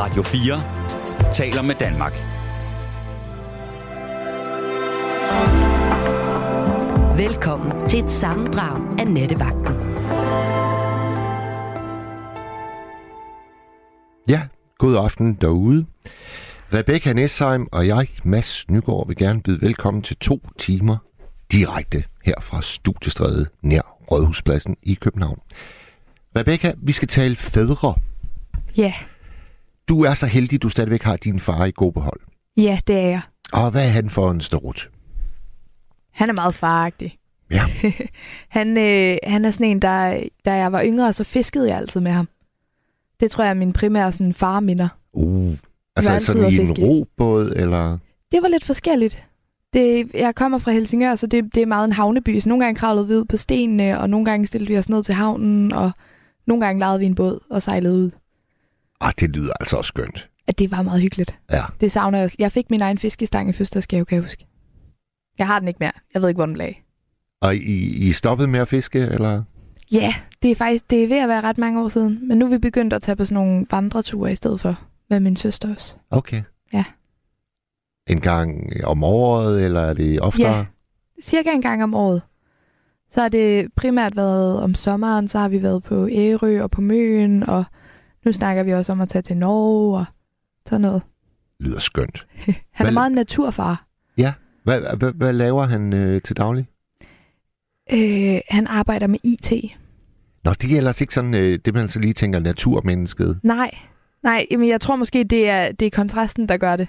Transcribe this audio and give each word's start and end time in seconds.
Radio 0.00 0.22
4 0.22 1.32
taler 1.32 1.62
med 1.62 1.74
Danmark. 1.74 2.12
Velkommen 7.16 7.88
til 7.88 8.04
et 8.04 8.10
sammendrag 8.10 9.00
af 9.00 9.06
Nettevagten. 9.06 9.74
Ja, 14.28 14.42
god 14.78 14.96
aften 14.96 15.34
derude. 15.34 15.86
Rebecca 16.72 17.12
Nesheim 17.12 17.68
og 17.72 17.86
jeg, 17.86 18.06
Mads 18.24 18.70
Nygaard, 18.70 19.06
vil 19.06 19.16
gerne 19.16 19.42
byde 19.42 19.62
velkommen 19.62 20.02
til 20.02 20.16
to 20.16 20.40
timer 20.58 20.96
direkte 21.52 22.04
her 22.24 22.40
fra 22.40 22.62
Studiestræde 22.62 23.46
nær 23.62 23.96
Rådhuspladsen 24.10 24.76
i 24.82 24.94
København. 24.94 25.40
Rebecca, 26.36 26.72
vi 26.76 26.92
skal 26.92 27.08
tale 27.08 27.36
fædre. 27.36 27.94
Ja, 28.76 28.94
Du 29.88 30.02
er 30.02 30.14
så 30.14 30.26
heldig, 30.26 30.62
du 30.62 30.68
stadigvæk 30.68 31.02
har 31.02 31.16
din 31.16 31.40
far 31.40 31.64
i 31.64 31.72
god 31.74 31.92
behold. 31.92 32.20
ja, 32.56 32.78
det 32.86 32.96
er 32.96 33.08
jeg. 33.08 33.20
Og 33.52 33.70
hvad 33.70 33.84
er 33.84 33.90
han 33.90 34.10
for 34.10 34.30
en 34.30 34.40
storut? 34.40 34.90
Han 36.12 36.28
er 36.28 36.32
meget 36.32 36.54
faragtig. 36.54 37.18
Ja. 37.50 37.64
Han, 38.48 38.76
øh, 38.76 39.16
han 39.22 39.44
er 39.44 39.50
sådan 39.50 39.66
en, 39.66 39.82
der, 39.82 40.22
da 40.44 40.54
jeg 40.54 40.72
var 40.72 40.84
yngre, 40.84 41.12
så 41.12 41.24
fiskede 41.24 41.68
jeg 41.68 41.76
altid 41.76 42.00
med 42.00 42.12
ham. 42.12 42.28
Det 43.20 43.30
tror 43.30 43.44
jeg 43.44 43.50
er 43.50 43.54
min 43.54 43.72
primære 43.72 44.12
sådan, 44.12 44.34
farminder. 44.34 44.88
Uh, 45.12 45.54
altså 45.96 46.18
sådan 46.20 46.52
i 46.52 46.56
en 46.56 46.72
robåd, 46.72 47.52
eller... 47.56 47.98
Det 48.32 48.42
var 48.42 48.48
lidt 48.48 48.64
forskelligt. 48.64 49.24
Det, 49.72 50.10
jeg 50.14 50.34
kommer 50.34 50.58
fra 50.58 50.72
Helsingør, 50.72 51.14
så 51.14 51.26
det, 51.26 51.54
det 51.54 51.62
er 51.62 51.66
meget 51.66 51.84
en 51.84 51.92
havneby. 51.92 52.40
Så 52.40 52.48
nogle 52.48 52.64
gange 52.64 52.78
kravlede 52.78 53.08
vi 53.08 53.14
ud 53.14 53.24
på 53.24 53.36
stenene, 53.36 54.00
og 54.00 54.10
nogle 54.10 54.24
gange 54.24 54.46
stillede 54.46 54.68
vi 54.68 54.78
os 54.78 54.88
ned 54.88 55.02
til 55.02 55.14
havnen, 55.14 55.72
og 55.72 55.90
nogle 56.46 56.66
gange 56.66 56.78
lejede 56.78 56.98
vi 56.98 57.06
en 57.06 57.14
båd 57.14 57.38
og 57.50 57.62
sejlede 57.62 57.94
ud. 57.94 58.10
Ah, 59.00 59.12
det 59.20 59.36
lyder 59.36 59.52
altså 59.60 59.76
også 59.76 59.88
skønt. 59.88 60.28
At 60.46 60.58
det 60.58 60.70
var 60.70 60.82
meget 60.82 61.02
hyggeligt. 61.02 61.38
Ja. 61.52 61.62
Det 61.80 61.92
savner 61.92 62.18
jeg 62.18 62.24
også. 62.24 62.36
Jeg 62.38 62.52
fik 62.52 62.70
min 62.70 62.80
egen 62.80 62.98
fiskestang 62.98 63.48
i 63.48 63.52
fødselsdagsgave, 63.52 64.04
kan 64.04 64.16
jeg 64.16 64.22
huske. 64.22 64.46
Jeg 65.38 65.46
har 65.46 65.58
den 65.58 65.68
ikke 65.68 65.78
mere. 65.80 65.92
Jeg 66.14 66.22
ved 66.22 66.28
ikke, 66.28 66.38
hvor 66.38 66.46
den 66.46 66.56
lag. 66.56 66.84
Og 67.40 67.56
I, 67.56 68.08
I 68.08 68.12
stoppede 68.12 68.48
med 68.48 68.60
at 68.60 68.68
fiske, 68.68 68.98
eller? 68.98 69.42
Ja, 69.92 70.14
det 70.42 70.50
er 70.50 70.54
faktisk 70.54 70.90
det 70.90 71.04
er 71.04 71.08
ved 71.08 71.16
at 71.18 71.28
være 71.28 71.40
ret 71.40 71.58
mange 71.58 71.82
år 71.82 71.88
siden. 71.88 72.28
Men 72.28 72.38
nu 72.38 72.46
er 72.46 72.50
vi 72.50 72.58
begyndt 72.58 72.92
at 72.92 73.02
tage 73.02 73.16
på 73.16 73.24
sådan 73.24 73.34
nogle 73.34 73.66
vandreture 73.70 74.32
i 74.32 74.34
stedet 74.34 74.60
for. 74.60 74.80
Med 75.10 75.20
min 75.20 75.36
søster 75.36 75.74
også. 75.74 75.94
Okay. 76.10 76.42
Ja. 76.72 76.84
En 78.06 78.20
gang 78.20 78.70
om 78.84 79.04
året, 79.04 79.64
eller 79.64 79.80
er 79.80 79.94
det 79.94 80.20
oftere? 80.20 80.56
Ja. 80.56 80.64
Cirka 81.22 81.50
en 81.50 81.62
gang 81.62 81.82
om 81.82 81.94
året. 81.94 82.22
Så 83.10 83.20
har 83.20 83.28
det 83.28 83.68
primært 83.76 84.16
været 84.16 84.62
om 84.62 84.74
sommeren, 84.74 85.28
så 85.28 85.38
har 85.38 85.48
vi 85.48 85.62
været 85.62 85.82
på 85.82 86.08
Ærø 86.12 86.62
og 86.62 86.70
på 86.70 86.80
Møen, 86.80 87.42
og 87.42 87.64
nu 88.28 88.32
snakker 88.32 88.62
vi 88.62 88.72
også 88.72 88.92
om 88.92 89.00
at 89.00 89.08
tage 89.08 89.22
til 89.22 89.36
Norge 89.36 89.98
og 89.98 90.04
sådan 90.66 90.80
noget. 90.80 91.02
Lyder 91.60 91.78
skønt. 91.78 92.26
Han 92.46 92.54
Hvad- 92.76 92.86
er 92.86 92.90
meget 92.90 93.12
naturfar. 93.12 93.84
Hvad, 94.64 94.96
hvad, 94.96 95.12
hvad 95.12 95.32
laver 95.32 95.64
han 95.64 95.92
øh, 95.92 96.22
til 96.22 96.36
daglig? 96.36 96.66
Øh, 97.92 98.40
han 98.48 98.66
arbejder 98.66 99.06
med 99.06 99.18
IT. 99.24 99.52
Nå, 100.44 100.52
det 100.52 100.72
er 100.72 100.76
ellers 100.76 101.00
ikke 101.00 101.14
sådan, 101.14 101.34
øh, 101.34 101.58
det 101.64 101.74
man 101.74 101.88
så 101.88 101.98
lige 102.00 102.12
tænker, 102.12 102.38
naturmennesket. 102.40 103.40
Nej, 103.42 103.70
nej, 104.22 104.46
jamen 104.50 104.68
jeg 104.68 104.80
tror 104.80 104.96
måske, 104.96 105.24
det 105.24 105.48
er, 105.48 105.72
det 105.72 105.86
er 105.86 105.90
kontrasten, 105.90 106.48
der 106.48 106.56
gør 106.56 106.76
det. 106.76 106.88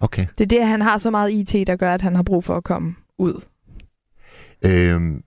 Okay. 0.00 0.26
Det 0.38 0.44
er 0.44 0.48
det, 0.48 0.58
at 0.58 0.68
han 0.68 0.80
har 0.82 0.98
så 0.98 1.10
meget 1.10 1.32
IT, 1.32 1.66
der 1.66 1.76
gør, 1.76 1.94
at 1.94 2.00
han 2.02 2.16
har 2.16 2.22
brug 2.22 2.44
for 2.44 2.56
at 2.56 2.64
komme 2.64 2.94
ud. 3.18 3.40
Øhm, 4.64 5.22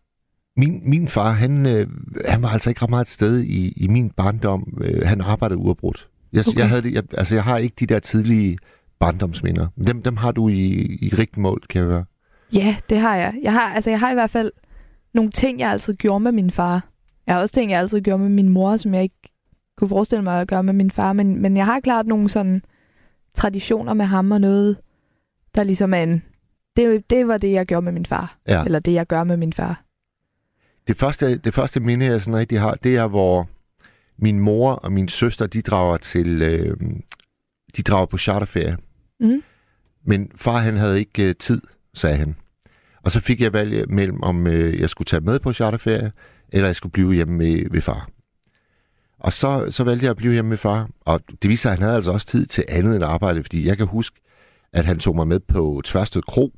min, 0.58 0.82
min 0.86 1.08
far, 1.08 1.32
han, 1.32 1.66
øh, 1.66 1.88
han 2.26 2.42
var 2.42 2.50
altså 2.50 2.70
ikke 2.70 2.82
ret 2.82 2.90
meget 2.90 3.06
et 3.06 3.12
sted 3.12 3.44
i, 3.44 3.74
i 3.78 3.88
min 3.88 4.10
barndom. 4.10 4.78
Øh, 4.82 5.08
han 5.08 5.22
arbejdede 5.22 5.60
uafbrudt. 5.60 6.08
Jeg, 6.34 6.44
okay. 6.48 6.60
Jeg, 6.60 6.70
havde 6.70 6.82
det, 6.82 6.94
jeg, 6.94 7.04
altså, 7.18 7.36
jeg 7.36 7.44
har 7.44 7.58
ikke 7.58 7.76
de 7.80 7.86
der 7.86 8.00
tidlige 8.00 8.58
barndomsminder. 9.00 9.68
Dem, 9.88 10.04
dem 10.04 10.18
har 10.18 10.32
du 10.32 10.50
i, 10.50 10.64
i 11.02 11.10
rigtigt 11.10 11.38
mål, 11.38 11.62
kan 11.70 11.82
jeg 11.82 11.90
høre. 11.90 12.06
Ja, 12.54 12.76
det 12.90 12.98
har 12.98 13.16
jeg. 13.16 13.34
Jeg 13.44 13.54
har, 13.54 13.74
altså, 13.76 13.90
jeg 13.90 14.00
har 14.00 14.12
i 14.12 14.14
hvert 14.14 14.30
fald 14.30 14.52
nogle 15.14 15.32
ting, 15.32 15.60
jeg 15.60 15.72
altid 15.72 15.94
gjorde 15.94 16.20
med 16.20 16.32
min 16.32 16.52
far. 16.52 16.88
Jeg 17.28 17.36
har 17.36 17.42
også 17.42 17.56
ting, 17.56 17.72
jeg 17.72 17.80
altid 17.80 18.02
gjorde 18.02 18.24
med 18.24 18.30
min 18.30 18.50
mor, 18.50 18.78
som 18.78 18.94
jeg 18.94 19.04
ikke 19.04 19.34
kunne 19.78 19.90
forestille 19.90 20.24
mig 20.24 20.42
at 20.42 20.48
gøre 20.48 20.64
med 20.64 20.74
min 20.74 20.92
far. 20.92 21.14
Men, 21.14 21.42
men 21.42 21.58
jeg 21.58 21.66
har 21.66 21.80
klart 21.80 22.08
nogle 22.08 22.30
sådan 22.30 22.62
traditioner 23.34 23.94
med 23.94 24.06
ham 24.06 24.32
og 24.32 24.42
noget, 24.42 24.78
der 25.56 25.64
ligesom 25.64 25.94
er 25.94 26.04
en... 26.04 26.24
Det, 26.78 27.10
det 27.10 27.28
var 27.28 27.38
det, 27.38 27.52
jeg 27.52 27.66
gjorde 27.66 27.84
med 27.84 27.92
min 27.92 28.06
far. 28.06 28.38
Ja. 28.48 28.64
Eller 28.64 28.80
det, 28.80 28.94
jeg 28.94 29.08
gør 29.08 29.24
med 29.24 29.38
min 29.38 29.54
far. 29.54 29.84
Det 30.88 30.98
første, 30.98 31.38
det 31.38 31.54
første 31.54 31.80
minde, 31.80 32.06
jeg 32.06 32.22
sådan 32.22 32.40
rigtig 32.40 32.60
har, 32.60 32.74
det 32.84 32.96
er, 32.96 33.08
hvor 33.08 33.50
min 34.18 34.40
mor 34.40 34.72
og 34.72 34.92
min 34.92 35.08
søster, 35.08 35.48
de 35.48 35.62
drager 35.62 35.98
til... 35.98 36.42
Øh, 36.42 36.78
de 37.78 37.82
drager 37.82 38.06
på 38.06 38.18
charterferie. 38.18 38.78
Mm. 39.20 39.44
Men 40.06 40.32
far, 40.36 40.58
han 40.58 40.78
havde 40.78 41.00
ikke 41.00 41.30
øh, 41.30 41.36
tid, 41.36 41.62
sagde 41.94 42.16
han. 42.18 42.36
Og 43.04 43.12
så 43.12 43.20
fik 43.20 43.42
jeg 43.42 43.54
valg 43.54 43.90
mellem, 43.92 44.24
om 44.24 44.48
øh, 44.48 44.80
jeg 44.80 44.90
skulle 44.90 45.06
tage 45.06 45.22
med 45.22 45.40
på 45.40 45.54
charterferie, 45.54 46.12
eller 46.50 46.68
jeg 46.68 46.76
skulle 46.76 46.94
blive 46.94 47.14
hjemme 47.14 47.38
med, 47.38 47.72
ved 47.72 47.82
far. 47.82 48.10
Og 49.20 49.34
så, 49.34 49.68
så 49.72 49.84
valgte 49.84 50.04
jeg 50.04 50.12
at 50.12 50.18
blive 50.18 50.34
hjemme 50.34 50.50
med 50.50 50.58
far. 50.58 50.90
Og 51.02 51.22
det 51.42 51.50
viste 51.50 51.62
sig, 51.62 51.72
at 51.72 51.78
han 51.78 51.84
havde 51.84 51.96
altså 51.96 52.12
også 52.12 52.28
tid 52.28 52.46
til 52.46 52.66
andet 52.68 52.96
end 52.96 53.04
arbejde, 53.04 53.44
fordi 53.44 53.68
jeg 53.68 53.78
kan 53.78 53.88
huske, 53.88 54.20
at 54.74 54.86
han 54.86 55.00
tog 55.00 55.16
mig 55.16 55.28
med 55.28 55.40
på 55.40 55.82
Tværsted 55.86 56.22
Kro, 56.22 56.54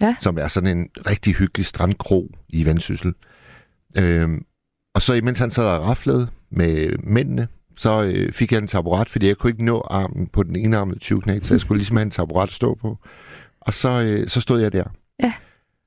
Ja. 0.00 0.16
som 0.20 0.38
er 0.38 0.48
sådan 0.48 0.78
en 0.78 0.88
rigtig 1.06 1.34
hyggelig 1.34 1.66
strandkro 1.66 2.30
i 2.48 2.64
Vendsyssel. 2.64 3.14
Øhm, 3.98 4.44
og 4.94 5.02
så 5.02 5.14
imens 5.14 5.38
han 5.38 5.50
sad 5.50 5.64
og 5.64 5.86
raflede 5.86 6.28
med 6.50 6.98
mændene, 6.98 7.48
så 7.76 8.02
øh, 8.02 8.32
fik 8.32 8.52
jeg 8.52 8.58
en 8.58 8.66
taburet, 8.66 9.08
fordi 9.08 9.26
jeg 9.26 9.36
kunne 9.36 9.50
ikke 9.50 9.64
nå 9.64 9.86
armen 9.90 10.26
på 10.26 10.42
den 10.42 10.56
ene 10.56 10.76
armede 10.76 10.98
20 10.98 11.20
knæk, 11.20 11.44
så 11.44 11.54
jeg 11.54 11.60
skulle 11.60 11.78
ligesom 11.78 11.96
have 11.96 12.02
en 12.02 12.10
taburet 12.10 12.46
at 12.46 12.52
stå 12.52 12.74
på. 12.74 12.98
Og 13.60 13.74
så, 13.74 14.02
øh, 14.02 14.28
så 14.28 14.40
stod 14.40 14.60
jeg 14.60 14.72
der. 14.72 14.84
Ja. 15.22 15.32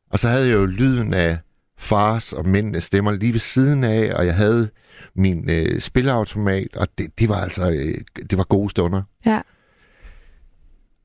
Og 0.09 0.19
så 0.19 0.27
havde 0.27 0.45
jeg 0.47 0.53
jo 0.53 0.65
lyden 0.65 1.13
af 1.13 1.37
fars 1.77 2.33
og 2.33 2.47
mændenes 2.47 2.83
stemmer 2.83 3.11
lige 3.11 3.33
ved 3.33 3.39
siden 3.39 3.83
af, 3.83 4.13
og 4.13 4.25
jeg 4.25 4.35
havde 4.35 4.69
min 5.15 5.49
øh, 5.49 5.81
spilleautomat, 5.81 6.75
og 6.75 6.87
det, 6.97 7.19
det 7.19 7.29
var 7.29 7.35
altså 7.35 7.71
øh, 7.71 7.97
det 8.29 8.37
var 8.37 8.43
gode 8.43 8.69
stunder. 8.69 9.01
Ja. 9.25 9.41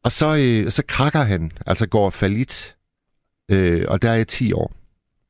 Og 0.05 0.13
så, 0.13 0.37
øh, 0.37 0.71
så 0.71 0.83
krakker 0.89 1.23
han, 1.23 1.53
altså 1.67 1.87
går 1.87 2.11
falit, 2.11 2.77
øh, 3.51 3.85
og 3.89 4.03
der 4.03 4.11
er 4.11 4.15
jeg 4.15 4.29
10 4.29 4.53
år. 4.53 4.73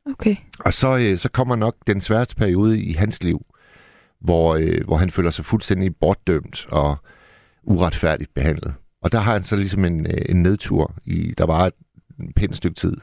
Okay. 0.06 0.36
Og 0.58 0.74
så, 0.74 0.96
øh, 0.96 1.18
så 1.18 1.28
kommer 1.28 1.56
nok 1.56 1.76
den 1.86 2.00
sværeste 2.00 2.36
periode 2.36 2.80
i 2.80 2.92
hans 2.92 3.22
liv, 3.22 3.46
hvor, 4.20 4.54
øh, 4.54 4.84
hvor 4.84 4.96
han 4.96 5.10
føler 5.10 5.30
sig 5.30 5.44
fuldstændig 5.44 5.96
bortdømt 5.96 6.66
og 6.70 6.96
uretfærdigt 7.62 8.34
behandlet. 8.34 8.74
Og 9.02 9.12
der 9.12 9.18
har 9.18 9.32
han 9.32 9.42
så 9.42 9.56
ligesom 9.56 9.84
en, 9.84 10.06
øh, 10.06 10.22
en 10.28 10.42
nedtur, 10.42 10.94
i, 11.04 11.34
der 11.38 11.46
var 11.46 11.66
et 11.66 11.74
pænt 12.36 12.56
stykke 12.56 12.74
tid. 12.74 12.96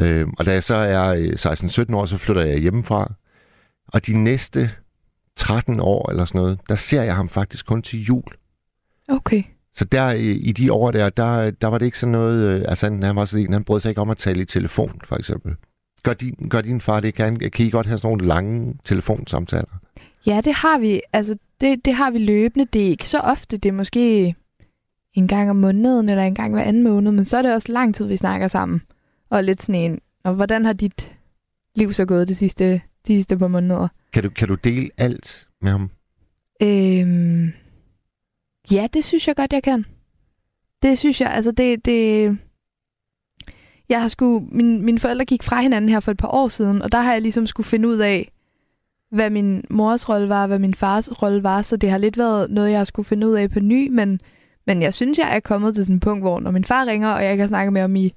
Øh, 0.00 0.26
og 0.38 0.44
da 0.44 0.52
jeg 0.52 0.64
så 0.64 0.74
er 0.74 1.08
øh, 1.08 1.88
16-17 1.88 1.94
år, 1.94 2.06
så 2.06 2.18
flytter 2.18 2.42
jeg 2.42 2.58
hjemmefra. 2.58 3.12
Og 3.88 4.06
de 4.06 4.16
næste 4.16 4.70
13 5.36 5.80
år 5.80 6.10
eller 6.10 6.24
sådan 6.24 6.40
noget, 6.40 6.60
der 6.68 6.74
ser 6.74 7.02
jeg 7.02 7.16
ham 7.16 7.28
faktisk 7.28 7.66
kun 7.66 7.82
til 7.82 8.02
jul. 8.02 8.24
Okay. 9.08 9.42
Så 9.74 9.84
der 9.84 10.06
øh, 10.06 10.20
i 10.20 10.52
de 10.52 10.72
år 10.72 10.90
der, 10.90 11.10
der, 11.10 11.50
der 11.50 11.66
var 11.66 11.78
det 11.78 11.86
ikke 11.86 11.98
sådan 11.98 12.12
noget... 12.12 12.42
Øh, 12.42 12.64
altså 12.68 12.86
han, 12.86 13.02
han 13.02 13.16
var 13.16 13.24
sådan 13.24 13.46
en, 13.46 13.52
han 13.52 13.64
brød 13.64 13.80
sig 13.80 13.88
ikke 13.88 14.00
om 14.00 14.10
at 14.10 14.16
tale 14.16 14.42
i 14.42 14.44
telefon, 14.44 15.00
for 15.04 15.16
eksempel. 15.16 15.56
Gør 16.02 16.14
din, 16.14 16.48
gør 16.50 16.60
din 16.60 16.80
far 16.80 17.00
det? 17.00 17.14
Kan, 17.14 17.36
kan 17.36 17.66
I 17.66 17.70
godt 17.70 17.86
have 17.86 17.98
sådan 17.98 18.08
nogle 18.08 18.26
lange 18.26 18.74
telefonsamtaler? 18.84 19.78
Ja, 20.26 20.40
det 20.44 20.54
har 20.54 20.78
vi. 20.78 21.00
Altså, 21.12 21.36
det, 21.60 21.84
det 21.84 21.94
har 21.94 22.10
vi 22.10 22.18
løbende. 22.18 22.66
Det 22.72 22.82
er 22.82 22.86
ikke 22.86 23.08
så 23.08 23.18
ofte. 23.18 23.56
Det 23.56 23.68
er 23.68 23.72
måske 23.72 24.34
en 25.14 25.28
gang 25.28 25.50
om 25.50 25.56
måneden, 25.56 26.08
eller 26.08 26.22
en 26.22 26.34
gang 26.34 26.54
hver 26.54 26.62
anden 26.62 26.82
måned, 26.82 27.12
men 27.12 27.24
så 27.24 27.36
er 27.36 27.42
det 27.42 27.54
også 27.54 27.72
lang 27.72 27.94
tid, 27.94 28.06
vi 28.06 28.16
snakker 28.16 28.48
sammen. 28.48 28.82
Og 29.30 29.44
lidt 29.44 29.62
sådan 29.62 29.80
en, 29.80 30.00
og 30.24 30.34
hvordan 30.34 30.64
har 30.64 30.72
dit 30.72 31.16
liv 31.74 31.92
så 31.92 32.04
gået 32.04 32.28
de 32.28 32.34
sidste, 32.34 32.72
de 33.06 33.12
sidste 33.14 33.38
par 33.38 33.48
måneder? 33.48 33.88
Kan 34.12 34.22
du, 34.22 34.30
kan 34.30 34.48
du 34.48 34.54
dele 34.54 34.90
alt 34.98 35.48
med 35.62 35.70
ham? 35.70 35.90
Øhm, 36.62 37.52
ja, 38.70 38.86
det 38.92 39.04
synes 39.04 39.28
jeg 39.28 39.36
godt, 39.36 39.52
jeg 39.52 39.62
kan. 39.62 39.84
Det 40.82 40.98
synes 40.98 41.20
jeg, 41.20 41.30
altså 41.30 41.50
det, 41.50 41.84
det 41.84 42.38
jeg 43.92 44.02
har 44.02 44.08
sku, 44.08 44.40
min, 44.52 44.82
mine 44.82 44.98
forældre 44.98 45.24
gik 45.24 45.42
fra 45.42 45.60
hinanden 45.60 45.90
her 45.90 46.00
for 46.00 46.10
et 46.10 46.16
par 46.16 46.28
år 46.28 46.48
siden, 46.48 46.82
og 46.82 46.92
der 46.92 47.00
har 47.00 47.12
jeg 47.12 47.22
ligesom 47.22 47.46
skulle 47.46 47.66
finde 47.66 47.88
ud 47.88 47.98
af, 47.98 48.32
hvad 49.10 49.30
min 49.30 49.64
mors 49.70 50.08
rolle 50.08 50.28
var, 50.28 50.46
hvad 50.46 50.58
min 50.58 50.74
fars 50.74 51.22
rolle 51.22 51.42
var, 51.42 51.62
så 51.62 51.76
det 51.76 51.90
har 51.90 51.98
lidt 51.98 52.18
været 52.18 52.50
noget, 52.50 52.70
jeg 52.70 52.78
har 52.78 52.84
skulle 52.84 53.06
finde 53.06 53.28
ud 53.28 53.32
af 53.32 53.50
på 53.50 53.60
ny, 53.60 53.88
men, 53.88 54.20
men 54.66 54.82
jeg 54.82 54.94
synes, 54.94 55.18
jeg 55.18 55.36
er 55.36 55.40
kommet 55.40 55.74
til 55.74 55.84
sådan 55.84 55.96
et 55.96 56.02
punkt, 56.02 56.24
hvor 56.24 56.40
når 56.40 56.50
min 56.50 56.64
far 56.64 56.86
ringer, 56.86 57.08
og 57.08 57.24
jeg 57.24 57.36
kan 57.36 57.48
snakke 57.48 57.70
med 57.70 57.80
ham 57.80 57.96
i, 57.96 58.12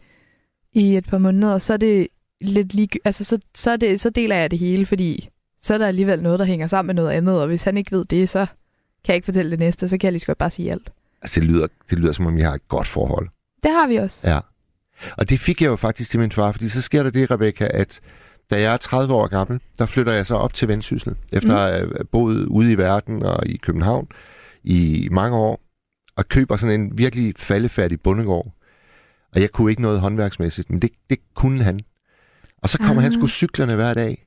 i 0.74 0.98
et 0.98 1.06
par 1.06 1.18
måneder, 1.18 1.58
så 1.58 1.74
er 1.74 1.78
det 1.78 2.08
lidt 2.42 2.74
lige, 2.74 2.90
altså 3.06 3.24
så, 3.24 3.40
så, 3.56 3.78
det, 3.78 4.02
så 4.02 4.10
deler 4.10 4.36
jeg 4.36 4.52
det 4.52 4.60
hele, 4.60 4.86
fordi 4.86 5.30
så 5.60 5.74
er 5.74 5.78
der 5.78 5.88
alligevel 5.88 6.24
noget, 6.24 6.40
der 6.40 6.46
hænger 6.46 6.68
sammen 6.68 6.88
med 6.88 7.04
noget 7.04 7.18
andet, 7.18 7.42
og 7.42 7.48
hvis 7.48 7.64
han 7.64 7.78
ikke 7.78 7.92
ved 7.92 8.06
det, 8.06 8.30
så 8.30 8.46
kan 9.04 9.08
jeg 9.08 9.16
ikke 9.16 9.26
fortælle 9.26 9.52
det 9.52 9.60
næste, 9.60 9.90
så 9.90 9.98
kan 9.98 10.08
jeg 10.08 10.12
lige 10.12 10.20
så 10.20 10.26
godt 10.26 10.38
bare 10.38 10.50
sige 10.50 10.72
alt. 10.72 10.92
Altså, 11.22 11.40
det 11.40 11.50
lyder, 11.50 11.68
det 11.90 12.00
lyder 12.00 12.12
som 12.12 12.26
om, 12.26 12.38
jeg 12.38 12.48
har 12.48 12.56
et 12.56 12.68
godt 12.68 12.88
forhold. 12.88 13.30
Det 13.64 13.72
har 13.72 13.88
vi 13.88 13.96
også. 13.96 14.30
Ja. 14.30 14.40
Og 15.18 15.30
det 15.30 15.40
fik 15.40 15.62
jeg 15.62 15.68
jo 15.68 15.76
faktisk 15.76 16.12
til 16.12 16.20
min 16.20 16.32
far, 16.32 16.52
fordi 16.52 16.70
så 16.70 16.82
sker 16.82 17.04
der 17.04 17.10
det, 17.10 17.32
Rebecca, 17.32 17.68
at 17.74 18.00
da 18.52 18.62
jeg 18.62 18.74
er 18.74 18.78
30 18.78 19.14
år 19.14 19.28
gammel, 19.28 19.60
der 19.78 19.86
flytter 19.86 20.14
jeg 20.14 20.26
så 20.26 20.36
op 20.36 20.54
til 20.54 20.68
Vendsyssel, 20.68 21.16
efter 21.32 21.50
Mhm. 21.50 21.58
at 21.58 21.72
have 21.72 22.06
boet 22.12 22.46
ude 22.46 22.72
i 22.72 22.78
verden 22.78 23.24
og 23.24 23.48
i 23.48 23.58
København 23.58 24.08
i 24.64 25.08
mange 25.12 25.38
år. 25.38 25.62
og 26.18 26.28
køber 26.28 26.56
sådan 26.58 26.82
en 26.82 26.98
virkelig 26.98 27.34
faldefærdig 27.38 28.02
bundegård. 28.02 28.54
Og 29.36 29.42
jeg 29.42 29.52
kunne 29.52 29.72
ikke 29.72 29.82
noget 29.82 30.00
håndværksmæssigt, 30.00 30.70
men 30.70 30.82
det, 30.82 30.90
det 31.10 31.18
kunne 31.36 31.64
han. 31.64 31.80
Og 32.64 32.70
så 32.70 32.78
kommer 32.78 32.96
ah. 32.98 33.02
han 33.04 33.14
sgu 33.14 33.28
cyklerne 33.28 33.76
hver 33.76 33.94
dag. 33.94 34.26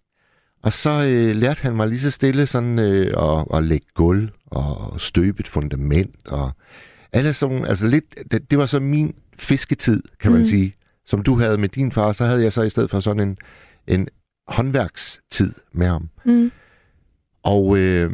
Og 0.63 0.73
så 0.73 1.07
øh, 1.09 1.37
lærte 1.37 1.63
han 1.63 1.77
mig 1.77 1.89
lige 1.89 2.01
så 2.01 2.11
stille 2.11 2.47
sådan 2.47 2.79
øh, 2.79 3.15
at, 3.23 3.45
at 3.55 3.65
lægge 3.65 3.87
gulv 3.95 4.29
og 4.47 5.01
støbe 5.01 5.41
et 5.41 5.49
fundament. 5.49 6.29
Og 6.29 6.51
alle 7.13 7.33
sådan, 7.33 7.65
altså 7.65 7.87
lidt, 7.87 8.05
det, 8.31 8.51
det 8.51 8.59
var 8.59 8.67
så 8.67 8.81
min 8.81 9.15
fisketid, 9.39 10.03
kan 10.21 10.33
man 10.33 10.41
mm. 10.41 10.45
sige. 10.45 10.75
Som 11.07 11.23
du 11.23 11.39
havde 11.39 11.59
med 11.59 11.69
din 11.69 11.93
far, 11.93 12.13
så 12.13 12.25
havde 12.25 12.43
jeg 12.43 12.53
så 12.53 12.63
i 12.63 12.71
stedet 12.71 12.91
for 12.91 13.01
sådan 13.01 13.29
en, 13.29 13.39
en 13.87 14.09
håndværkstid 14.49 15.53
med 15.73 15.87
ham. 15.87 16.09
Mm. 16.25 16.51
Og 17.43 17.79
øh, 17.79 18.11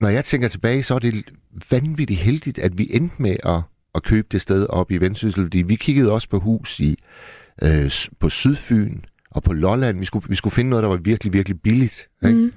når 0.00 0.08
jeg 0.08 0.24
tænker 0.24 0.48
tilbage, 0.48 0.82
så 0.82 0.94
er 0.94 0.98
det 0.98 1.24
vanvittigt 1.70 2.20
heldigt, 2.20 2.58
at 2.58 2.78
vi 2.78 2.88
endte 2.90 3.22
med 3.22 3.36
at, 3.44 3.60
at 3.94 4.02
købe 4.02 4.28
det 4.32 4.40
sted 4.40 4.66
op 4.66 4.90
i 4.90 4.96
Vendsyssel, 4.96 5.44
fordi 5.44 5.62
vi 5.62 5.74
kiggede 5.74 6.12
også 6.12 6.28
på 6.28 6.38
hus 6.38 6.80
i 6.80 6.96
øh, 7.62 7.90
på 8.20 8.28
Sydfyn 8.28 9.00
og 9.30 9.42
på 9.42 9.52
Lolland. 9.52 9.98
Vi 9.98 10.04
skulle, 10.04 10.28
vi 10.28 10.34
skulle 10.34 10.54
finde 10.54 10.70
noget, 10.70 10.82
der 10.82 10.88
var 10.88 10.96
virkelig, 10.96 11.32
virkelig 11.32 11.60
billigt. 11.60 12.08
Ikke? 12.24 12.36
Mm. 12.36 12.52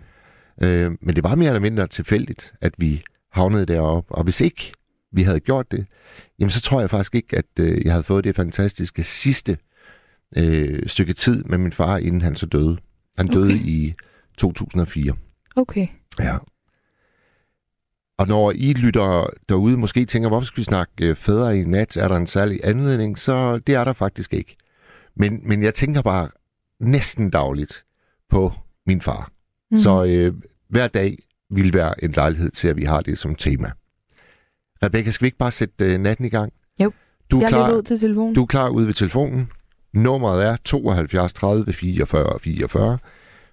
Øh, 0.65 0.91
men 1.01 1.15
det 1.15 1.23
var 1.23 1.35
mere 1.35 1.47
eller 1.47 1.59
mindre 1.59 1.87
tilfældigt, 1.87 2.53
at 2.61 2.73
vi 2.77 3.03
havnede 3.31 3.65
deroppe. 3.65 4.15
Og 4.15 4.23
hvis 4.23 4.41
ikke 4.41 4.71
vi 5.15 5.23
havde 5.23 5.39
gjort 5.39 5.71
det, 5.71 5.85
jamen 6.39 6.51
så 6.51 6.61
tror 6.61 6.79
jeg 6.79 6.89
faktisk 6.89 7.15
ikke, 7.15 7.37
at 7.37 7.59
øh, 7.59 7.85
jeg 7.85 7.93
havde 7.93 8.03
fået 8.03 8.23
det 8.23 8.35
fantastiske 8.35 9.03
sidste 9.03 9.57
øh, 10.37 10.87
stykke 10.87 11.13
tid 11.13 11.43
med 11.43 11.57
min 11.57 11.71
far, 11.71 11.97
inden 11.97 12.21
han 12.21 12.35
så 12.35 12.45
døde. 12.45 12.77
Han 13.17 13.27
døde 13.27 13.53
okay. 13.53 13.65
i 13.65 13.93
2004. 14.37 15.13
Okay. 15.55 15.87
Ja. 16.19 16.37
Og 18.17 18.27
når 18.27 18.51
I 18.51 18.73
lytter 18.73 19.27
derude, 19.49 19.77
måske 19.77 20.05
tænker, 20.05 20.29
hvorfor 20.29 20.45
skal 20.45 20.57
vi 20.57 20.63
snakke 20.63 20.93
øh, 21.01 21.15
fædre 21.15 21.59
i 21.59 21.63
nat? 21.63 21.97
Er 21.97 22.07
der 22.07 22.15
en 22.15 22.27
særlig 22.27 22.59
anledning? 22.63 23.19
Så 23.19 23.57
det 23.57 23.75
er 23.75 23.83
der 23.83 23.93
faktisk 23.93 24.33
ikke. 24.33 24.55
Men, 25.15 25.41
men 25.43 25.63
jeg 25.63 25.73
tænker 25.73 26.01
bare 26.01 26.29
næsten 26.79 27.29
dagligt 27.29 27.85
på 28.29 28.53
min 28.87 29.01
far. 29.01 29.31
Mm. 29.71 29.77
Så 29.77 30.05
øh, 30.05 30.33
hver 30.69 30.87
dag 30.87 31.17
vil 31.49 31.73
være 31.73 32.03
en 32.03 32.11
lejlighed 32.11 32.51
til, 32.51 32.67
at 32.67 32.77
vi 32.77 32.83
har 32.83 33.01
det 33.01 33.17
som 33.17 33.35
tema. 33.35 33.71
Rebecca, 34.83 35.11
skal 35.11 35.25
vi 35.25 35.27
ikke 35.27 35.37
bare 35.37 35.51
sætte 35.51 35.85
øh, 35.85 35.97
natten 35.99 36.25
i 36.25 36.29
gang? 36.29 36.53
Jo, 36.79 36.91
du 37.31 37.37
er 37.37 37.41
jeg 37.41 37.49
klar, 37.49 37.73
ud 37.73 37.81
til 37.81 37.99
telefonen. 37.99 38.35
Du 38.35 38.41
er 38.41 38.45
klar 38.45 38.69
ude 38.69 38.87
ved 38.87 38.93
telefonen. 38.93 39.51
Nummeret 39.93 40.45
er 40.45 40.57
72 40.65 41.33
30 41.33 41.73
44 41.73 42.39
44. 42.39 42.97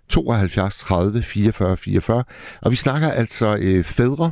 72 0.09 0.79
30 0.79 1.23
44 1.23 1.77
44. 1.77 2.25
Og 2.63 2.71
vi 2.71 2.77
snakker 2.77 3.09
altså 3.09 3.57
øh, 3.61 3.85
fædre. 3.85 4.31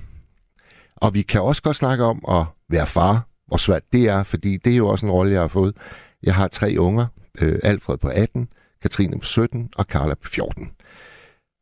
Og 0.96 1.14
vi 1.14 1.22
kan 1.22 1.42
også 1.42 1.62
godt 1.62 1.76
snakke 1.76 2.04
om 2.04 2.24
at 2.28 2.44
være 2.68 2.86
far. 2.86 3.26
Hvor 3.46 3.56
svært 3.56 3.82
det 3.92 4.08
er, 4.08 4.22
fordi 4.22 4.56
det 4.56 4.72
er 4.72 4.76
jo 4.76 4.88
også 4.88 5.06
en 5.06 5.12
rolle, 5.12 5.32
jeg 5.32 5.40
har 5.40 5.48
fået. 5.48 5.76
Jeg 6.22 6.34
har 6.34 6.48
tre 6.48 6.74
unger. 6.78 7.06
Øh, 7.40 7.58
Alfred 7.62 7.96
på 7.96 8.08
18, 8.08 8.48
Katrine 8.82 9.18
på 9.18 9.26
17 9.26 9.68
og 9.76 9.84
Carla 9.84 10.14
på 10.14 10.28
14. 10.28 10.70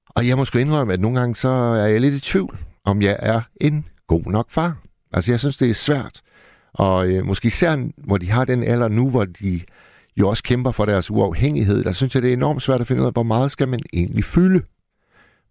Og 0.08 0.28
jeg 0.28 0.36
må 0.36 0.44
sgu 0.44 0.58
indrømme, 0.58 0.92
at 0.92 1.00
nogle 1.00 1.20
gange 1.20 1.36
så 1.36 1.48
er 1.48 1.86
jeg 1.86 2.00
lidt 2.00 2.14
i 2.14 2.20
tvivl, 2.20 2.58
om 2.84 3.02
jeg 3.02 3.16
er 3.18 3.40
en 3.60 3.86
god 4.06 4.22
nok 4.26 4.50
far. 4.50 4.76
Altså 5.12 5.32
jeg 5.32 5.40
synes, 5.40 5.56
det 5.56 5.70
er 5.70 5.74
svært. 5.74 6.20
Og 6.74 7.08
øh, 7.08 7.24
måske 7.24 7.46
især, 7.46 7.90
hvor 8.06 8.18
de 8.18 8.30
har 8.30 8.44
den 8.44 8.64
alder 8.64 8.88
nu, 8.88 9.10
hvor 9.10 9.24
de 9.24 9.60
jo 10.16 10.28
også 10.28 10.44
kæmper 10.44 10.72
for 10.72 10.84
deres 10.84 11.10
uafhængighed, 11.10 11.84
der 11.84 11.92
synes 11.92 12.14
jeg, 12.14 12.22
det 12.22 12.30
er 12.30 12.32
enormt 12.36 12.62
svært 12.62 12.80
at 12.80 12.86
finde 12.86 13.02
ud 13.02 13.06
af, 13.06 13.12
hvor 13.12 13.22
meget 13.22 13.50
skal 13.50 13.68
man 13.68 13.80
egentlig 13.92 14.24
fylde? 14.24 14.62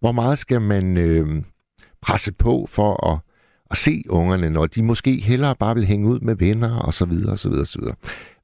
Hvor 0.00 0.12
meget 0.12 0.38
skal 0.38 0.60
man 0.60 0.96
øh, 0.96 1.26
presse 2.02 2.32
på 2.32 2.66
for 2.68 3.12
at, 3.12 3.18
at 3.70 3.76
se 3.76 4.02
ungerne, 4.10 4.50
når 4.50 4.66
de 4.66 4.82
måske 4.82 5.20
hellere 5.20 5.54
bare 5.60 5.74
vil 5.74 5.86
hænge 5.86 6.08
ud 6.08 6.20
med 6.20 6.36
venner 6.36 6.78
og 6.86 6.92
så 6.94 7.06
videre, 7.06 7.32
og 7.32 7.38
så 7.38 7.48
videre, 7.48 7.62
og 7.62 7.66
så 7.66 7.78
videre. 7.80 7.96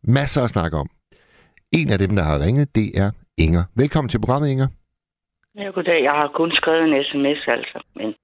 Masser 0.03 0.43
at 0.43 0.51
snakke 0.51 0.77
om. 0.77 0.89
En 1.73 1.91
af 1.91 1.99
dem, 1.99 2.17
der 2.17 2.23
har 2.23 2.41
ringet, 2.41 2.75
det 2.75 2.99
er 2.99 3.11
Inger. 3.39 3.65
Velkommen 3.77 4.09
til 4.09 4.21
programmet, 4.21 4.49
Inger. 4.49 4.69
Ja, 5.57 5.71
goddag. 5.71 6.03
Jeg 6.03 6.13
har 6.13 6.31
kun 6.35 6.53
skrevet 6.53 6.85
en 6.85 7.05
sms, 7.05 7.49
altså. 7.49 7.79
Men... 7.97 8.15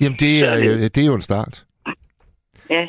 Jamen, 0.00 0.18
det 0.18 0.40
er, 0.40 0.88
det 0.88 0.98
er 0.98 1.06
jo 1.06 1.14
en 1.14 1.22
start. 1.22 1.66
Ja. 2.70 2.88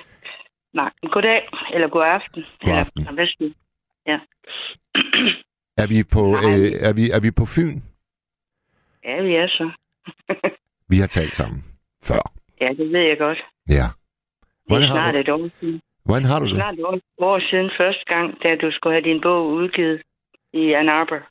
Nej, 0.74 0.92
goddag, 1.12 1.42
eller 1.74 1.88
god 1.90 2.04
aften. 2.04 2.44
God 2.66 2.74
aften. 2.74 3.08
Eller, 3.08 3.54
ja. 4.08 4.20
er, 5.78 5.88
vi 5.88 6.04
på, 6.14 6.24
øh, 6.36 6.88
er, 6.88 6.94
vi, 6.94 7.12
er 7.12 7.20
vi 7.20 7.32
på 7.32 7.46
Fyn? 7.46 7.80
Ja, 9.04 9.22
vi 9.22 9.36
er 9.36 9.48
så. 9.48 9.72
vi 10.92 10.98
har 10.98 11.08
talt 11.08 11.36
sammen 11.36 11.64
før. 12.04 12.34
Ja, 12.62 12.70
det 12.78 12.92
ved 12.94 13.00
jeg 13.00 13.18
godt. 13.18 13.40
Ja. 13.70 13.88
Hvordan 14.68 14.82
det 14.82 14.90
er 14.90 14.94
snart 14.94 15.16
et 15.16 15.30
år 15.30 15.50
siden. 15.60 15.82
Hvordan 16.06 16.24
har 16.24 16.40
du 16.40 16.46
det? 16.46 16.56
Snart 16.56 16.74
et 16.74 16.86
år 17.18 17.40
siden 17.50 17.72
første 17.78 18.06
gang, 18.06 18.44
da 18.44 18.56
du 18.56 18.72
skulle 18.72 18.94
have 18.96 19.10
din 19.10 19.22
bog 19.22 19.48
udgivet 19.48 20.02
i 20.54 20.74
Ann 20.74 20.90
Arbor. 20.90 21.22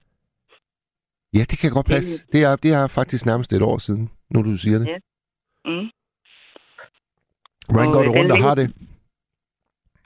Ja, 1.35 1.43
det 1.51 1.59
kan 1.59 1.71
godt 1.71 1.87
passe. 1.87 2.27
Det 2.33 2.43
er, 2.43 2.57
det 2.57 2.73
er 2.73 2.87
faktisk 2.87 3.27
nærmest 3.27 3.53
et 3.53 3.63
år 3.63 3.79
siden, 3.79 4.11
nu 4.31 4.43
du 4.43 4.57
siger 4.57 4.79
det. 4.79 4.87
Ja. 4.87 4.99
Mm. 5.65 5.91
Hvordan 7.73 7.93
går 7.93 8.03
du 8.03 8.11
rundt 8.19 8.33
og 8.33 8.39
har 8.39 8.55
det? 8.55 8.75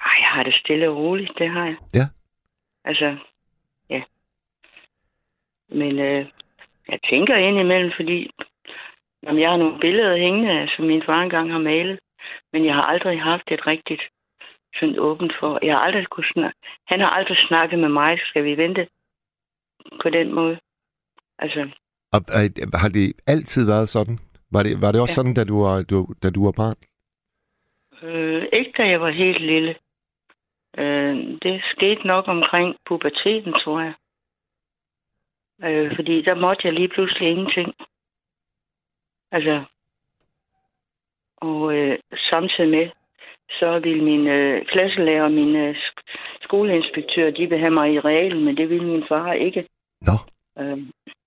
Ej, 0.01 0.17
jeg 0.21 0.31
har 0.35 0.43
det 0.43 0.55
stille 0.55 0.91
og 0.91 0.97
roligt, 0.97 1.33
det 1.39 1.49
har 1.51 1.65
jeg. 1.65 1.77
Ja. 1.95 2.07
Altså, 2.85 3.17
ja. 3.91 4.03
Men 5.69 5.99
øh, 5.99 6.27
jeg 6.89 6.99
tænker 7.11 7.37
indimellem, 7.37 7.93
fordi 7.97 8.31
om 9.27 9.39
jeg 9.39 9.51
har 9.51 9.57
nogle 9.57 9.81
billeder 9.81 10.17
hængende, 10.17 10.69
som 10.77 10.85
min 10.85 11.03
far 11.07 11.23
engang 11.23 11.53
har 11.53 11.59
malet, 11.59 11.99
men 12.53 12.65
jeg 12.65 12.75
har 12.75 12.83
aldrig 12.83 13.23
haft 13.23 13.51
et 13.51 13.67
rigtigt 13.67 14.03
sådan 14.79 14.99
åbent 14.99 15.33
for. 15.41 15.59
Jeg 15.63 15.75
har 15.75 15.81
aldrig 15.81 16.07
kunne 16.07 16.33
snakke. 16.33 16.59
Han 16.87 17.01
har 17.01 17.11
aldrig 17.11 17.37
snakket 17.49 17.79
med 17.79 17.89
mig. 17.89 18.19
Skal 18.29 18.45
vi 18.45 18.57
vente 18.57 18.89
på 20.03 20.11
den 20.11 20.33
måde? 20.33 20.59
Altså. 21.39 21.71
Og, 22.13 22.21
har 22.75 22.89
det 22.89 23.13
altid 23.27 23.67
været 23.67 23.89
sådan? 23.89 24.19
Var 24.55 24.63
det, 24.63 24.83
var 24.83 24.93
det 24.93 25.01
også 25.01 25.13
ja. 25.13 25.15
sådan, 25.15 25.35
da 25.35 25.45
du 25.45 25.57
var, 25.63 25.83
du, 25.83 25.99
da 26.23 26.31
du 26.31 26.45
var 26.45 26.53
barn? 26.63 26.77
Øh, 28.03 28.43
ikke 28.53 28.73
da 28.79 28.83
jeg 28.89 29.01
var 29.01 29.11
helt 29.11 29.41
lille. 29.41 29.75
Øh, 30.79 31.17
det 31.43 31.63
skete 31.75 32.07
nok 32.07 32.29
omkring 32.29 32.77
puberteten, 32.87 33.53
tror 33.53 33.81
jeg. 33.81 33.95
Øh, 35.65 35.97
fordi 35.97 36.23
der 36.23 36.35
måtte 36.35 36.63
jeg 36.65 36.73
lige 36.73 36.89
pludselig 36.89 37.29
ingenting. 37.31 37.75
Altså, 39.33 39.65
og 41.37 41.75
øh, 41.77 41.99
samtidig 42.31 42.71
med, 42.71 42.91
så 43.51 43.79
ville 43.79 44.05
min 44.05 44.27
øh, 44.27 44.67
klasselærer 44.67 45.23
og 45.23 45.33
min 45.33 45.57
øh, 45.57 45.77
skoleinspektør, 46.43 47.31
de 47.31 47.47
ville 47.47 47.59
have 47.59 47.71
mig 47.71 47.93
i 47.93 48.01
realen, 48.01 48.45
men 48.45 48.57
det 48.57 48.69
ville 48.69 48.87
min 48.87 49.05
far 49.09 49.33
ikke. 49.33 49.69
Nå. 50.01 50.17
Øh, 50.59 50.79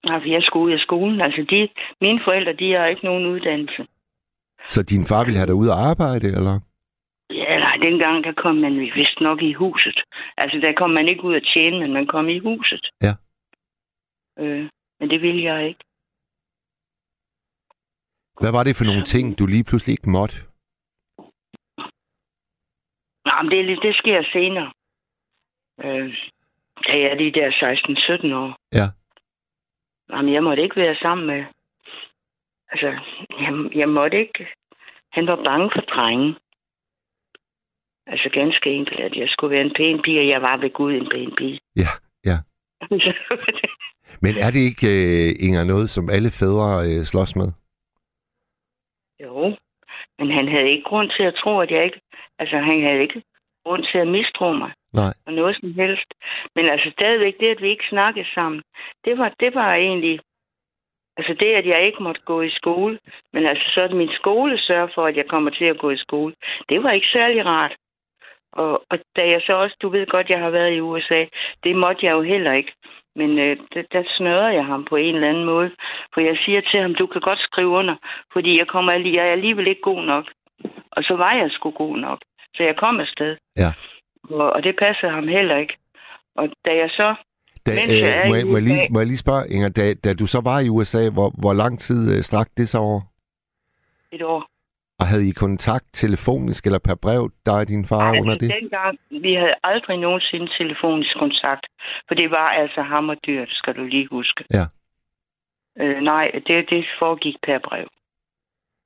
altså, 0.04 0.30
jeg 0.30 0.42
skulle 0.44 0.66
ud 0.66 0.72
af 0.72 0.80
skolen. 0.80 1.22
Altså, 1.22 1.42
de, 1.50 1.70
mine 2.02 2.22
forældre, 2.26 2.54
de 2.54 2.74
har 2.74 2.86
ikke 2.86 3.06
nogen 3.06 3.26
uddannelse. 3.26 3.88
Så 4.68 4.84
din 4.84 5.06
far 5.06 5.24
ville 5.26 5.38
have 5.38 5.48
dig 5.48 5.56
ud 5.56 5.68
at 5.68 5.80
arbejde, 5.92 6.28
eller? 6.28 6.60
Ja, 7.30 7.60
nej, 7.60 7.76
dengang 7.78 8.24
der 8.24 8.34
kom 8.34 8.56
man 8.56 8.80
vist 8.80 9.20
nok 9.22 9.42
i 9.42 9.54
huset. 9.54 10.00
Altså, 10.38 10.58
der 10.58 10.74
kom 10.78 10.90
man 10.90 11.08
ikke 11.08 11.24
ud 11.24 11.36
at 11.36 11.50
tjene, 11.54 11.80
men 11.80 11.94
man 11.94 12.08
kom 12.08 12.30
i 12.30 12.40
huset. 12.40 12.90
Ja. 13.02 13.14
Øh, 14.40 14.70
men 15.00 15.10
det 15.10 15.22
ville 15.22 15.44
jeg 15.44 15.68
ikke. 15.68 15.84
Hvad 18.42 18.52
var 18.52 18.64
det 18.64 18.76
for 18.76 18.86
nogle 18.86 19.04
ting, 19.04 19.40
du 19.40 19.46
lige 19.46 19.64
pludselig 19.64 19.94
ikke 19.94 20.10
måtte? 20.10 20.36
Jamen, 23.28 23.52
det, 23.52 23.80
det 23.82 23.96
sker 23.96 24.24
senere. 24.34 24.72
Øh, 25.84 26.10
da 26.88 26.92
jeg 27.02 27.10
er 27.12 27.16
de 27.16 27.32
der 27.32 27.50
16-17 28.32 28.36
år. 28.36 28.58
Ja. 28.74 28.88
Jamen, 30.10 30.34
jeg 30.34 30.44
måtte 30.44 30.64
ikke 30.64 30.76
være 30.76 30.96
sammen 30.96 31.28
med... 31.28 31.46
Altså, 32.72 32.88
jeg, 33.40 33.76
jeg 33.76 33.90
måtte 33.90 34.20
ikke... 34.20 34.48
Han 35.12 35.28
var 35.28 35.36
bange 35.36 35.70
for 35.76 35.82
drenge. 35.82 36.36
Altså 38.08 38.30
ganske 38.34 38.70
enkelt, 38.70 39.00
at 39.00 39.16
jeg 39.16 39.30
skulle 39.30 39.56
være 39.56 39.66
en 39.66 39.74
pæn 39.78 40.02
pige, 40.02 40.20
og 40.20 40.28
jeg 40.28 40.42
var 40.42 40.58
ved 40.58 40.70
Gud 40.70 40.94
en 40.94 41.10
pæn 41.12 41.36
pige. 41.38 41.60
Ja, 41.76 41.92
ja. 42.26 42.38
Men 44.24 44.34
er 44.46 44.50
det 44.52 44.60
ikke, 44.72 44.88
uh, 44.88 45.46
Inger, 45.46 45.64
noget, 45.64 45.90
som 45.90 46.10
alle 46.10 46.32
fædre 46.40 46.70
uh, 46.88 47.04
slås 47.04 47.36
med? 47.36 47.50
Jo, 49.24 49.56
men 50.20 50.32
han 50.32 50.48
havde 50.48 50.70
ikke 50.70 50.84
grund 50.84 51.10
til 51.18 51.24
at 51.24 51.36
tro, 51.36 51.60
at 51.60 51.72
jeg 51.72 51.84
ikke... 51.86 52.02
Altså, 52.40 52.58
han 52.58 52.84
havde 52.84 53.02
ikke 53.02 53.24
grund 53.66 53.84
til 53.92 53.98
at 53.98 54.08
mistro 54.08 54.54
mig. 54.54 54.72
Nej. 54.98 55.14
Og 55.26 55.34
noget 55.34 55.56
som 55.60 55.74
helst. 55.74 56.10
Men 56.56 56.66
altså 56.74 56.90
stadigvæk 56.92 57.36
det, 57.40 57.50
at 57.56 57.62
vi 57.62 57.70
ikke 57.70 57.90
snakkede 57.90 58.28
sammen, 58.34 58.62
det 59.06 59.18
var, 59.18 59.30
det 59.40 59.56
var 59.56 59.74
egentlig... 59.74 60.20
Altså 61.20 61.34
det, 61.40 61.52
at 61.54 61.66
jeg 61.68 61.86
ikke 61.86 62.04
måtte 62.04 62.22
gå 62.22 62.42
i 62.42 62.50
skole, 62.50 63.00
men 63.34 63.46
altså 63.46 63.64
så 63.74 63.82
at 63.82 63.94
min 63.94 64.12
skole 64.20 64.60
sørger 64.60 64.88
for, 64.96 65.06
at 65.06 65.18
jeg 65.18 65.28
kommer 65.28 65.52
til 65.52 65.66
at 65.66 65.78
gå 65.78 65.90
i 65.90 65.98
skole, 65.98 66.34
det 66.70 66.84
var 66.84 66.92
ikke 66.92 67.08
særlig 67.14 67.46
rart. 67.46 67.76
Og, 68.52 68.84
og 68.90 69.00
da 69.16 69.30
jeg 69.30 69.42
så 69.46 69.54
også, 69.54 69.76
du 69.82 69.90
ved 69.90 70.06
godt, 70.06 70.30
jeg 70.30 70.40
har 70.40 70.50
været 70.50 70.74
i 70.74 70.82
USA, 70.82 71.26
det 71.64 71.76
måtte 71.76 72.06
jeg 72.06 72.14
jo 72.14 72.22
heller 72.22 72.54
ikke. 72.54 72.74
Men 73.16 73.40
øh, 73.40 73.58
der, 73.74 73.84
der 73.92 74.04
snører 74.18 74.50
jeg 74.50 74.66
ham 74.66 74.86
på 74.86 74.96
en 74.96 75.16
eller 75.16 75.30
anden 75.30 75.46
måde. 75.46 75.72
For 76.14 76.22
jeg 76.22 76.38
siger 76.46 76.62
til 76.62 76.80
ham, 76.80 76.96
du 76.96 77.08
kan 77.08 77.22
godt 77.22 77.40
skrive 77.40 77.68
under, 77.70 77.96
fordi 78.34 78.58
jeg, 78.58 78.68
kommer, 78.68 78.94
jeg 78.94 79.28
er 79.28 79.32
alligevel 79.32 79.68
ikke 79.68 79.82
god 79.82 80.04
nok. 80.04 80.26
Og 80.92 81.04
så 81.04 81.14
var 81.16 81.34
jeg 81.34 81.52
sgu 81.52 81.72
god 81.72 81.98
nok. 81.98 82.20
Så 82.56 82.64
jeg 82.64 82.76
kom 82.76 83.00
afsted. 83.00 83.38
Ja. 83.58 83.72
Og, 84.30 84.54
og 84.54 84.64
det 84.64 84.76
passede 84.80 85.12
ham 85.12 85.28
heller 85.28 85.58
ikke. 85.58 85.78
Og 86.36 86.50
da 86.66 86.72
jeg 86.76 86.90
så... 86.90 87.16
Da, 87.66 87.72
Mens 87.76 87.92
jeg 87.92 88.22
øh, 88.24 88.30
må, 88.30 88.36
jeg, 88.36 88.46
må, 88.48 88.54
jeg 88.58 88.64
lige, 88.64 88.88
må 88.92 89.00
jeg 89.00 89.08
lige 89.08 89.18
spørge, 89.18 89.44
Inger, 89.50 89.70
da, 89.70 89.94
da 89.94 90.14
du 90.14 90.26
så 90.28 90.42
var 90.50 90.60
i 90.60 90.70
USA, 90.70 91.10
hvor, 91.10 91.30
hvor 91.42 91.54
lang 91.54 91.80
tid 91.80 92.18
øh, 92.18 92.22
strak 92.24 92.48
det 92.58 92.70
så 92.70 92.78
over? 92.78 93.02
Et 94.12 94.22
år. 94.22 94.42
Og 95.00 95.06
havde 95.08 95.30
I 95.30 95.32
kontakt 95.32 95.86
telefonisk 95.94 96.66
eller 96.66 96.80
per 96.80 96.96
brev, 96.96 97.32
der 97.46 97.54
er 97.60 97.66
din 97.66 97.86
far 97.86 98.12
Ej, 98.12 98.20
under 98.20 98.34
altså, 98.34 98.48
det? 98.48 98.56
dengang, 98.62 98.98
vi 99.10 99.34
havde 99.34 99.56
aldrig 99.64 99.98
nogensinde 99.98 100.48
telefonisk 100.58 101.14
kontakt. 101.18 101.66
For 102.08 102.16
det 102.16 102.32
var 102.32 102.50
altså 102.62 102.82
hammerdyrt, 102.82 103.50
skal 103.52 103.74
du 103.76 103.84
lige 103.84 104.08
huske. 104.12 104.44
Ja. 104.54 104.66
Øh, 105.82 106.02
nej, 106.02 106.32
det, 106.48 106.70
det 106.70 106.86
foregik 107.00 107.36
per 107.44 107.60
brev. 107.68 107.88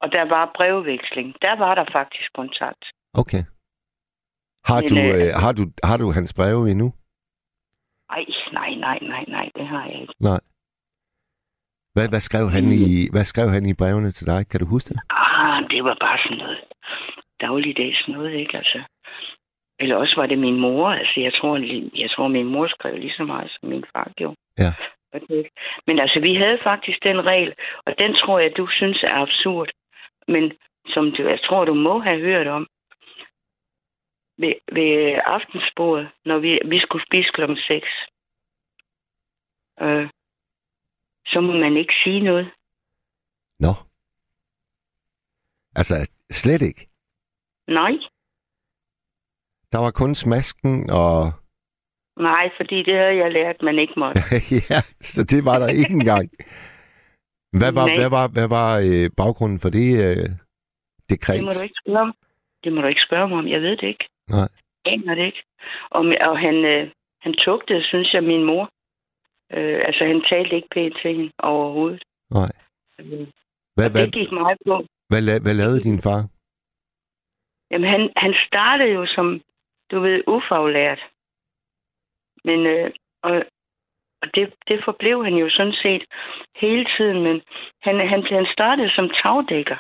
Og 0.01 0.12
der 0.12 0.25
var 0.36 0.51
brevveksling. 0.55 1.36
Der 1.41 1.55
var 1.55 1.75
der 1.75 1.86
faktisk 1.91 2.33
kontakt. 2.33 2.83
Okay. 3.13 3.43
Har 4.70 4.82
Men, 4.82 4.89
du, 4.89 4.96
øh, 4.98 5.22
øh, 5.22 5.30
har, 5.44 5.51
du, 5.51 5.63
har 5.84 5.98
du 5.98 6.12
hans 6.12 6.34
breve 6.34 6.72
endnu? 6.72 6.94
Ej, 8.10 8.25
nej, 8.53 8.70
nej, 8.75 9.00
nej, 9.01 9.24
nej, 9.27 9.50
det 9.56 9.68
har 9.68 9.86
jeg 9.86 10.01
ikke. 10.01 10.13
Nej. 10.20 10.39
Hvad, 11.94 12.10
hvad, 12.10 12.20
skrev 12.20 12.50
han 12.50 12.63
i, 12.72 13.10
hvad 13.12 13.25
skrev 13.25 13.50
han 13.50 13.65
i 13.65 13.74
brevene 13.74 14.12
til 14.12 14.25
dig? 14.27 14.48
Kan 14.50 14.60
du 14.60 14.65
huske 14.65 14.94
det? 14.94 15.01
Ah, 15.10 15.70
det 15.70 15.84
var 15.84 15.98
bare 16.06 16.18
sådan 16.24 16.38
noget 16.38 16.60
dagligdags 17.41 18.08
noget, 18.08 18.34
ikke? 18.34 18.58
Altså. 18.58 18.80
Eller 19.80 19.96
også 19.96 20.15
var 20.15 20.25
det 20.25 20.39
min 20.39 20.60
mor. 20.60 20.89
Altså, 20.89 21.20
jeg 21.20 21.34
tror, 21.34 21.58
jeg 22.03 22.10
tror 22.10 22.27
min 22.27 22.46
mor 22.46 22.68
skrev 22.68 22.96
lige 22.98 23.18
så 23.18 23.24
meget, 23.24 23.51
som 23.51 23.70
min 23.70 23.84
far 23.94 24.12
gjorde. 24.15 24.36
Ja. 24.60 24.74
Men 25.88 26.00
altså, 26.00 26.20
vi 26.20 26.36
havde 26.36 26.60
faktisk 26.63 27.03
den 27.03 27.25
regel, 27.25 27.53
og 27.86 27.94
den 28.00 28.13
tror 28.15 28.39
jeg, 28.39 28.51
du 28.58 28.68
synes 28.68 29.03
er 29.03 29.15
absurd. 29.15 29.70
Men 30.27 30.51
som 30.94 31.12
du, 31.12 31.27
jeg 31.27 31.39
tror, 31.46 31.65
du 31.65 31.74
må 31.74 32.00
have 32.00 32.20
hørt 32.20 32.48
om, 32.48 32.68
ved, 34.41 34.55
ved 34.77 35.19
aftensbordet, 35.25 36.10
når 36.25 36.38
vi, 36.39 36.60
vi 36.65 36.79
skulle 36.79 37.05
spise 37.10 37.29
klokken 37.33 37.57
6, 37.57 37.88
øh, 39.81 40.10
så 41.25 41.41
må 41.41 41.53
man 41.53 41.77
ikke 41.77 41.93
sige 42.03 42.21
noget. 42.21 42.51
Nå. 43.60 43.74
Altså, 45.75 45.95
slet 46.31 46.62
ikke. 46.62 46.88
Nej, 47.67 47.91
Der 49.71 49.77
var 49.79 49.91
kun 49.91 50.15
smasken 50.15 50.89
og... 50.89 51.31
nej, 52.17 52.50
fordi 52.57 52.77
det 52.83 52.93
havde 52.93 53.15
jeg 53.24 53.31
lært, 53.31 53.62
man 53.62 53.79
ikke 53.79 53.93
måtte. 53.98 54.21
ja, 54.69 54.79
så 55.01 55.24
det 55.24 55.45
var 55.45 55.60
der 55.60 55.67
ikke 55.67 55.93
engang. 55.93 56.29
Hvad 57.60 57.71
var, 57.74 57.86
Nej. 57.86 57.95
hvad 58.00 58.10
var, 58.10 58.27
hvad 58.27 58.48
var 58.57 58.69
øh, 58.88 59.10
baggrunden 59.17 59.60
for 59.60 59.69
det 59.69 59.89
øh, 60.05 60.29
dekret? 61.10 61.38
Det 61.38 61.43
må 61.43 61.53
du 61.60 61.63
ikke 61.63 61.81
spørge 61.83 62.01
om. 62.07 62.13
Det 62.63 62.74
må 62.74 62.81
du 62.81 62.88
ikke 62.88 63.05
spørge 63.07 63.27
mig 63.29 63.38
om. 63.38 63.48
Jeg 63.48 63.62
ved 63.62 63.77
det 63.77 63.88
ikke. 63.88 64.05
Nej. 64.38 64.50
Aner 64.85 65.15
det 65.15 65.25
ikke. 65.25 65.43
Og, 65.89 66.01
og 66.29 66.39
han, 66.39 66.55
øh, 66.65 66.91
han 67.21 67.33
tugtede, 67.33 67.83
synes 67.83 68.13
jeg, 68.13 68.23
min 68.23 68.43
mor. 68.43 68.69
Øh, 69.53 69.81
altså, 69.88 70.05
han 70.05 70.21
talte 70.29 70.55
ikke 70.55 70.67
pænt 70.75 70.95
til 71.01 71.15
hende 71.15 71.31
overhovedet. 71.39 72.03
Nej. 72.31 72.51
Øh, 73.00 73.27
Hvad, 73.75 73.89
hvad, 73.91 74.05
det 74.05 74.13
gik 74.13 74.31
meget 74.31 74.57
på. 74.67 74.85
hvad, 75.09 75.21
la- 75.27 75.41
hvad 75.43 75.53
lavede 75.53 75.83
din 75.83 76.00
far? 76.01 76.21
Jamen, 77.71 77.89
han, 77.89 78.09
han 78.17 78.33
startede 78.47 78.89
jo 78.89 79.05
som, 79.15 79.41
du 79.91 80.00
ved, 80.00 80.23
ufaglært. 80.27 81.01
Men, 82.43 82.59
øh, 82.67 82.91
og, 83.23 83.33
og 84.21 84.27
det, 84.35 84.53
det 84.67 84.81
forblev 84.85 85.23
han 85.23 85.33
jo 85.33 85.50
sådan 85.50 85.73
set 85.83 86.03
hele 86.55 86.85
tiden, 86.97 87.23
men 87.23 87.41
han, 87.81 87.95
han, 88.09 88.23
han 88.23 88.47
startede 88.53 88.91
som 88.95 89.09
tagdækker. 89.23 89.77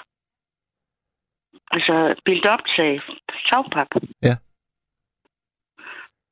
Altså, 1.71 2.15
build-up-tag, 2.25 3.01
tagpap. 3.49 3.87
Ja. 4.23 4.35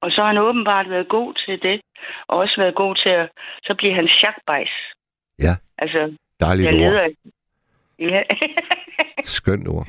Og 0.02 0.12
så 0.12 0.22
har 0.22 0.28
han 0.28 0.38
åbenbart 0.38 0.90
været 0.90 1.08
god 1.08 1.34
til 1.34 1.62
det, 1.62 1.82
og 2.28 2.38
også 2.38 2.56
været 2.58 2.76
god 2.76 2.96
til 2.96 3.10
at, 3.10 3.30
så 3.64 3.76
bliver 3.78 3.96
han 3.96 4.08
chakbejs. 4.08 4.72
Ja. 5.40 5.54
Altså, 5.78 6.16
Dejligt 6.40 6.66
jeg 6.66 6.74
ord. 6.74 6.82
leder... 6.82 7.10
Ja. 8.00 8.24
Skønt 9.38 9.68
ord. 9.68 9.88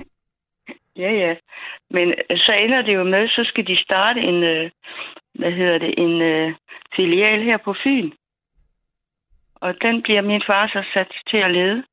Ja, 0.96 1.10
ja. 1.12 1.36
Men 1.90 2.08
øh, 2.08 2.38
så 2.38 2.52
ender 2.52 2.82
det 2.82 2.94
jo 2.94 3.04
med, 3.04 3.28
så 3.28 3.44
skal 3.44 3.66
de 3.66 3.82
starte 3.82 4.20
en, 4.20 4.42
øh, 4.42 4.70
hvad 5.34 5.52
hedder 5.52 5.78
det, 5.78 5.94
en 5.98 6.22
øh, 6.22 6.54
filial 6.96 7.42
her 7.42 7.56
på 7.56 7.74
Fyn. 7.84 8.10
Og 9.54 9.74
den 9.82 10.02
bliver 10.02 10.22
min 10.22 10.42
far 10.46 10.66
så 10.66 10.84
sat 10.94 11.12
til 11.30 11.36
at 11.36 11.50
lede. 11.50 11.84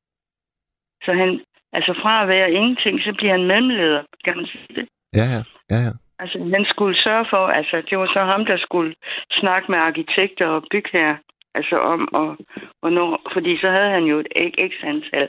Så 1.04 1.12
han, 1.12 1.40
altså 1.72 1.92
fra 2.02 2.22
at 2.22 2.28
være 2.28 2.52
ingenting, 2.52 3.00
så 3.00 3.12
bliver 3.18 3.32
han 3.32 3.46
mellemleder, 3.46 4.02
kan 4.24 4.36
man 4.36 4.46
sige 4.46 4.74
det. 4.74 4.88
Ja, 5.14 5.26
ja. 5.34 5.42
ja, 5.70 5.78
ja. 5.86 5.92
Altså 6.18 6.38
han 6.38 6.64
skulle 6.68 7.02
sørge 7.02 7.26
for, 7.30 7.46
altså 7.46 7.82
det 7.90 7.98
var 7.98 8.06
så 8.06 8.20
ham, 8.24 8.44
der 8.44 8.58
skulle 8.58 8.94
snakke 9.30 9.70
med 9.70 9.78
arkitekter 9.78 10.46
og 10.46 10.62
bygherrer, 10.70 11.16
altså 11.54 11.76
om, 11.78 12.14
og, 12.14 12.36
og 12.82 12.92
når, 12.92 13.30
fordi 13.32 13.58
så 13.60 13.70
havde 13.70 13.90
han 13.90 14.04
jo 14.04 14.18
et 14.18 14.54
x 14.70 14.72
antal 14.82 15.28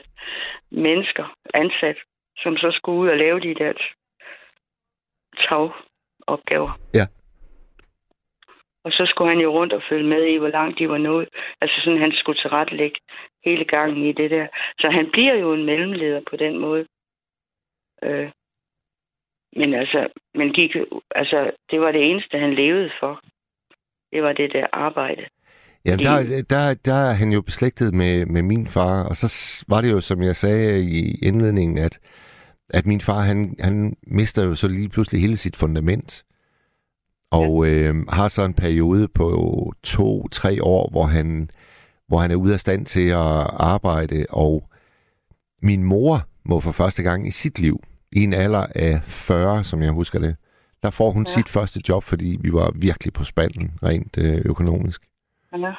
mennesker 0.70 1.36
ansat, 1.54 1.96
som 2.38 2.56
så 2.56 2.70
skulle 2.70 2.98
ud 2.98 3.08
og 3.08 3.16
lave 3.16 3.40
de 3.40 3.54
der 3.54 3.72
tagopgaver. 5.44 6.78
Ja. 6.94 7.06
Og 8.84 8.92
så 8.92 9.06
skulle 9.06 9.30
han 9.30 9.40
jo 9.40 9.50
rundt 9.50 9.72
og 9.72 9.82
følge 9.88 10.08
med 10.08 10.24
i, 10.24 10.36
hvor 10.36 10.48
langt 10.48 10.78
de 10.78 10.88
var 10.88 10.98
nået. 10.98 11.28
Altså 11.60 11.76
sådan, 11.84 12.00
han 12.00 12.12
skulle 12.12 12.40
tilrettelægge 12.40 13.00
hele 13.44 13.64
gangen 13.64 14.06
i 14.06 14.12
det 14.12 14.30
der. 14.30 14.46
Så 14.78 14.90
han 14.90 15.06
bliver 15.12 15.34
jo 15.34 15.54
en 15.54 15.64
mellemleder 15.64 16.20
på 16.30 16.36
den 16.36 16.58
måde. 16.58 16.86
Øh. 18.02 18.30
Men 19.56 19.74
altså, 19.74 20.08
men 20.34 20.52
gik, 20.52 20.76
altså, 21.14 21.50
det 21.70 21.80
var 21.80 21.92
det 21.92 22.10
eneste, 22.10 22.38
han 22.38 22.54
levede 22.54 22.90
for. 23.00 23.20
Det 24.12 24.22
var 24.22 24.32
det 24.32 24.52
der 24.52 24.66
arbejde. 24.72 25.24
Jamen, 25.84 26.04
der, 26.04 26.42
der, 26.50 26.74
der 26.84 26.94
er 26.94 27.12
han 27.12 27.32
jo 27.32 27.40
beslægtet 27.40 27.94
med, 27.94 28.26
med 28.26 28.42
min 28.42 28.66
far, 28.66 29.08
og 29.08 29.14
så 29.16 29.64
var 29.68 29.80
det 29.80 29.90
jo, 29.92 30.00
som 30.00 30.22
jeg 30.22 30.36
sagde 30.36 30.82
i 30.82 31.14
indledningen, 31.22 31.78
at, 31.78 32.00
at 32.70 32.86
min 32.86 33.00
far, 33.00 33.20
han, 33.20 33.56
han 33.60 33.96
mister 34.02 34.46
jo 34.46 34.54
så 34.54 34.68
lige 34.68 34.88
pludselig 34.88 35.20
hele 35.20 35.36
sit 35.36 35.56
fundament, 35.56 36.24
og 37.30 37.66
øh, 37.66 37.94
har 38.08 38.28
så 38.28 38.42
en 38.44 38.54
periode 38.54 39.08
på 39.08 39.26
to-tre 39.82 40.62
år, 40.62 40.90
hvor 40.90 41.04
han, 41.04 41.50
hvor 42.10 42.18
han 42.18 42.30
er 42.30 42.34
ude 42.34 42.54
af 42.54 42.60
stand 42.60 42.86
til 42.86 43.08
at 43.08 43.46
arbejde, 43.56 44.26
og 44.30 44.68
min 45.62 45.84
mor 45.84 46.22
må 46.44 46.60
for 46.60 46.72
første 46.72 47.02
gang 47.02 47.28
i 47.28 47.30
sit 47.30 47.58
liv, 47.58 47.82
i 48.12 48.22
en 48.24 48.32
alder 48.32 48.66
af 48.74 49.00
40, 49.02 49.64
som 49.64 49.82
jeg 49.82 49.90
husker 49.92 50.18
det, 50.18 50.36
der 50.82 50.90
får 50.90 51.10
hun 51.10 51.26
Ja. 51.28 51.32
sit 51.34 51.48
første 51.48 51.80
job, 51.88 52.04
fordi 52.04 52.38
vi 52.40 52.52
var 52.52 52.72
virkelig 52.74 53.12
på 53.12 53.24
spanden 53.24 53.70
rent 53.82 54.18
øh, 54.18 54.42
økonomisk. 54.44 55.02
Ja. 55.52 55.72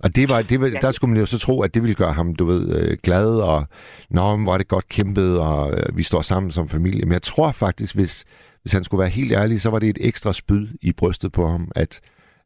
Og 0.00 0.16
det 0.16 0.28
var, 0.28 0.42
det 0.42 0.60
var, 0.60 0.68
der 0.68 0.90
skulle 0.90 1.10
man 1.10 1.20
jo 1.20 1.26
så 1.26 1.38
tro, 1.38 1.62
at 1.62 1.74
det 1.74 1.82
ville 1.82 1.94
gøre 1.94 2.12
ham, 2.12 2.34
du 2.34 2.44
ved, 2.44 2.76
øh, 2.82 2.98
glad, 3.02 3.26
og 3.26 3.66
nå, 4.10 4.36
hvor 4.36 4.54
er 4.54 4.58
det 4.58 4.68
godt 4.68 4.88
kæmpet, 4.88 5.38
og 5.40 5.72
øh, 5.72 5.96
vi 5.96 6.02
står 6.02 6.22
sammen 6.22 6.50
som 6.52 6.68
familie. 6.68 7.04
Men 7.04 7.12
jeg 7.12 7.22
tror 7.22 7.52
faktisk, 7.52 7.94
hvis, 7.94 8.24
hvis 8.62 8.72
han 8.72 8.84
skulle 8.84 9.00
være 9.00 9.08
helt 9.10 9.32
ærlig, 9.32 9.60
så 9.60 9.70
var 9.70 9.78
det 9.78 9.88
et 9.88 9.98
ekstra 10.00 10.32
spyd 10.32 10.68
i 10.82 10.92
brystet 10.92 11.32
på 11.32 11.48
ham, 11.50 11.70
at, 11.74 12.00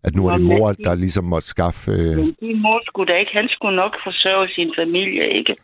at 0.05 0.15
nu 0.15 0.27
er 0.27 0.33
det 0.33 0.47
mor, 0.47 0.73
der 0.73 0.95
ligesom 0.95 1.25
måtte 1.25 1.49
skaffe... 1.49 1.91
Øh, 1.91 2.17
Men 2.17 2.37
din 2.41 2.63
mor 2.63 2.81
skulle 2.87 3.13
da 3.13 3.19
ikke, 3.19 3.33
han 3.35 3.49
skulle 3.49 3.77
nok 3.77 3.95
forsørge 4.05 4.49
sin 4.49 4.73
familie, 4.79 5.39
ikke? 5.39 5.57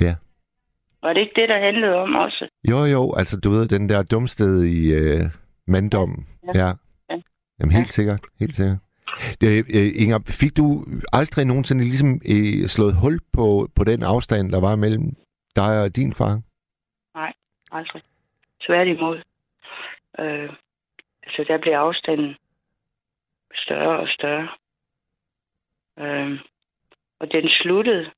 ja. 0.00 0.14
Var 1.02 1.12
det 1.12 1.20
ikke 1.20 1.40
det, 1.40 1.48
der 1.48 1.60
handlede 1.60 1.94
om 1.94 2.14
også? 2.14 2.48
Jo, 2.70 2.78
jo, 2.84 3.14
altså 3.16 3.40
du 3.40 3.50
ved, 3.50 3.68
den 3.68 3.88
der 3.88 4.02
dumsted 4.02 4.64
i 4.64 4.94
øh, 4.94 5.20
manddommen. 5.66 6.26
Ja. 6.46 6.58
Ja. 6.58 6.66
ja. 6.66 6.72
Ja. 7.10 7.16
Jamen 7.60 7.72
helt 7.72 7.92
sikkert, 7.92 8.20
helt 8.40 8.54
sikkert. 8.54 8.78
Øh, 9.44 9.58
øh, 9.58 10.02
Inger, 10.02 10.18
fik 10.40 10.56
du 10.56 10.84
aldrig 11.12 11.44
nogensinde 11.44 11.84
ligesom 11.84 12.20
øh, 12.34 12.66
slået 12.66 12.94
hul 12.94 13.18
på, 13.32 13.68
på 13.76 13.84
den 13.84 14.02
afstand, 14.02 14.52
der 14.52 14.60
var 14.60 14.76
mellem 14.76 15.16
dig 15.56 15.82
og 15.82 15.96
din 15.96 16.12
far? 16.12 16.40
Aldrig. 17.72 18.02
Tværtimod. 18.66 19.16
Øh, 20.18 20.50
altså, 21.22 21.44
der 21.48 21.58
blev 21.58 21.72
afstanden 21.72 22.34
større 23.54 23.98
og 24.00 24.08
større. 24.08 24.48
Øh, 25.98 26.40
og 27.20 27.32
den 27.32 27.48
sluttede, 27.48 28.10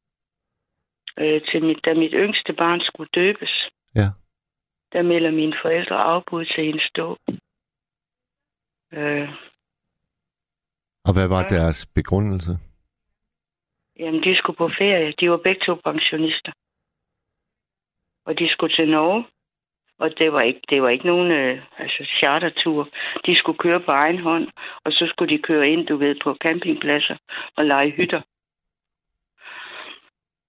øh, 1.19 1.41
til 1.51 1.65
mit, 1.65 1.85
da 1.85 1.95
mit 1.95 2.13
yngste 2.15 2.53
barn 2.53 2.81
skulle 2.81 3.11
døbes. 3.15 3.69
Ja. 3.95 4.09
Der 4.93 5.03
melder 5.03 5.31
mine 5.31 5.55
forældre 5.63 5.97
afbud 5.97 6.45
til 6.45 6.65
hendes 6.65 6.91
dåb. 6.97 7.19
Øh, 8.93 9.29
Og 11.05 11.13
hvad 11.13 11.29
var 11.29 11.49
deres 11.49 11.87
begrundelse? 11.95 12.59
Jamen, 13.99 14.23
de 14.23 14.37
skulle 14.37 14.57
på 14.57 14.69
ferie. 14.69 15.15
De 15.21 15.31
var 15.31 15.37
begge 15.37 15.61
to 15.67 15.75
pensionister. 15.75 16.53
Og 18.25 18.39
de 18.39 18.49
skulle 18.53 18.75
til 18.77 18.91
Norge. 18.91 19.25
Og 20.01 20.19
det 20.19 20.33
var 20.33 20.41
ikke, 20.41 20.61
det 20.71 20.83
var 20.83 20.89
ikke 20.89 21.07
nogen 21.07 21.31
øh, 21.31 21.63
altså 21.79 22.05
chartertur. 22.19 22.89
De 23.27 23.39
skulle 23.39 23.59
køre 23.59 23.81
på 23.81 23.91
egen 23.91 24.19
hånd, 24.19 24.49
og 24.85 24.93
så 24.93 25.07
skulle 25.07 25.37
de 25.37 25.43
køre 25.43 25.69
ind, 25.69 25.87
du 25.87 25.97
ved, 25.97 26.15
på 26.23 26.37
campingpladser 26.43 27.17
og 27.57 27.65
lege 27.65 27.91
hytter. 27.91 28.21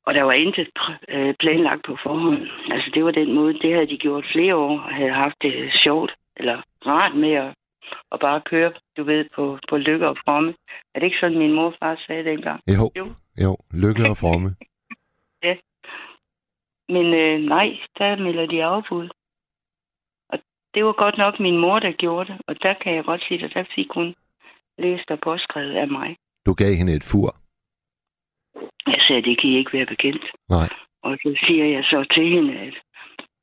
Og 0.06 0.14
der 0.14 0.24
var 0.24 0.34
intet 0.34 0.70
øh, 1.10 1.34
planlagt 1.40 1.86
på 1.86 1.98
forhånd. 2.04 2.48
Altså, 2.72 2.92
det 2.94 3.04
var 3.06 3.12
den 3.12 3.34
måde, 3.34 3.54
det 3.54 3.74
havde 3.74 3.88
de 3.88 3.98
gjort 3.98 4.26
flere 4.32 4.56
år, 4.56 4.80
og 4.80 4.94
havde 4.96 5.12
haft 5.12 5.36
det 5.42 5.74
sjovt, 5.84 6.12
eller 6.38 6.62
rart 6.86 7.16
med 7.16 7.34
at, 7.34 7.54
at 8.12 8.20
bare 8.20 8.42
køre, 8.42 8.74
du 8.98 9.04
ved, 9.04 9.26
på, 9.36 9.60
på 9.70 9.78
lykke 9.78 10.08
og 10.08 10.18
fromme. 10.26 10.54
Er 10.96 11.00
det 11.00 11.06
ikke 11.06 11.18
sådan, 11.20 11.38
min 11.38 11.54
morfar 11.54 12.04
sagde 12.08 12.24
dengang? 12.24 12.62
Jo, 12.68 12.92
Jo. 12.96 13.06
jo. 13.44 13.58
Lykke 13.74 14.10
og 14.10 14.18
forme. 14.18 14.56
Men 16.96 17.14
øh, 17.14 17.40
nej, 17.40 17.78
der 17.98 18.16
melder 18.16 18.46
de 18.46 18.64
afbud. 18.64 19.10
Det 20.74 20.86
var 20.86 20.94
godt 20.94 21.18
nok 21.18 21.40
min 21.40 21.58
mor, 21.58 21.80
der 21.80 21.92
gjorde 21.92 22.34
det. 22.34 22.42
Og 22.48 22.56
der 22.62 22.74
kan 22.82 22.96
jeg 22.96 23.04
godt 23.04 23.24
sige, 23.28 23.46
at 23.46 23.52
der 23.54 23.64
fik 23.76 23.88
hun 23.94 24.16
læst 24.78 25.12
og 25.12 25.20
påskrevet 25.20 25.76
af 25.76 25.88
mig. 25.88 26.18
Du 26.46 26.54
gav 26.54 26.74
hende 26.74 26.96
et 26.96 27.04
fur. 27.12 27.36
Jeg 28.88 29.02
sagde, 29.08 29.22
det 29.22 29.42
kan 29.42 29.50
I 29.50 29.58
ikke 29.58 29.74
være 29.74 29.86
bekendt. 29.86 30.26
Nej. 30.50 30.70
Og 31.02 31.18
så 31.24 31.40
siger 31.46 31.66
jeg 31.66 31.84
så 31.84 32.06
til 32.14 32.30
hende, 32.30 32.60
at 32.60 32.74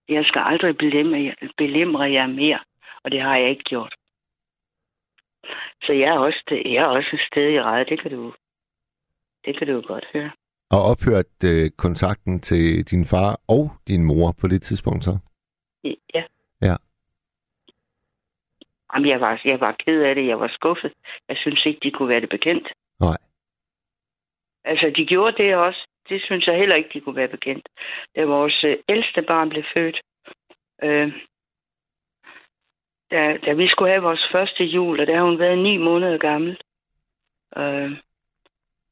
jeg 0.08 0.24
skal 0.24 0.42
aldrig 0.44 0.76
belemre 0.76 1.20
jer, 1.22 1.34
belemre 1.56 2.12
jer 2.12 2.26
mere. 2.26 2.60
Og 3.04 3.10
det 3.10 3.20
har 3.20 3.36
jeg 3.36 3.50
ikke 3.50 3.64
gjort. 3.64 3.94
Så 5.82 5.92
jeg 5.92 6.08
er 6.08 6.18
også, 6.18 6.62
jeg 6.64 6.82
er 6.82 6.86
også 6.86 7.10
et 7.12 7.20
sted 7.32 7.52
i 7.52 7.60
ræde. 7.60 7.84
Det 7.84 8.00
kan 8.02 8.10
du, 8.10 8.32
det 9.44 9.58
kan 9.58 9.66
du 9.66 9.80
godt 9.80 10.04
høre. 10.12 10.30
Og 10.70 10.82
ophørt 10.82 11.44
øh, 11.44 11.70
kontakten 11.76 12.40
til 12.40 12.84
din 12.90 13.04
far 13.04 13.40
og 13.48 13.70
din 13.88 14.04
mor 14.04 14.34
på 14.40 14.48
det 14.48 14.62
tidspunkt 14.62 15.04
så? 15.04 15.18
Ja. 15.84 16.22
Ja. 16.62 16.76
Jamen, 18.94 19.08
jeg 19.08 19.20
var, 19.20 19.40
jeg 19.44 19.60
var 19.60 19.72
ked 19.72 20.02
af 20.02 20.14
det. 20.14 20.26
Jeg 20.26 20.40
var 20.40 20.48
skuffet. 20.48 20.92
Jeg 21.28 21.36
synes 21.36 21.66
ikke, 21.66 21.80
de 21.82 21.90
kunne 21.90 22.08
være 22.08 22.20
det 22.20 22.28
bekendt. 22.28 22.68
Nej. 23.00 23.18
Altså, 24.64 24.92
de 24.96 25.06
gjorde 25.06 25.42
det 25.42 25.56
også. 25.56 25.86
Det 26.08 26.22
synes 26.22 26.46
jeg 26.46 26.56
heller 26.56 26.76
ikke, 26.76 26.90
de 26.92 27.00
kunne 27.00 27.16
være 27.16 27.28
bekendt. 27.28 27.68
Da 28.16 28.24
vores 28.24 28.64
øh, 28.64 28.76
ældste 28.88 29.22
barn 29.22 29.48
blev 29.48 29.64
født, 29.74 30.00
øh, 30.82 31.12
da, 33.10 33.38
da 33.46 33.52
vi 33.52 33.68
skulle 33.68 33.90
have 33.90 34.02
vores 34.02 34.28
første 34.32 34.64
jul, 34.64 35.00
og 35.00 35.06
der 35.06 35.16
har 35.16 35.24
hun 35.24 35.38
været 35.38 35.58
ni 35.58 35.76
måneder 35.76 36.18
gammel, 36.18 36.60
øh, 37.56 37.90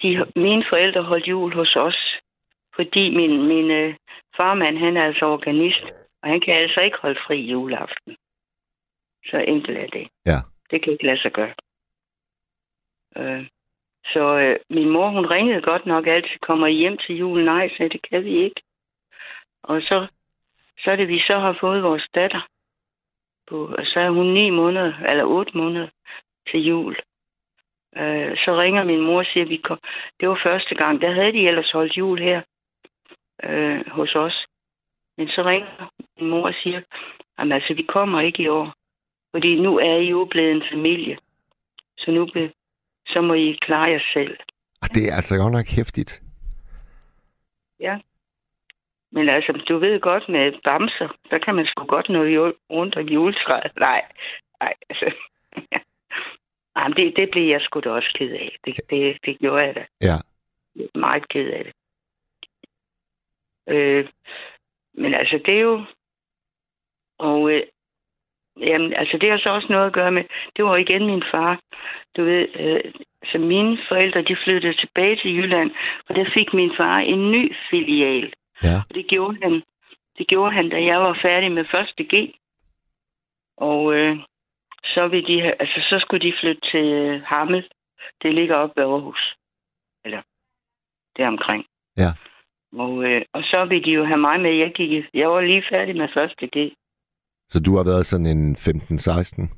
de, 0.03 0.27
mine 0.37 0.65
forældre 0.69 1.03
holdt 1.03 1.29
jul 1.29 1.55
hos 1.55 1.77
os, 1.77 2.21
fordi 2.75 3.17
min, 3.17 3.47
min 3.49 3.71
øh, 3.71 3.95
farmand, 4.37 4.79
han 4.79 4.97
er 4.97 5.05
altså 5.05 5.27
organist, 5.27 5.85
og 6.23 6.29
han 6.29 6.41
kan 6.41 6.55
altså 6.55 6.81
ikke 6.81 6.99
holde 7.03 7.21
fri 7.27 7.41
juleaften. 7.41 8.17
Så 9.31 9.39
enkelt 9.39 9.79
er 9.79 9.87
det. 9.87 10.09
Ja. 10.27 10.39
Det 10.71 10.83
kan 10.83 10.93
ikke 10.93 11.07
lade 11.07 11.21
sig 11.21 11.33
gøre. 11.33 11.55
Øh, 13.17 13.47
så 14.13 14.39
øh, 14.39 14.57
min 14.71 14.91
mor, 14.91 15.09
hun 15.09 15.27
ringede 15.27 15.63
godt 15.63 15.87
nok 15.87 16.07
altid, 16.07 16.39
kommer 16.43 16.69
hjem 16.69 16.99
til 16.99 17.17
julen? 17.17 17.45
Nej, 17.45 17.69
så 17.69 17.89
det 17.93 18.11
kan 18.11 18.25
vi 18.25 18.45
ikke. 18.45 18.63
Og 19.63 19.83
så, 19.83 20.07
så 20.79 20.91
er 20.91 20.97
det, 20.97 21.09
vi 21.09 21.21
så 21.21 21.39
har 21.39 21.57
fået 21.61 21.83
vores 21.83 22.07
datter. 22.15 22.49
På, 23.49 23.67
og 23.79 23.85
så 23.85 24.01
er 24.01 24.11
hun 24.11 24.27
ni 24.27 24.51
måneder, 24.51 24.93
eller 24.99 25.25
otte 25.25 25.59
måneder 25.59 25.89
til 26.51 26.61
jul. 26.61 26.97
Øh, 27.97 28.37
så 28.37 28.61
ringer 28.61 28.85
min 28.85 29.01
mor 29.01 29.19
og 29.19 29.27
siger, 29.33 29.45
at 29.45 29.51
vi 29.51 29.57
kom. 29.57 29.79
det 30.21 30.29
var 30.29 30.41
første 30.43 30.75
gang. 30.75 31.01
Der 31.01 31.13
havde 31.13 31.33
de 31.33 31.49
ellers 31.49 31.71
holdt 31.71 31.97
jul 31.97 32.19
her 32.21 32.43
øh, 33.45 33.91
hos 33.91 34.15
os. 34.15 34.47
Men 35.19 35.29
så 35.29 35.43
ringer 35.43 35.91
min 36.19 36.31
mor 36.31 36.47
og 36.47 36.55
siger, 36.63 36.81
at 37.39 37.53
altså, 37.53 37.75
vi 37.75 37.83
kommer 37.83 38.21
ikke 38.21 38.43
i 38.43 38.49
år. 38.49 38.75
Fordi 39.37 39.61
nu 39.61 39.79
er 39.79 39.97
I 39.97 40.09
jo 40.09 40.25
blevet 40.31 40.53
en 40.53 40.63
familie. 40.73 41.19
Så 41.99 42.11
nu 42.11 42.27
be, 42.27 42.53
så 43.07 43.21
må 43.21 43.35
I 43.35 43.59
klare 43.61 43.91
jer 43.91 44.01
selv. 44.13 44.37
Og 44.83 44.89
det 44.95 45.09
er 45.09 45.17
altså 45.17 45.37
godt 45.37 45.53
nok 45.53 45.67
hæftigt. 45.67 46.23
Ja. 47.81 47.99
Men 49.13 49.29
altså, 49.29 49.53
du 49.69 49.79
ved 49.79 50.01
godt 50.01 50.29
med 50.29 50.53
bamser, 50.65 51.09
der 51.31 51.39
kan 51.39 51.55
man 51.55 51.67
sgu 51.67 51.85
godt 51.85 52.09
nå 52.09 52.23
jul, 52.23 52.55
rundt 52.71 52.97
om 52.97 53.07
juletræet. 53.07 53.73
Nej, 53.77 54.03
nej, 54.61 54.75
altså. 54.91 55.15
Jamen, 56.77 56.97
det, 56.97 57.17
det 57.17 57.29
blev 57.33 57.49
jeg 57.49 57.61
sgu 57.61 57.81
da 57.81 57.91
også 57.91 58.13
ked 58.19 58.33
af. 58.33 58.57
Det, 58.65 58.75
det, 58.91 59.19
det 59.25 59.39
gjorde 59.39 59.65
jeg 59.65 59.75
da. 59.75 59.87
Ja. 60.03 60.17
Meget 60.95 61.29
ked 61.29 61.51
af 61.51 61.65
det. 61.65 61.75
Øh, 63.75 64.09
men 64.95 65.15
altså, 65.15 65.41
det 65.47 65.55
er 65.55 65.61
jo... 65.61 65.85
Og 67.19 67.51
øh, 67.51 67.63
jamen, 68.61 68.93
altså, 68.93 69.19
det 69.19 69.31
har 69.31 69.39
så 69.39 69.49
også 69.49 69.67
noget 69.71 69.87
at 69.87 69.93
gøre 69.93 70.11
med... 70.11 70.25
Det 70.57 70.65
var 70.65 70.77
igen 70.77 71.07
min 71.07 71.23
far. 71.31 71.61
Du 72.17 72.25
ved, 72.25 72.49
øh, 72.61 72.93
så 73.25 73.39
mine 73.39 73.79
forældre, 73.89 74.23
de 74.23 74.37
flyttede 74.45 74.75
tilbage 74.81 75.17
til 75.17 75.37
Jylland, 75.37 75.71
og 76.09 76.15
der 76.17 76.31
fik 76.35 76.53
min 76.55 76.73
far 76.77 76.99
en 76.99 77.31
ny 77.31 77.55
filial. 77.71 78.33
Ja. 78.63 78.77
Og 78.89 78.95
det 78.95 79.07
gjorde 79.07 79.39
han, 79.43 79.63
det 80.19 80.27
gjorde 80.27 80.53
han, 80.55 80.69
da 80.69 80.85
jeg 80.85 81.01
var 81.01 81.19
færdig 81.23 81.53
med 81.53 81.65
første 81.71 82.05
G. 82.05 82.35
Og 83.57 83.95
øh, 83.95 84.17
så, 84.85 85.09
vil 85.09 85.27
de, 85.27 85.41
have- 85.41 85.61
altså, 85.61 85.81
så 85.91 85.99
skulle 85.99 86.27
de 86.27 86.37
flytte 86.41 86.61
til 86.71 86.85
øh, 86.93 87.23
Hammel. 87.23 87.69
Det 88.23 88.35
ligger 88.35 88.57
oppe 88.57 88.81
ved 88.81 88.89
Aarhus. 88.89 89.37
Eller 90.05 90.23
deromkring. 91.17 91.67
Ja. 91.97 92.11
Og, 92.73 93.05
øh, 93.05 93.23
og 93.33 93.43
så 93.43 93.65
vil 93.65 93.85
de 93.85 93.91
jo 93.91 94.05
have 94.05 94.19
mig 94.19 94.41
med. 94.41 94.51
Jeg, 94.55 94.73
gik, 94.73 95.05
jeg 95.15 95.31
var 95.31 95.41
lige 95.41 95.65
færdig 95.71 95.97
med 95.97 96.09
første 96.15 96.47
G. 96.47 96.73
Så 97.49 97.61
du 97.67 97.77
har 97.77 97.85
været 97.85 98.07
sådan 98.07 98.27
en 98.27 98.57
15-16? 98.57 99.57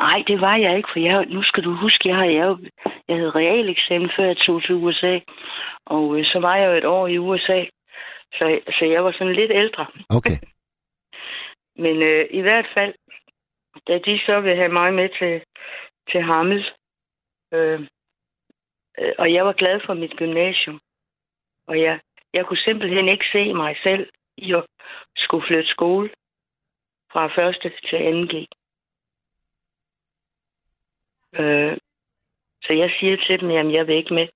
Nej, 0.00 0.22
det 0.26 0.40
var 0.40 0.56
jeg 0.56 0.76
ikke, 0.76 0.88
for 0.92 1.00
jeg, 1.00 1.26
nu 1.26 1.42
skal 1.42 1.64
du 1.64 1.74
huske, 1.74 2.08
jeg, 2.08 2.16
har, 2.16 2.24
jeg, 2.24 2.56
jeg 3.08 3.16
havde 3.16 3.30
realeksamen, 3.30 4.10
før 4.16 4.24
jeg 4.24 4.36
tog 4.36 4.62
til 4.62 4.74
USA. 4.74 5.18
Og 5.86 6.18
øh, 6.18 6.24
så 6.24 6.38
var 6.38 6.56
jeg 6.56 6.66
jo 6.70 6.76
et 6.76 6.84
år 6.84 7.06
i 7.06 7.18
USA. 7.18 7.64
Så, 8.32 8.60
så 8.78 8.84
jeg 8.84 9.04
var 9.04 9.12
sådan 9.12 9.32
lidt 9.34 9.50
ældre. 9.54 9.86
Okay. 10.08 10.36
Men 11.84 12.02
øh, 12.02 12.26
i 12.30 12.40
hvert 12.40 12.66
fald, 12.74 12.94
da 13.88 13.98
de 13.98 14.20
så 14.26 14.40
vil 14.40 14.56
have 14.56 14.72
mig 14.72 14.94
med 14.94 15.08
til, 15.18 15.42
til 16.10 16.22
Hammel, 16.22 16.64
øh, 17.52 17.80
øh, 18.98 19.12
og 19.18 19.32
jeg 19.32 19.46
var 19.46 19.52
glad 19.52 19.80
for 19.86 19.94
mit 19.94 20.16
gymnasium, 20.16 20.80
og 21.68 21.80
jeg, 21.80 22.00
jeg 22.34 22.46
kunne 22.46 22.64
simpelthen 22.64 23.08
ikke 23.08 23.24
se 23.32 23.54
mig 23.54 23.76
selv 23.82 24.10
i 24.36 24.52
at 24.54 24.64
skulle 25.16 25.46
flytte 25.46 25.70
skole 25.70 26.10
fra 27.12 27.26
første 27.26 27.72
til 27.88 27.96
anden 27.96 28.28
G. 28.28 28.34
Øh, 31.40 31.78
så 32.62 32.72
jeg 32.72 32.90
siger 33.00 33.16
til 33.16 33.40
dem, 33.40 33.50
jamen 33.50 33.74
jeg 33.74 33.86
vil 33.86 33.96
ikke 33.96 34.14
med. 34.14 34.28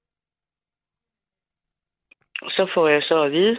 Så 2.43 2.71
får 2.75 2.89
jeg 2.89 3.03
så 3.03 3.23
at 3.23 3.33
vide, 3.33 3.59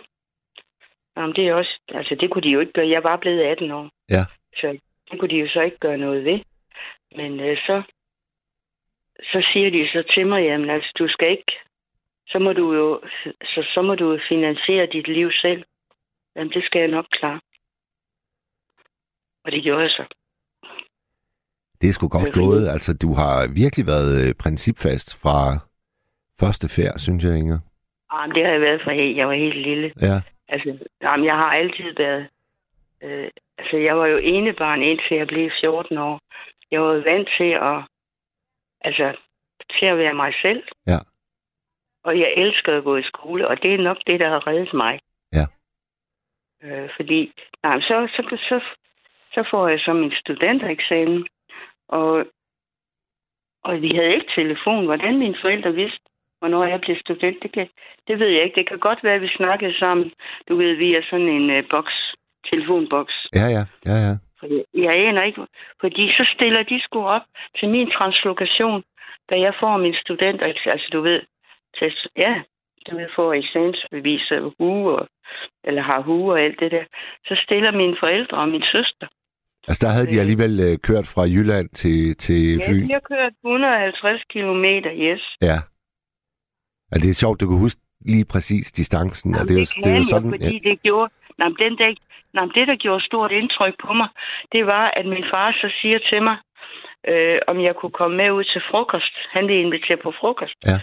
jamen 1.17 1.35
det 1.35 1.47
er 1.47 1.53
også, 1.53 1.79
altså 1.87 2.15
det 2.15 2.31
kunne 2.31 2.41
de 2.41 2.49
jo 2.49 2.59
ikke 2.59 2.73
gøre. 2.73 2.89
Jeg 2.89 3.03
var 3.03 3.17
blevet 3.17 3.41
18 3.41 3.71
år. 3.71 3.89
Ja. 4.09 4.23
Så 4.55 4.79
det 5.11 5.19
kunne 5.19 5.29
de 5.29 5.35
jo 5.35 5.47
så 5.47 5.61
ikke 5.61 5.77
gøre 5.77 5.97
noget 5.97 6.25
ved. 6.25 6.39
Men 7.15 7.39
øh, 7.39 7.57
så, 7.57 7.83
så 9.19 9.47
siger 9.53 9.69
de 9.71 9.89
så 9.89 10.13
til 10.13 10.27
mig, 10.27 10.43
jamen 10.43 10.69
altså 10.69 10.91
du 10.99 11.07
skal 11.07 11.31
ikke, 11.31 11.51
så 12.27 12.39
må 12.39 12.53
du 12.53 12.73
jo, 12.73 13.01
så, 13.43 13.71
så 13.73 13.81
må 13.81 13.95
du 13.95 14.19
finansiere 14.29 14.85
dit 14.85 15.07
liv 15.07 15.31
selv. 15.31 15.63
Jamen 16.35 16.53
det 16.53 16.63
skal 16.63 16.79
jeg 16.79 16.87
nok 16.87 17.05
klare. 17.11 17.39
Og 19.45 19.51
det 19.51 19.63
gjorde 19.63 19.81
jeg 19.81 19.89
så. 19.89 20.05
Det 21.81 21.89
er 21.89 21.93
sgu 21.93 22.07
godt 22.07 22.33
gået. 22.33 22.67
Altså, 22.67 22.97
du 23.03 23.13
har 23.13 23.35
virkelig 23.61 23.85
været 23.85 24.11
øh, 24.27 24.35
principfast 24.43 25.21
fra 25.21 25.37
første 26.39 26.67
færd, 26.75 26.99
synes 26.99 27.23
jeg, 27.23 27.37
Inger. 27.37 27.59
Jamen, 28.13 28.35
det 28.35 28.45
har 28.45 28.51
jeg 28.51 28.61
været 28.61 28.81
fra 28.83 28.93
helt, 28.93 29.17
jeg 29.17 29.27
var 29.27 29.33
helt 29.33 29.61
lille. 29.69 29.93
Ja. 30.01 30.17
Altså, 30.47 30.87
jamen, 31.01 31.25
jeg 31.25 31.35
har 31.35 31.51
altid 31.61 31.95
været... 31.97 32.27
Øh, 33.03 33.29
altså, 33.57 33.77
jeg 33.77 33.97
var 33.97 34.05
jo 34.05 34.17
enebarn 34.17 34.81
indtil 34.81 35.17
jeg 35.17 35.27
blev 35.27 35.51
14 35.61 35.97
år. 35.97 36.19
Jeg 36.71 36.81
var 36.81 36.93
vant 36.93 37.29
til 37.37 37.51
at... 37.69 37.77
Altså, 38.81 39.15
til 39.79 39.85
at 39.85 39.97
være 39.97 40.13
mig 40.13 40.33
selv. 40.41 40.63
Ja. 40.87 40.99
Og 42.03 42.19
jeg 42.19 42.33
elsker 42.37 42.77
at 42.77 42.83
gå 42.83 42.97
i 42.97 43.03
skole, 43.03 43.47
og 43.47 43.61
det 43.61 43.73
er 43.73 43.77
nok 43.77 43.97
det, 44.07 44.19
der 44.19 44.29
har 44.29 44.47
reddet 44.47 44.73
mig. 44.73 44.99
Ja. 45.33 45.45
Øh, 46.63 46.89
fordi, 46.95 47.31
nej, 47.63 47.81
så, 47.81 48.07
så, 48.15 48.37
så, 48.49 48.59
så 49.35 49.43
får 49.51 49.67
jeg 49.67 49.79
så 49.79 49.93
min 49.93 50.13
studentereksamen, 50.21 51.27
og, 51.87 52.25
og 53.63 53.81
vi 53.81 53.89
havde 53.95 54.13
ikke 54.13 54.31
telefon. 54.35 54.85
Hvordan 54.85 55.17
mine 55.17 55.37
forældre 55.41 55.73
vidste, 55.73 56.05
hvornår 56.39 56.65
jeg 56.65 56.81
blev 56.81 56.95
student, 57.05 57.43
det, 57.43 57.51
kan, 57.51 57.67
det 58.07 58.19
ved 58.19 58.27
jeg 58.27 58.43
ikke. 58.43 58.55
Det 58.55 58.67
kan 58.67 58.79
godt 58.79 59.03
være, 59.03 59.15
at 59.15 59.21
vi 59.21 59.37
snakkede 59.39 59.79
sammen, 59.79 60.11
du 60.47 60.55
ved, 60.55 60.75
via 60.75 61.01
sådan 61.09 61.29
en 61.37 61.57
uh, 61.57 61.63
boks, 61.69 62.15
telefonboks. 62.49 63.15
Ja, 63.35 63.47
ja, 63.57 63.63
ja, 63.85 63.97
ja. 64.07 64.15
Jeg, 64.73 65.07
aner 65.07 65.23
ikke, 65.23 65.41
fordi 65.81 66.11
så 66.17 66.31
stiller 66.35 66.63
de 66.63 66.81
sgu 66.81 67.07
op 67.07 67.21
til 67.59 67.69
min 67.69 67.91
translokation, 67.91 68.83
da 69.29 69.39
jeg 69.39 69.53
får 69.59 69.77
min 69.77 69.95
student, 70.03 70.41
altså 70.41 70.89
du 70.93 71.01
ved, 71.01 71.21
til, 71.77 71.93
ja, 72.17 72.41
du 72.89 72.97
ved, 72.97 73.07
får 73.15 73.33
eksamensbevis 73.33 74.31
og 74.31 74.53
hue, 74.59 75.07
eller 75.63 75.81
har 75.81 76.01
hue 76.01 76.33
og 76.33 76.41
alt 76.41 76.59
det 76.59 76.71
der, 76.71 76.83
så 77.27 77.41
stiller 77.43 77.71
mine 77.71 77.97
forældre 77.99 78.37
og 78.37 78.49
min 78.49 78.63
søster. 78.71 79.07
Altså, 79.69 79.81
der 79.87 79.93
havde 79.95 80.07
de 80.13 80.15
Øh. 80.17 80.23
alligevel 80.23 80.53
øh, 80.67 80.73
kørt 80.87 81.07
fra 81.13 81.23
Jylland 81.35 81.67
til, 81.81 81.99
til 82.25 82.41
Ja, 82.59 82.67
Fyn. 82.69 82.83
de 82.87 82.93
har 82.93 83.05
kørt 83.13 83.33
150 83.43 84.23
kilometer, 84.33 84.91
yes. 85.07 85.23
Ja. 85.49 85.57
Og 86.91 86.97
det 87.01 87.09
er 87.09 87.17
sjovt, 87.23 87.41
du 87.41 87.47
kan 87.49 87.59
huske 87.65 87.81
lige 88.13 88.25
præcis 88.33 88.71
distancen. 88.71 89.29
Jamen, 89.31 89.41
og 89.41 89.47
det, 89.47 89.53
er 89.55 89.59
jo, 89.63 89.67
det, 89.75 89.83
det 89.85 89.91
er 89.93 89.97
jo 90.03 90.03
sådan, 90.13 90.31
fordi 90.35 90.59
det 90.69 90.81
gjorde... 90.87 91.09
Nå, 91.37 91.43
men 91.49 91.57
den 91.65 91.75
dag, 91.83 91.93
nå, 92.33 92.41
men 92.45 92.51
det, 92.57 92.67
der 92.67 92.75
gjorde 92.75 93.05
stort 93.05 93.31
indtryk 93.31 93.75
på 93.85 93.93
mig, 93.93 94.09
det 94.51 94.65
var, 94.65 94.85
at 94.99 95.05
min 95.05 95.25
far 95.33 95.51
så 95.61 95.67
siger 95.81 95.99
til 96.09 96.21
mig, 96.27 96.37
øh, 97.11 97.39
om 97.47 97.57
jeg 97.67 97.75
kunne 97.75 97.95
komme 98.01 98.17
med 98.17 98.29
ud 98.31 98.43
til 98.43 98.61
frokost. 98.71 99.13
Han 99.35 99.47
ville 99.47 99.61
invitere 99.65 99.97
på 99.97 100.11
frokost. 100.19 100.57
Ja. 100.65 100.77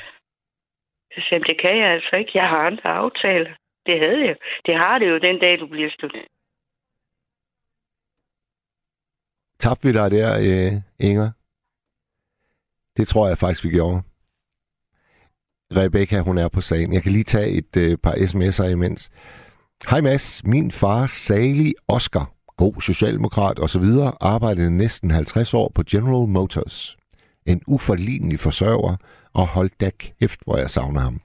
Så 1.14 1.20
sagde 1.28 1.44
det 1.44 1.56
kan 1.62 1.74
jeg 1.82 1.88
altså 1.96 2.16
ikke. 2.16 2.30
Jeg 2.34 2.48
har 2.48 2.58
andre 2.70 2.90
aftaler. 3.02 3.50
Det 3.86 3.96
havde 4.04 4.22
jeg. 4.28 4.36
Det 4.66 4.74
har 4.74 4.98
det 4.98 5.08
jo 5.10 5.18
den 5.18 5.38
dag, 5.38 5.58
du 5.60 5.66
bliver 5.66 5.90
student. 5.98 6.28
Tabte 9.62 9.86
vi 9.88 9.92
dig 9.92 10.10
der, 10.10 10.38
øh, 10.38 10.80
Inger? 10.98 11.30
Det 12.96 13.08
tror 13.08 13.28
jeg 13.28 13.38
faktisk, 13.38 13.64
vi 13.64 13.70
gjorde. 13.70 14.02
Rebecca, 15.76 16.20
hun 16.20 16.38
er 16.38 16.48
på 16.48 16.60
sagen. 16.60 16.92
Jeg 16.92 17.02
kan 17.02 17.12
lige 17.12 17.24
tage 17.24 17.48
et 17.48 17.76
øh, 17.76 17.98
par 17.98 18.12
sms'er 18.14 18.64
imens. 18.64 19.10
Hej 19.90 20.00
Mads, 20.00 20.44
min 20.44 20.70
far 20.70 21.06
Sali 21.06 21.74
Oscar, 21.88 22.32
god 22.56 22.80
socialdemokrat 22.80 23.58
osv., 23.58 23.84
arbejdede 24.20 24.70
næsten 24.70 25.10
50 25.10 25.54
år 25.54 25.72
på 25.74 25.82
General 25.90 26.28
Motors. 26.28 26.96
En 27.46 27.62
uforlignelig 27.66 28.40
forsørger, 28.40 28.96
og 29.32 29.46
hold 29.46 29.70
da 29.80 29.90
kæft, 29.90 30.40
hvor 30.44 30.56
jeg 30.56 30.70
savner 30.70 31.00
ham. 31.00 31.20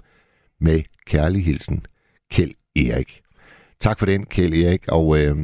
Med 0.60 0.82
kærlig 1.08 1.46
hilsen, 1.46 1.86
Kjeld 2.32 2.54
Erik. 2.76 3.22
Tak 3.80 4.00
for 4.00 4.06
den, 4.06 4.26
Kjeld 4.26 4.54
Erik, 4.54 4.88
og 4.88 5.20
øh, 5.20 5.38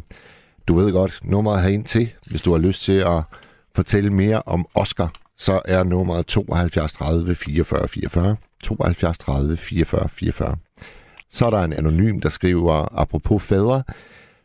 du 0.67 0.76
ved 0.76 0.91
godt, 0.91 1.19
nummeret 1.23 1.62
herind 1.62 1.86
til, 1.86 2.12
hvis 2.30 2.41
du 2.41 2.52
har 2.52 2.60
lyst 2.60 2.84
til 2.84 2.97
at 2.97 3.21
fortælle 3.76 4.13
mere 4.13 4.41
om 4.45 4.65
Oscar, 4.73 5.12
så 5.38 5.62
er 5.65 5.84
nummeret 5.84 6.26
72 6.26 6.93
30 6.93 7.36
44 7.36 7.88
44. 7.88 8.36
72 8.63 9.17
30 9.17 9.58
44 9.58 10.10
44. 10.10 10.56
Så 11.32 11.45
er 11.45 11.49
der 11.49 11.63
en 11.63 11.73
anonym, 11.73 12.19
der 12.19 12.30
skriver, 12.30 12.99
apropos 12.99 13.43
fædre, 13.43 13.84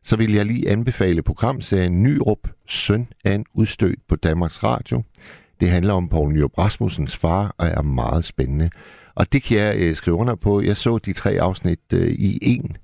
så 0.02 0.16
vil 0.16 0.32
jeg 0.32 0.46
lige 0.46 0.68
anbefale 0.68 1.22
programserien 1.22 2.02
Nyrup, 2.02 2.48
søn 2.66 3.08
af 3.24 3.32
en 3.32 3.44
udstødt 3.54 3.98
på 4.08 4.16
Danmarks 4.16 4.64
Radio. 4.64 5.02
Det 5.60 5.70
handler 5.70 5.94
om 5.94 6.08
Poul 6.08 6.32
Nyrup 6.32 6.58
Rasmussens 6.58 7.16
far, 7.16 7.54
og 7.58 7.66
er 7.66 7.82
meget 7.82 8.24
spændende. 8.24 8.70
Og 9.14 9.32
det 9.32 9.42
kan 9.42 9.58
jeg 9.58 9.76
øh, 9.78 9.94
skrive 9.94 10.16
under 10.16 10.34
på. 10.34 10.62
Jeg 10.62 10.76
så 10.76 10.98
de 10.98 11.12
tre 11.12 11.30
afsnit 11.40 11.80
øh, 11.94 12.08
i 12.08 12.38
en 12.42 12.76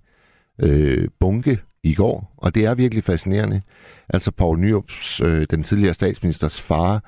øh, 0.59 1.09
bunke 1.21 1.61
i 1.85 1.95
går, 1.95 2.35
og 2.37 2.55
det 2.55 2.65
er 2.65 2.75
virkelig 2.75 3.05
fascinerende. 3.05 3.63
Altså 4.09 4.31
Poul 4.31 4.59
Nyrups, 4.59 5.21
øh, 5.21 5.47
den 5.51 5.63
tidligere 5.63 5.95
statsministers 5.95 6.63
far, 6.63 7.03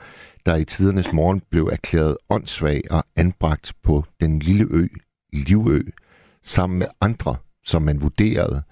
der 0.46 0.56
i 0.56 0.64
tidernes 0.64 1.12
morgen 1.12 1.42
blev 1.50 1.64
erklæret 1.72 2.16
åndssvag 2.30 2.80
og 2.90 3.02
anbragt 3.16 3.72
på 3.82 4.04
den 4.20 4.38
lille 4.38 4.66
ø, 4.70 4.86
Livø, 5.32 5.80
sammen 6.42 6.78
med 6.78 6.86
andre, 7.00 7.36
som 7.64 7.82
man 7.82 8.02
vurderede 8.02 8.62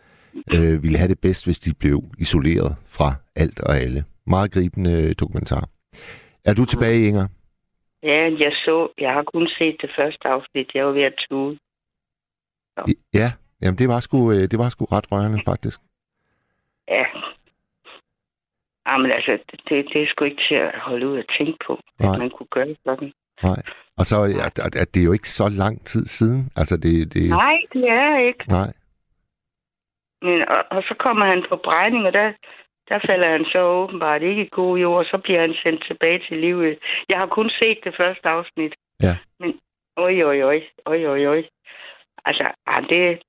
øh, 0.55 0.83
ville 0.83 0.99
have 0.99 1.09
det 1.09 1.21
bedst, 1.21 1.47
hvis 1.47 1.61
de 1.61 1.75
blev 1.75 2.03
isoleret 2.19 2.77
fra 2.87 3.15
alt 3.37 3.61
og 3.61 3.77
alle. 3.77 4.05
Meget 4.27 4.53
gribende 4.53 5.15
dokumentar. 5.15 5.69
Er 6.45 6.55
du 6.55 6.65
tilbage, 6.65 7.07
Inger? 7.09 7.27
Ja, 8.03 8.23
jeg 8.45 8.53
så, 8.65 8.89
jeg 8.99 9.13
har 9.13 9.23
kun 9.23 9.49
set 9.59 9.77
det 9.81 9.91
første 9.99 10.29
afsnit. 10.29 10.71
Jeg 10.75 10.87
var 10.87 10.93
ved 10.93 11.03
at 11.03 11.15
tude. 11.31 11.59
Ja, 13.15 13.33
jamen 13.63 13.79
det 13.79 13.89
var 13.89 14.01
sgu, 14.01 14.33
øh, 14.33 14.37
det 14.51 14.59
var 14.59 14.69
sgu 14.69 14.85
ret 14.85 15.13
rørende, 15.13 15.41
faktisk. 15.45 15.81
Ja. 16.89 17.05
Jamen 18.87 19.11
altså, 19.11 19.39
det, 19.69 19.85
det 19.93 20.03
er 20.03 20.07
sgu 20.09 20.25
ikke 20.25 20.43
til 20.49 20.55
at 20.55 20.79
holde 20.79 21.09
ud 21.09 21.19
og 21.19 21.25
tænke 21.39 21.59
på, 21.67 21.81
Nej. 22.01 22.13
at 22.13 22.19
man 22.19 22.31
kunne 22.31 22.47
gøre 22.51 22.77
sådan. 22.85 23.13
Nej. 23.43 23.63
Og 23.99 24.05
så 24.07 24.17
at, 24.47 24.59
at, 24.67 24.77
at 24.77 24.95
det 24.95 25.01
er 25.01 25.05
jo 25.05 25.13
ikke 25.13 25.29
så 25.29 25.49
lang 25.49 25.87
tid 25.87 26.05
siden. 26.07 26.51
Altså 26.57 26.77
det, 26.77 27.15
det 27.15 27.31
Nej, 27.31 27.59
det 27.73 27.89
er 27.89 28.19
ikke. 28.19 28.45
nej. 28.49 28.73
Men, 30.23 30.49
og, 30.49 30.65
og 30.71 30.83
så 30.83 30.95
kommer 30.99 31.27
han 31.27 31.45
på 31.49 31.57
brænding, 31.57 32.07
og 32.07 32.13
der, 32.13 32.33
der 32.89 32.99
falder 33.07 33.29
han 33.31 33.45
så 33.45 33.59
åbenbart 33.59 34.23
ikke 34.23 34.43
i 34.43 34.49
god 34.53 34.79
jord, 34.79 34.99
og 34.99 35.05
så 35.05 35.19
bliver 35.25 35.41
han 35.41 35.55
sendt 35.63 35.85
tilbage 35.87 36.21
til 36.29 36.39
livet. 36.39 36.79
Jeg 37.09 37.19
har 37.19 37.27
kun 37.27 37.51
set 37.51 37.79
det 37.85 37.95
første 37.97 38.29
afsnit. 38.29 38.75
Ja. 39.03 39.17
Men, 39.41 39.61
oj, 39.97 40.23
oj, 40.23 40.43
oj, 40.43 40.63
oj, 40.87 41.07
oj, 41.07 41.27
oj. 41.27 41.45
Altså, 42.25 42.45
ah, 42.67 42.83
det, 42.89 43.23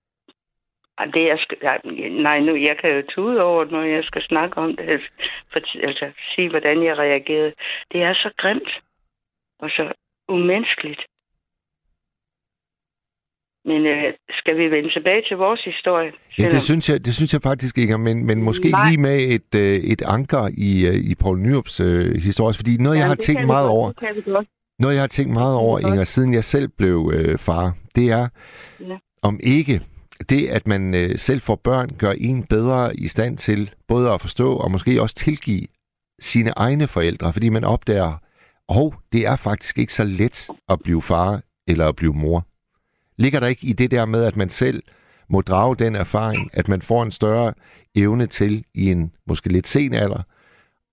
det 1.14 1.24
er, 1.32 1.38
sk- 1.38 1.68
ah, 1.68 1.80
nej, 2.28 2.40
nu, 2.40 2.56
jeg 2.56 2.78
kan 2.82 2.90
jo 2.96 3.04
tude 3.16 3.42
over, 3.42 3.64
det, 3.64 3.72
når 3.72 3.82
jeg 3.84 4.04
skal 4.04 4.22
snakke 4.22 4.58
om 4.58 4.76
det, 4.76 4.90
altså, 4.90 5.10
for, 5.52 5.60
altså 5.88 6.12
sige, 6.36 6.50
hvordan 6.50 6.84
jeg 6.84 6.98
reagerede. 6.98 7.54
Det 7.92 8.02
er 8.02 8.14
så 8.14 8.30
grimt, 8.38 8.70
og 9.60 9.70
så 9.70 9.94
umenneskeligt. 10.30 11.02
Men 13.72 13.86
øh, 13.86 14.14
skal 14.40 14.58
vi 14.58 14.72
vende 14.72 14.94
tilbage 14.94 15.22
til 15.28 15.38
vores 15.38 15.62
historie? 15.64 16.06
Ja, 16.06 16.34
Selvom- 16.36 16.52
det 16.52 16.64
synes 16.64 16.90
jeg, 16.90 17.06
det 17.06 17.14
synes 17.16 17.34
jeg 17.34 17.42
faktisk 17.42 17.78
ikke, 17.78 17.98
men, 17.98 18.26
men 18.26 18.42
måske 18.44 18.70
Nej. 18.70 18.90
lige 18.90 19.02
med 19.02 19.18
et, 19.36 19.56
øh, 19.56 19.76
et 19.94 20.02
anker 20.02 20.44
i, 20.58 20.88
øh, 20.88 21.12
i 21.12 21.16
Poul 21.16 21.38
Nyrups 21.40 21.80
øh, 21.80 22.16
historie, 22.30 22.54
fordi 22.56 22.78
noget, 22.78 22.98
jeg 22.98 23.04
Ja, 23.04 23.08
har 23.08 23.16
det 23.16 23.24
tænkt 23.24 23.46
meget 23.48 23.68
godt, 23.70 23.78
over, 24.34 24.44
noget, 24.80 24.94
jeg 24.96 25.02
har 25.02 25.08
tænkt 25.08 25.34
meget 25.34 25.56
over. 25.58 25.80
Inger, 25.80 26.04
siden 26.04 26.34
jeg 26.34 26.44
selv 26.44 26.68
blev 26.78 27.12
øh, 27.16 27.38
far, 27.38 27.74
det 27.96 28.06
er, 28.12 28.28
Ja. 28.80 28.98
om 29.24 29.40
ikke 29.44 29.82
det, 30.30 30.48
at 30.48 30.68
man 30.68 30.94
øh, 30.94 31.20
selv 31.20 31.42
får 31.42 31.56
børn, 31.56 31.90
gør 31.98 32.12
en 32.12 32.44
bedre 32.44 32.96
i 32.96 33.08
stand 33.08 33.38
til 33.38 33.74
både 33.88 34.12
at 34.12 34.22
forstå 34.22 34.56
og 34.56 34.72
måske 34.72 35.02
også 35.02 35.16
tilgive 35.16 35.68
sine 36.20 36.50
egne 36.50 36.88
forældre, 36.88 37.34
fordi 37.34 37.50
man 37.50 37.64
opdager, 37.64 38.18
og 38.68 38.96
det 39.12 39.26
er 39.26 39.36
faktisk 39.36 39.78
ikke 39.78 39.94
så 39.94 40.04
let 40.04 40.50
at 40.70 40.80
blive 40.84 41.02
far 41.02 41.42
eller 41.68 41.88
at 41.88 41.96
blive 41.96 42.14
mor. 42.14 42.48
Ligger 43.18 43.40
der 43.40 43.48
ikke 43.48 43.68
i 43.68 43.74
det 43.74 43.92
der 43.92 44.06
med, 44.06 44.24
at 44.24 44.36
man 44.36 44.50
selv 44.50 44.84
må 45.30 45.42
drage 45.42 45.76
den 45.76 45.96
erfaring, 45.96 46.50
at 46.54 46.68
man 46.68 46.82
får 46.82 47.04
en 47.04 47.12
større 47.12 47.54
evne 47.96 48.28
til 48.28 48.66
i 48.74 48.92
en 48.92 49.12
måske 49.28 49.50
lidt 49.50 49.68
sen 49.68 49.94
alder 49.94 50.22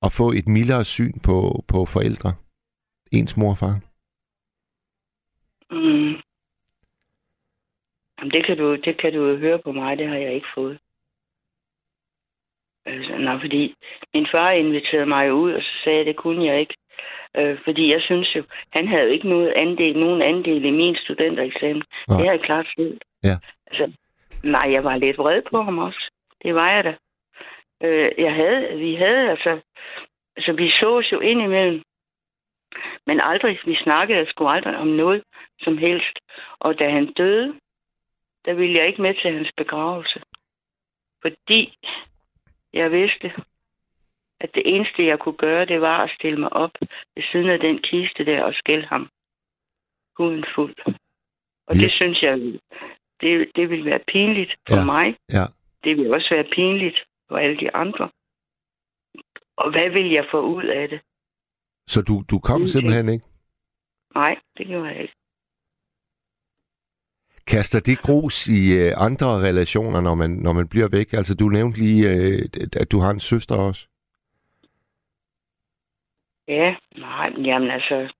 at 0.02 0.12
få 0.12 0.32
et 0.32 0.48
mildere 0.48 0.84
syn 0.84 1.18
på, 1.18 1.64
på 1.68 1.84
forældre, 1.84 2.32
ens 3.12 3.36
mor 3.36 3.50
og 3.50 3.58
far? 3.58 3.80
Mm. 5.70 6.31
Jamen, 8.22 8.32
det 8.32 8.46
kan, 8.46 8.56
du, 8.56 8.76
det 8.76 9.00
kan 9.00 9.12
du 9.12 9.36
høre 9.36 9.58
på 9.58 9.72
mig, 9.72 9.98
det 9.98 10.08
har 10.08 10.16
jeg 10.16 10.34
ikke 10.34 10.46
fået. 10.54 10.78
Altså, 12.86 13.16
nej, 13.16 13.40
fordi 13.40 13.74
min 14.14 14.26
far 14.32 14.50
inviterede 14.50 15.06
mig 15.06 15.32
ud, 15.32 15.52
og 15.52 15.62
så 15.62 15.70
sagde 15.84 15.98
jeg, 15.98 16.06
det 16.06 16.16
kunne 16.16 16.44
jeg 16.44 16.60
ikke. 16.60 16.74
Øh, 17.36 17.58
fordi 17.64 17.92
jeg 17.92 18.00
synes 18.02 18.36
jo, 18.36 18.42
han 18.72 18.88
havde 18.88 19.02
jo 19.02 19.10
ikke 19.10 19.28
noget 19.28 19.52
andel, 19.52 19.98
nogen 19.98 20.22
andel 20.22 20.64
i 20.64 20.70
min 20.70 20.96
studentereksamen. 20.96 21.82
Nej. 22.08 22.16
Det 22.16 22.26
har 22.26 22.32
jeg 22.32 22.40
klart 22.40 22.66
selv. 22.76 22.98
Ja. 23.24 23.36
Altså, 23.66 23.92
nej, 24.44 24.72
jeg 24.72 24.84
var 24.84 24.96
lidt 24.96 25.18
vred 25.18 25.42
på 25.50 25.62
ham 25.62 25.78
også. 25.78 26.10
Det 26.42 26.54
var 26.54 26.70
jeg 26.70 26.84
da. 26.84 26.94
Øh, 27.82 28.10
jeg 28.18 28.34
havde, 28.34 28.78
vi 28.78 28.94
havde 28.94 29.30
altså, 29.30 29.60
altså 30.36 30.52
vi 30.52 30.70
sås 30.80 31.12
jo 31.12 31.20
indimellem, 31.20 31.82
men 33.06 33.20
aldrig, 33.20 33.58
vi 33.64 33.76
snakkede 33.76 34.30
sgu 34.30 34.48
aldrig 34.48 34.76
om 34.76 34.86
noget 34.86 35.22
som 35.60 35.78
helst. 35.78 36.18
Og 36.60 36.78
da 36.78 36.90
han 36.90 37.12
døde, 37.12 37.54
der 38.44 38.54
ville 38.54 38.78
jeg 38.78 38.86
ikke 38.88 39.02
med 39.02 39.14
til 39.14 39.32
hans 39.36 39.50
begravelse. 39.56 40.22
Fordi 41.22 41.78
jeg 42.72 42.90
vidste, 42.92 43.32
at 44.40 44.50
det 44.54 44.62
eneste, 44.66 45.06
jeg 45.06 45.18
kunne 45.18 45.36
gøre, 45.36 45.64
det 45.66 45.80
var 45.80 46.04
at 46.04 46.10
stille 46.18 46.40
mig 46.40 46.52
op 46.52 46.70
ved 47.14 47.22
siden 47.32 47.48
af 47.50 47.58
den 47.58 47.78
kiste 47.78 48.24
der 48.24 48.44
og 48.44 48.54
skælde 48.54 48.86
ham. 48.86 49.08
Huden 50.16 50.44
fuld. 50.54 50.74
Og 51.66 51.76
Ja. 51.76 51.80
det 51.82 51.92
synes 51.92 52.22
jeg, 52.22 52.38
det, 53.20 53.50
det 53.56 53.70
ville 53.70 53.90
være 53.90 54.00
pinligt 54.08 54.54
for 54.68 54.76
Ja. 54.76 54.84
mig. 54.84 55.16
Ja. 55.32 55.44
Det 55.84 55.96
ville 55.96 56.14
også 56.14 56.28
være 56.34 56.44
pinligt 56.54 56.98
for 57.28 57.36
alle 57.36 57.56
de 57.60 57.74
andre. 57.74 58.10
Og 59.56 59.70
hvad 59.70 59.90
vil 59.90 60.10
jeg 60.10 60.26
få 60.30 60.40
ud 60.40 60.64
af 60.64 60.88
det? 60.88 61.00
Så 61.86 62.02
du, 62.02 62.22
du 62.30 62.38
kom 62.38 62.66
simpelthen 62.66 63.08
ikke? 63.08 63.24
Nej, 64.14 64.40
det 64.58 64.66
gjorde 64.66 64.88
jeg 64.88 65.02
ikke. 65.02 65.14
Kaster 67.46 67.80
det 67.80 67.98
grus 67.98 68.48
i 68.48 68.62
øh, 68.80 68.92
andre 68.96 69.26
relationer, 69.48 70.00
når 70.00 70.14
man, 70.14 70.30
når 70.30 70.52
man 70.52 70.68
bliver 70.68 70.88
væk? 70.88 71.12
Altså, 71.12 71.34
du 71.34 71.48
nævnte 71.48 71.78
lige, 71.78 72.10
øh, 72.10 72.38
at 72.80 72.92
du 72.92 72.98
har 73.00 73.10
en 73.10 73.20
søster 73.20 73.54
også. 73.56 73.86
Ja, 76.48 76.76
nej, 76.96 77.30
men 77.30 77.46
jamen 77.46 77.70
altså, 77.70 78.12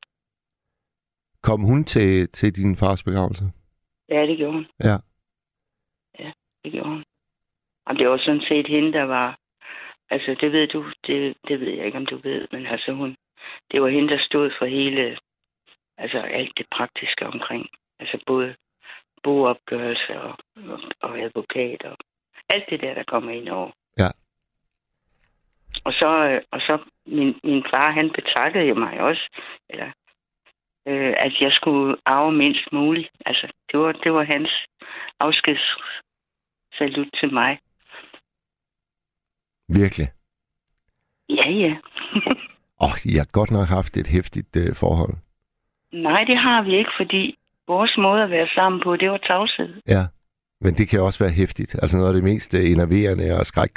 Kom 1.43 1.61
hun 1.61 1.85
til, 1.85 2.29
til 2.29 2.57
din 2.57 2.77
fars 2.77 3.03
begravelse? 3.03 3.45
ja, 4.09 4.27
det 4.27 4.37
gjorde 4.39 4.53
hun. 4.53 4.67
Ja. 4.85 4.97
Ja, 6.19 6.33
det 6.65 6.73
gjorde 6.73 6.89
hun. 6.89 7.05
Og 7.87 7.95
det 7.99 8.09
var 8.09 8.19
sådan 8.19 8.45
set 8.49 8.67
hende, 8.69 8.93
der 8.93 9.03
var... 9.03 9.39
Altså, 10.11 10.37
det 10.41 10.53
ved 10.53 10.69
du, 10.69 10.93
det, 11.07 11.37
det 11.49 11.61
ved 11.61 11.69
jeg 11.69 11.87
ikke, 11.87 11.99
om 11.99 12.07
du 12.07 12.17
ved, 12.17 12.49
men 12.53 12.67
altså 12.67 12.93
hun... 12.93 13.17
Det 13.71 13.83
var 13.83 13.89
hende, 13.89 14.09
der 14.09 14.19
stod 14.21 14.51
for 14.59 14.67
hele... 14.67 15.19
Altså 15.99 16.19
alt 16.19 16.53
det 16.59 16.67
praktiske 16.77 17.27
omkring. 17.27 17.67
Altså 18.01 18.19
både 18.27 18.55
boopgørelse 19.23 20.21
og, 20.21 20.35
og, 20.57 20.81
og 21.01 21.19
advokat 21.19 21.83
og 21.83 21.97
alt 22.49 22.65
det 22.71 22.81
der, 22.81 22.95
der 22.95 23.03
kommer 23.03 23.31
ind 23.31 23.49
over. 23.49 23.71
Ja. 23.99 24.11
Og 25.85 25.93
så, 25.93 26.11
øh, 26.29 26.41
og 26.51 26.61
så 26.61 26.79
min, 27.07 27.35
min 27.45 27.65
far, 27.71 27.91
han 27.91 28.11
betakkede 28.15 28.65
jo 28.65 28.75
mig 28.75 29.01
også. 29.01 29.29
Eller, 29.71 29.91
øh, 30.87 31.15
at 31.19 31.33
jeg 31.41 31.53
skulle 31.53 31.97
arve 32.07 32.33
mindst 32.33 32.73
muligt. 32.73 33.09
Altså, 33.27 33.53
det 33.73 33.81
var, 33.81 33.93
det 33.93 34.13
var 34.13 34.25
hans 34.25 34.51
afskedssalut 35.21 37.11
til 37.21 37.33
mig. 37.33 37.59
Virkelig. 39.69 40.09
Ja, 41.29 41.51
ja. 41.51 41.75
Åh, 42.81 42.89
oh, 42.89 42.97
I 43.05 43.13
har 43.17 43.29
godt 43.33 43.51
nok 43.51 43.69
haft 43.69 43.97
et 43.97 44.09
hæftigt 44.09 44.57
øh, 44.57 44.75
forhold. 44.75 45.15
Nej, 45.93 46.25
det 46.25 46.39
har 46.39 46.63
vi 46.63 46.77
ikke, 46.77 46.91
fordi 46.97 47.39
vores 47.75 47.95
måde 47.99 48.23
at 48.23 48.31
være 48.31 48.49
sammen 48.55 48.81
på, 48.85 48.97
det 48.97 49.11
var 49.11 49.21
tavshed. 49.31 49.71
Ja, 49.89 50.05
men 50.65 50.73
det 50.79 50.89
kan 50.89 51.01
også 51.01 51.25
være 51.25 51.39
hæftigt. 51.41 51.73
Altså 51.83 51.97
noget 51.97 52.11
af 52.13 52.17
det 52.19 52.25
mest 52.33 52.51
øh, 52.59 52.71
enerverende 52.75 53.27
og 53.41 53.45
skræk, 53.51 53.75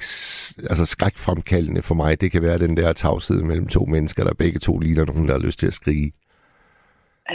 altså 0.72 0.86
skrækfremkaldende 0.86 1.82
for 1.90 1.96
mig, 1.96 2.22
det 2.22 2.32
kan 2.32 2.42
være 2.48 2.64
den 2.66 2.78
der 2.78 2.94
tavshed 2.94 3.40
mellem 3.50 3.68
to 3.68 3.82
mennesker, 3.96 4.24
der 4.24 4.42
begge 4.44 4.60
to 4.60 4.74
ligner 4.80 5.06
nogen, 5.06 5.28
der 5.28 5.34
har 5.38 5.46
lyst 5.48 5.60
til 5.60 5.68
at 5.68 5.80
skrige. 5.82 6.12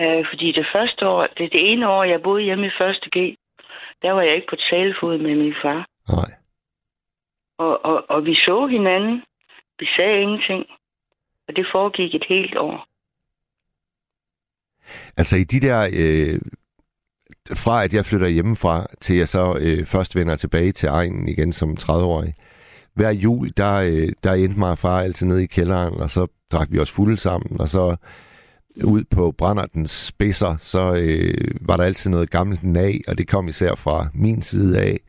Øh, 0.00 0.24
fordi 0.30 0.52
det 0.52 0.66
første 0.74 1.08
år, 1.08 1.22
det, 1.38 1.52
det 1.52 1.72
ene 1.72 1.88
år, 1.88 2.04
jeg 2.04 2.22
boede 2.22 2.42
hjemme 2.42 2.66
i 2.66 2.78
første 2.80 3.08
G, 3.16 3.18
der 4.02 4.10
var 4.12 4.22
jeg 4.22 4.34
ikke 4.34 4.50
på 4.50 4.56
talefod 4.70 5.18
med 5.18 5.34
min 5.36 5.54
far. 5.62 5.86
Nej. 6.16 6.30
Og, 7.58 7.84
og, 7.84 8.04
og 8.08 8.24
vi 8.24 8.34
så 8.34 8.66
hinanden. 8.66 9.22
Vi 9.78 9.86
sagde 9.96 10.22
ingenting. 10.22 10.64
Og 11.48 11.56
det 11.56 11.66
foregik 11.72 12.14
et 12.14 12.26
helt 12.28 12.56
år. 12.58 12.89
Altså 15.16 15.36
i 15.36 15.44
de 15.44 15.60
der... 15.60 15.88
Øh, 15.92 16.40
fra 17.54 17.84
at 17.84 17.94
jeg 17.94 18.06
flytter 18.06 18.28
hjemmefra, 18.28 18.86
til 19.00 19.16
jeg 19.16 19.28
så 19.28 19.56
øh, 19.60 19.86
først 19.86 20.16
vender 20.16 20.36
tilbage 20.36 20.72
til 20.72 20.86
egnen 20.86 21.28
igen 21.28 21.52
som 21.52 21.76
30-årig. 21.82 22.34
Hver 22.94 23.10
jul, 23.10 23.52
der, 23.56 23.74
øh, 23.74 24.08
der 24.24 24.32
endte 24.32 24.58
mig 24.58 24.70
og 24.70 24.78
far 24.78 25.00
altid 25.00 25.26
nede 25.26 25.42
i 25.42 25.46
kælderen, 25.46 25.94
og 25.94 26.10
så 26.10 26.26
drak 26.52 26.68
vi 26.70 26.78
os 26.78 26.90
fulde 26.90 27.16
sammen, 27.16 27.60
og 27.60 27.68
så 27.68 27.96
ud 28.84 29.04
på 29.10 29.34
brændertens 29.38 29.90
spidser, 29.90 30.56
så 30.56 30.94
øh, 30.94 31.54
var 31.60 31.76
der 31.76 31.84
altid 31.84 32.10
noget 32.10 32.30
gammelt 32.30 32.64
nag, 32.64 33.00
og 33.08 33.18
det 33.18 33.28
kom 33.28 33.48
især 33.48 33.74
fra 33.74 34.08
min 34.14 34.42
side 34.42 34.80
af. 34.80 35.00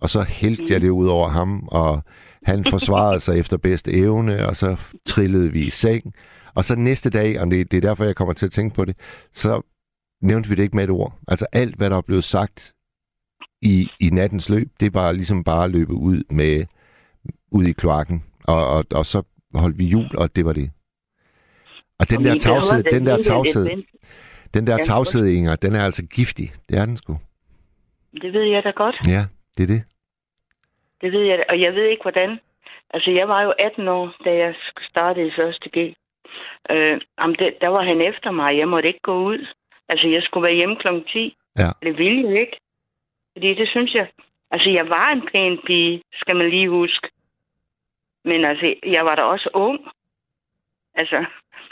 Og 0.00 0.10
så 0.10 0.22
hældte 0.28 0.72
jeg 0.72 0.80
det 0.80 0.88
ud 0.88 1.06
over 1.06 1.28
ham, 1.28 1.68
og 1.68 2.04
han 2.42 2.64
forsvarede 2.64 3.20
sig 3.20 3.38
efter 3.40 3.56
bedste 3.56 3.92
evne, 3.92 4.46
og 4.46 4.56
så 4.56 4.76
trillede 5.06 5.52
vi 5.52 5.60
i 5.60 5.70
seng. 5.70 6.14
Og 6.58 6.64
så 6.64 6.74
næste 6.76 7.10
dag, 7.10 7.40
og 7.40 7.50
det, 7.50 7.70
det 7.70 7.76
er 7.76 7.80
derfor, 7.88 8.04
jeg 8.04 8.16
kommer 8.16 8.34
til 8.34 8.46
at 8.46 8.52
tænke 8.52 8.74
på 8.74 8.84
det, 8.84 8.96
så 9.32 9.62
nævnte 10.22 10.48
vi 10.48 10.54
det 10.54 10.62
ikke 10.62 10.76
med 10.76 10.84
et 10.84 10.90
ord. 10.90 11.12
Altså 11.28 11.46
alt, 11.52 11.74
hvad 11.76 11.90
der 11.90 11.96
er 11.96 12.06
blevet 12.10 12.24
sagt 12.24 12.74
i, 13.62 13.88
i 14.00 14.08
nattens 14.12 14.48
løb, 14.48 14.68
det 14.80 14.94
var 14.94 15.12
ligesom 15.12 15.44
bare 15.44 15.68
løbe 15.68 15.92
ud 15.92 16.22
med 16.30 16.66
ud 17.52 17.64
i 17.64 17.72
kloakken. 17.72 18.24
Og, 18.48 18.66
og, 18.74 18.84
og 18.94 19.06
så 19.06 19.22
holdt 19.54 19.78
vi 19.78 19.84
jul, 19.84 20.16
og 20.18 20.36
det 20.36 20.44
var 20.44 20.52
det. 20.52 20.70
Og 22.00 22.10
den 22.10 22.24
der 22.24 22.38
tavshed, 22.38 22.82
den 22.82 23.06
der 23.06 23.22
tavshed, 23.22 23.66
den 24.54 24.66
der 24.66 24.76
tavshed, 24.76 25.26
Inger, 25.26 25.56
den 25.56 25.74
er 25.74 25.84
altså 25.84 26.06
giftig. 26.06 26.52
Det 26.68 26.78
er 26.78 26.84
den 26.84 26.96
sgu. 26.96 27.18
Det 28.22 28.32
ved 28.32 28.42
jeg 28.42 28.62
da 28.64 28.70
godt. 28.70 28.96
Ja, 29.06 29.24
det 29.56 29.62
er 29.62 29.66
det. 29.74 29.82
Det 31.00 31.12
ved 31.12 31.22
jeg, 31.22 31.44
og 31.48 31.60
jeg 31.60 31.72
ved 31.74 31.84
ikke, 31.84 32.02
hvordan. 32.02 32.38
Altså, 32.94 33.10
jeg 33.10 33.28
var 33.28 33.42
jo 33.42 33.52
18 33.58 33.88
år, 33.88 34.14
da 34.24 34.30
jeg 34.30 34.54
startede 34.90 35.26
i 35.26 35.32
første 35.38 35.68
G. 35.76 35.94
Øh, 36.70 37.00
om 37.16 37.34
det, 37.34 37.54
der 37.60 37.68
var 37.68 37.82
han 37.82 38.00
efter 38.00 38.30
mig. 38.30 38.58
Jeg 38.58 38.68
måtte 38.68 38.88
ikke 38.88 39.00
gå 39.02 39.16
ud. 39.24 39.46
Altså, 39.88 40.08
jeg 40.08 40.22
skulle 40.22 40.44
være 40.44 40.54
hjemme 40.54 40.76
kl. 40.76 40.88
10. 41.12 41.36
Ja. 41.58 41.70
Det 41.82 41.98
ville 41.98 42.30
jeg 42.30 42.40
ikke. 42.40 42.58
Fordi 43.32 43.54
det 43.54 43.68
synes 43.68 43.94
jeg... 43.94 44.08
Altså, 44.50 44.70
jeg 44.70 44.88
var 44.88 45.12
en 45.12 45.28
pæn 45.32 45.58
pige, 45.66 46.02
skal 46.12 46.36
man 46.36 46.50
lige 46.50 46.68
huske. 46.68 47.08
Men 48.24 48.44
altså, 48.44 48.74
jeg 48.86 49.04
var 49.04 49.14
da 49.14 49.22
også 49.22 49.50
ung. 49.54 49.80
Altså, 50.94 51.24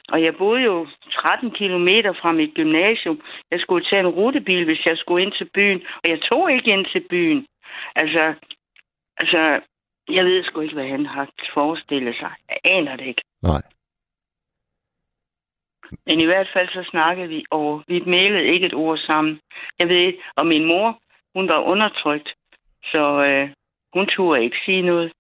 og 0.09 0.23
jeg 0.23 0.37
boede 0.37 0.63
jo 0.63 0.87
13 1.13 1.51
kilometer 1.51 2.13
fra 2.13 2.33
mit 2.33 2.55
gymnasium. 2.55 3.21
Jeg 3.51 3.61
skulle 3.61 3.85
tage 3.85 4.01
en 4.01 4.15
rutebil, 4.19 4.65
hvis 4.65 4.87
jeg 4.87 4.97
skulle 4.99 5.23
ind 5.23 5.33
til 5.33 5.49
byen. 5.55 5.83
Og 6.05 6.11
jeg 6.11 6.21
tog 6.21 6.53
ikke 6.53 6.71
ind 6.71 6.87
til 6.93 7.07
byen. 7.11 7.47
Altså, 7.97 8.35
altså 9.17 9.61
jeg 10.09 10.25
ved 10.25 10.45
sgu 10.45 10.61
ikke, 10.61 10.75
hvad 10.75 10.89
han 10.89 11.07
har 11.07 11.29
forestillet 11.55 12.17
sig. 12.17 12.33
Jeg 12.49 12.59
aner 12.65 12.97
det 12.97 13.07
ikke. 13.07 13.23
Nej. 13.43 13.63
Men 16.07 16.21
i 16.21 16.25
hvert 16.25 16.49
fald 16.55 16.69
så 16.69 16.83
snakkede 16.91 17.29
vi, 17.29 17.45
og 17.51 17.83
vi 17.89 18.03
mailede 18.07 18.45
ikke 18.45 18.67
et 18.67 18.75
ord 18.75 18.99
sammen. 18.99 19.41
Jeg 19.79 19.89
ved 19.89 19.97
ikke, 19.97 20.19
og 20.37 20.47
min 20.47 20.65
mor, 20.65 20.99
hun 21.35 21.49
var 21.49 21.61
undertrykt, 21.61 22.29
så 22.85 23.25
øh, 23.29 23.49
hun 23.95 24.07
turde 24.07 24.45
ikke 24.45 24.57
sige 24.65 24.83
noget. 24.83 25.13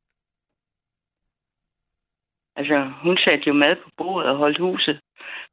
Altså, 2.56 2.92
hun 3.02 3.16
satte 3.16 3.44
jo 3.46 3.52
mad 3.52 3.76
på 3.76 3.90
bordet 3.96 4.30
og 4.30 4.36
holdt 4.36 4.58
huset 4.58 5.00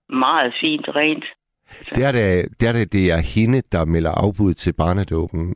meget 0.10 0.54
fint 0.62 0.88
rent. 0.96 1.26
Så. 1.70 1.92
Det 1.96 2.04
er 2.06 2.12
det, 2.12 2.60
det 2.60 2.70
er 2.70 2.74
det, 2.74 2.94
det 2.94 3.12
er 3.12 3.22
hende, 3.36 3.62
der 3.72 3.86
melder 3.86 4.12
afbud 4.12 4.54
til 4.54 4.74
barnedåben. 4.74 5.56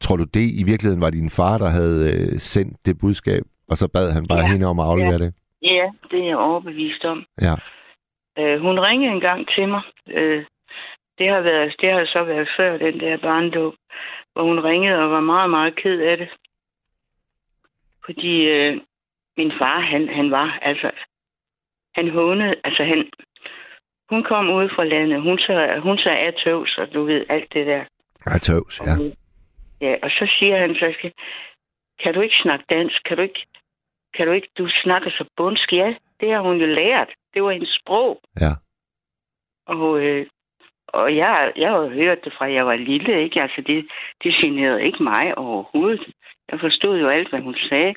Tror 0.00 0.16
du 0.16 0.24
det 0.24 0.46
i 0.60 0.62
virkeligheden 0.66 1.02
var 1.02 1.10
din 1.10 1.30
far, 1.30 1.58
der 1.58 1.68
havde 1.68 2.00
øh, 2.12 2.38
sendt 2.38 2.86
det 2.86 2.98
budskab, 2.98 3.42
og 3.70 3.76
så 3.76 3.88
bad 3.88 4.12
han 4.12 4.26
bare 4.26 4.44
ja, 4.44 4.52
hende 4.52 4.66
om 4.66 4.78
at 4.80 4.86
aflevere 4.86 5.20
ja. 5.20 5.24
det? 5.24 5.34
Ja, 5.62 5.86
det 6.10 6.18
er 6.20 6.26
jeg 6.26 6.36
overbevist 6.36 7.04
om. 7.04 7.24
Ja. 7.42 7.54
Øh, 8.38 8.60
hun 8.60 8.80
ringede 8.80 9.12
en 9.12 9.20
gang 9.20 9.48
til 9.54 9.68
mig. 9.68 9.82
Øh, 10.08 10.44
det 11.18 11.28
har, 11.28 11.40
været, 11.40 11.74
det 11.80 11.92
har 11.92 12.04
så 12.04 12.24
været 12.24 12.48
før 12.56 12.76
den 12.76 13.00
der 13.00 13.16
barndåb, 13.16 13.74
hvor 14.32 14.42
hun 14.42 14.60
ringede 14.60 14.98
og 14.98 15.10
var 15.10 15.20
meget, 15.20 15.50
meget 15.50 15.76
ked 15.76 16.00
af 16.00 16.16
det. 16.16 16.28
Fordi 18.04 18.34
øh, 18.42 18.80
min 19.36 19.52
far, 19.58 19.80
han, 19.80 20.08
han 20.08 20.30
var, 20.30 20.58
altså, 20.62 20.90
han 21.94 22.10
hånede, 22.10 22.54
altså 22.64 22.84
han, 22.84 23.10
hun 24.10 24.22
kom 24.22 24.50
ud 24.50 24.68
fra 24.74 24.84
landet, 24.84 25.22
hun 25.22 25.38
så, 25.38 25.80
hun 25.82 25.98
så 25.98 26.10
er 26.10 26.30
tøvs, 26.44 26.78
og 26.78 26.94
du 26.94 27.04
ved, 27.04 27.26
alt 27.28 27.52
det 27.54 27.66
der. 27.66 27.84
Er 28.26 28.38
tøvs, 28.38 28.80
ja. 28.86 28.92
Og, 28.92 29.12
ja, 29.80 29.94
og 30.02 30.10
så 30.10 30.34
siger 30.38 30.56
han 30.58 30.74
så, 30.74 31.10
kan 32.02 32.14
du 32.14 32.20
ikke 32.20 32.36
snakke 32.42 32.64
dansk? 32.70 33.04
Kan 33.04 33.16
du 33.16 33.22
ikke, 33.22 33.46
kan 34.14 34.26
du 34.26 34.32
ikke, 34.32 34.48
du 34.58 34.68
snakker 34.82 35.10
så 35.10 35.24
bundsk? 35.36 35.72
Ja, 35.72 35.94
det 36.20 36.32
har 36.32 36.40
hun 36.40 36.56
jo 36.60 36.66
lært. 36.66 37.08
Det 37.34 37.42
var 37.42 37.50
hendes 37.50 37.78
sprog. 37.80 38.20
Ja. 38.40 38.52
Og, 39.66 40.00
øh, 40.00 40.26
og 40.88 41.16
jeg, 41.16 41.52
jeg 41.56 41.70
har 41.70 41.88
hørt 41.88 42.24
det 42.24 42.32
fra, 42.38 42.52
jeg 42.52 42.66
var 42.66 42.76
lille, 42.76 43.22
ikke? 43.22 43.42
Altså, 43.42 43.62
det, 43.66 43.88
det 44.22 44.34
generede 44.34 44.84
ikke 44.84 45.02
mig 45.02 45.38
overhovedet. 45.38 46.14
Jeg 46.50 46.60
forstod 46.60 47.00
jo 47.00 47.08
alt, 47.08 47.30
hvad 47.30 47.40
hun 47.40 47.56
sagde. 47.68 47.94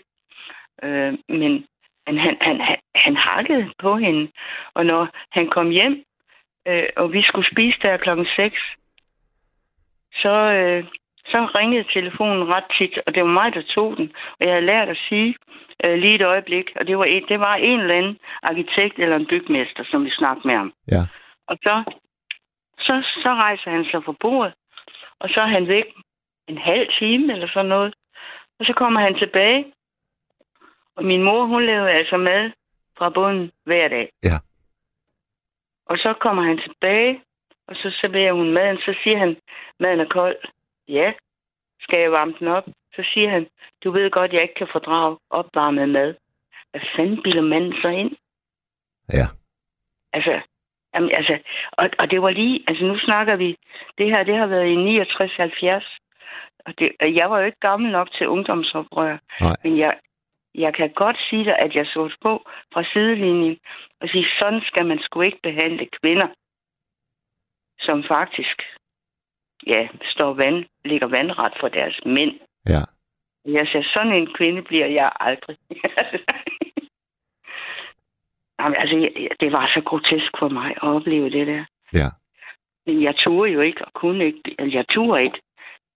Øh, 0.84 1.13
men 1.29 1.65
men 2.07 2.17
han, 2.17 2.38
han, 2.41 2.62
han, 2.62 2.77
han 2.95 3.15
hakkede 3.15 3.71
på 3.79 3.97
hende. 3.97 4.31
Og 4.73 4.86
når 4.86 5.10
han 5.31 5.49
kom 5.49 5.69
hjem, 5.69 6.03
øh, 6.67 6.89
og 6.97 7.13
vi 7.13 7.21
skulle 7.21 7.51
spise 7.51 7.77
der 7.81 7.97
klokken 7.97 8.27
6, 8.36 8.62
så, 10.13 10.36
øh, 10.60 10.86
så 11.32 11.39
ringede 11.56 11.94
telefonen 11.94 12.48
ret 12.54 12.70
tit, 12.78 13.00
og 13.06 13.15
det 13.15 13.24
var 13.24 13.30
mig, 13.30 13.54
der 13.54 13.62
tog 13.62 13.98
den. 13.98 14.08
Og 14.39 14.46
jeg 14.46 14.54
havde 14.54 14.65
lært 14.65 14.89
at 14.89 15.00
sige 15.10 15.36
øh, 15.84 15.98
lige 15.98 16.15
et 16.15 16.22
øjeblik, 16.22 16.67
og 16.76 16.88
det 16.88 16.98
var, 16.98 17.06
et, 17.06 17.26
det 17.30 17.39
var 17.39 17.56
en 17.56 17.80
eller 17.80 17.96
anden 17.96 18.17
arkitekt 18.44 19.00
eller 19.00 19.15
en 19.15 19.28
bygmester, 19.28 19.84
som 19.91 20.06
vi 20.06 20.12
snakkede 20.12 20.48
med 20.48 20.56
ham. 20.56 20.74
Ja. 20.91 21.04
Og 21.48 21.58
så, 21.65 21.84
så, 22.80 22.94
så 23.24 23.30
rejser 23.30 23.72
han 23.72 23.86
sig 23.86 24.04
fra 24.04 24.15
bordet, 24.20 24.54
og 25.20 25.30
så 25.30 25.41
er 25.41 25.48
han 25.58 25.67
væk 25.67 25.86
en 26.48 26.58
halv 26.58 26.88
time 27.00 27.34
eller 27.34 27.48
sådan 27.48 27.70
noget. 27.70 27.94
Og 28.60 28.65
så 28.65 28.74
kommer 28.74 29.00
han 29.00 29.15
tilbage, 29.15 29.65
og 30.96 31.06
min 31.06 31.24
mor, 31.24 31.46
hun 31.46 31.65
lavede 31.65 31.91
altså 31.91 32.17
mad 32.17 32.52
fra 32.98 33.10
bunden 33.10 33.52
hver 33.65 33.88
dag. 33.88 34.10
Ja. 34.24 34.38
Og 35.86 35.98
så 35.98 36.13
kommer 36.13 36.44
han 36.44 36.58
tilbage, 36.58 37.22
og 37.67 37.76
så 37.76 37.98
serverer 38.02 38.34
hun 38.34 38.54
maden. 38.54 38.78
Så 38.78 38.96
siger 39.04 39.17
han, 39.17 39.38
maden 39.80 40.00
er 40.00 40.06
kold. 40.06 40.38
Ja. 40.91 41.13
Skal 41.80 41.99
jeg 41.99 42.12
varme 42.12 42.34
den 42.39 42.47
op? 42.47 42.65
Så 42.95 43.04
siger 43.13 43.30
han, 43.30 43.47
du 43.84 43.91
ved 43.91 44.12
godt, 44.12 44.34
jeg 44.34 44.41
ikke 44.41 44.54
kan 44.54 44.67
fordrage 44.71 45.17
opvarmet 45.30 45.89
mad. 45.89 46.15
Hvad 46.71 46.82
fanden 46.95 47.21
bilder 47.23 47.41
manden 47.41 47.73
så 47.82 47.88
ind? 47.88 48.12
Ja. 49.13 49.27
Altså, 50.13 50.41
jamen, 50.95 51.12
altså 51.12 51.39
og, 51.71 51.89
og 51.99 52.12
det 52.12 52.21
var 52.21 52.30
lige, 52.30 52.63
altså 52.67 52.84
nu 52.84 52.97
snakker 52.99 53.36
vi, 53.36 53.58
det 53.97 54.08
her, 54.08 54.23
det 54.23 54.36
har 54.36 54.47
været 54.47 54.67
i 54.67 55.01
69-70. 55.01 55.97
Og 56.65 56.80
det, 56.80 57.15
jeg 57.15 57.30
var 57.30 57.39
jo 57.39 57.45
ikke 57.45 57.60
gammel 57.60 57.91
nok 57.91 58.12
til 58.12 58.27
ungdomsoprør. 58.27 59.17
Nej. 59.41 59.56
Men 59.63 59.77
jeg, 59.77 59.99
jeg 60.56 60.73
kan 60.73 60.89
godt 60.93 61.17
sige 61.30 61.45
dig, 61.45 61.60
at 61.60 61.75
jeg 61.75 61.86
så 61.86 62.15
på 62.21 62.43
fra 62.73 62.84
sidelinjen 62.84 63.58
og 64.01 64.10
sige, 64.10 64.25
sådan 64.39 64.62
skal 64.62 64.86
man 64.86 64.99
sgu 64.99 65.21
ikke 65.21 65.39
behandle 65.43 65.88
kvinder, 66.01 66.27
som 67.80 68.04
faktisk 68.04 68.62
ja, 69.67 69.88
står 70.04 70.34
vand, 70.34 70.65
ligger 70.86 71.08
vandret 71.08 71.54
for 71.60 71.67
deres 71.67 72.00
mænd. 72.06 72.39
Ja. 72.67 72.82
Jeg 73.45 73.67
siger, 73.67 73.84
sådan 73.93 74.13
en 74.13 74.34
kvinde 74.38 74.62
bliver 74.62 74.88
jeg 74.88 75.12
aldrig. 75.19 75.58
Jamen, 78.60 78.76
altså, 78.78 79.10
det 79.39 79.52
var 79.52 79.71
så 79.76 79.82
grotesk 79.86 80.32
for 80.39 80.50
mig 80.50 80.71
at 80.71 80.84
opleve 80.84 81.30
det 81.30 81.47
der. 81.47 81.65
Ja. 81.93 82.10
Men 82.86 83.04
jeg 83.04 83.15
turde 83.15 83.52
jo 83.52 83.62
ikke, 83.62 83.86
og 83.86 83.93
kunne 83.93 84.26
ikke. 84.26 84.56
Altså, 84.60 84.78
jeg 84.78 84.86
turde 84.89 85.24
ikke. 85.24 85.41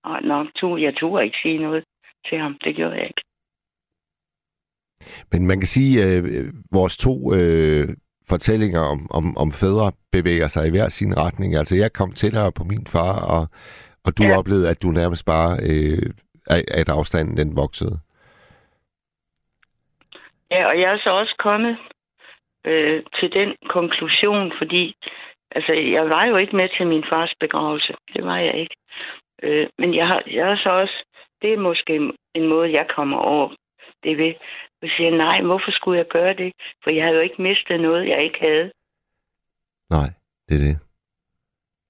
Og 0.04 0.22
nok 0.24 0.48
turde, 0.56 0.84
jeg 0.84 0.96
turde 0.96 1.26
ikke 1.26 1.38
sige 1.42 1.58
noget 1.58 1.84
til 2.30 2.38
ham. 2.38 2.58
Det 2.64 2.76
gjorde 2.76 2.96
jeg 2.96 3.08
ikke. 3.08 3.22
Men 5.32 5.48
man 5.48 5.60
kan 5.60 5.68
sige, 5.68 6.04
at 6.04 6.24
øh, 6.24 6.54
vores 6.72 6.98
to 6.98 7.34
øh, 7.34 7.88
fortællinger 8.30 8.82
om, 8.94 9.00
om, 9.18 9.38
om 9.38 9.52
fædre 9.52 9.92
bevæger 10.12 10.48
sig 10.48 10.68
i 10.68 10.72
hver 10.72 10.90
sin 10.90 11.18
retning. 11.18 11.56
Altså, 11.56 11.76
jeg 11.76 11.94
kom 11.94 12.12
tættere 12.12 12.52
på 12.52 12.64
min 12.64 12.88
far, 12.88 13.16
og, 13.36 13.48
og 14.06 14.18
du 14.18 14.24
ja. 14.24 14.38
oplevede, 14.38 14.70
at 14.70 14.82
du 14.84 14.88
nærmest 14.88 15.26
bare, 15.26 15.52
øh, 15.70 16.10
at 16.80 16.90
afstanden 16.90 17.38
den 17.38 17.56
voksede. 17.56 18.00
Ja, 20.52 20.68
og 20.68 20.80
jeg 20.82 20.94
er 20.94 21.00
så 21.04 21.10
også 21.10 21.36
kommet 21.40 21.78
øh, 22.66 23.04
til 23.20 23.34
den 23.34 23.56
konklusion, 23.70 24.54
fordi 24.58 24.96
altså, 25.52 25.74
jeg 25.74 26.10
var 26.10 26.26
jo 26.26 26.38
ikke 26.38 26.56
med 26.56 26.70
til 26.78 26.88
min 26.88 27.04
fars 27.10 27.34
begravelse. 27.40 27.94
Det 28.14 28.26
var 28.26 28.38
jeg 28.38 28.56
ikke. 28.60 28.76
Øh, 29.44 29.68
men 29.78 29.96
jeg 29.96 30.08
har, 30.08 30.24
jeg 30.28 30.46
har 30.46 30.60
så 30.64 30.70
også, 30.70 30.98
det 31.42 31.54
er 31.54 31.58
måske 31.58 31.94
en 32.36 32.48
måde, 32.48 32.74
jeg 32.74 32.86
kommer 32.96 33.18
over 33.18 33.50
det 34.06 34.18
ved. 34.18 34.34
Jeg 34.82 34.92
siger, 34.98 35.12
nej, 35.26 35.42
hvorfor 35.42 35.72
skulle 35.72 35.98
jeg 35.98 36.08
gøre 36.08 36.34
det? 36.34 36.54
For 36.84 36.90
jeg 36.90 37.04
havde 37.04 37.16
jo 37.16 37.22
ikke 37.22 37.42
mistet 37.42 37.80
noget, 37.80 38.10
jeg 38.10 38.24
ikke 38.24 38.40
havde. 38.42 38.72
Nej, 39.90 40.10
det 40.48 40.56
er 40.56 40.64
det. 40.68 40.78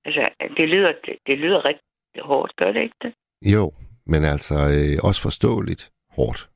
Altså, 0.06 0.30
det 0.58 0.70
lyder, 0.70 0.94
det, 1.06 1.16
det 1.28 1.38
lyder 1.38 1.66
rigtig 1.66 2.24
hårdt, 2.24 2.56
gør 2.56 2.72
det 2.72 2.82
ikke 2.82 2.96
det? 3.02 3.14
Jo, 3.54 3.72
men 4.06 4.24
altså 4.24 4.56
øh, 4.56 5.08
også 5.08 5.22
forståeligt 5.22 5.92
hårdt. 6.10 6.50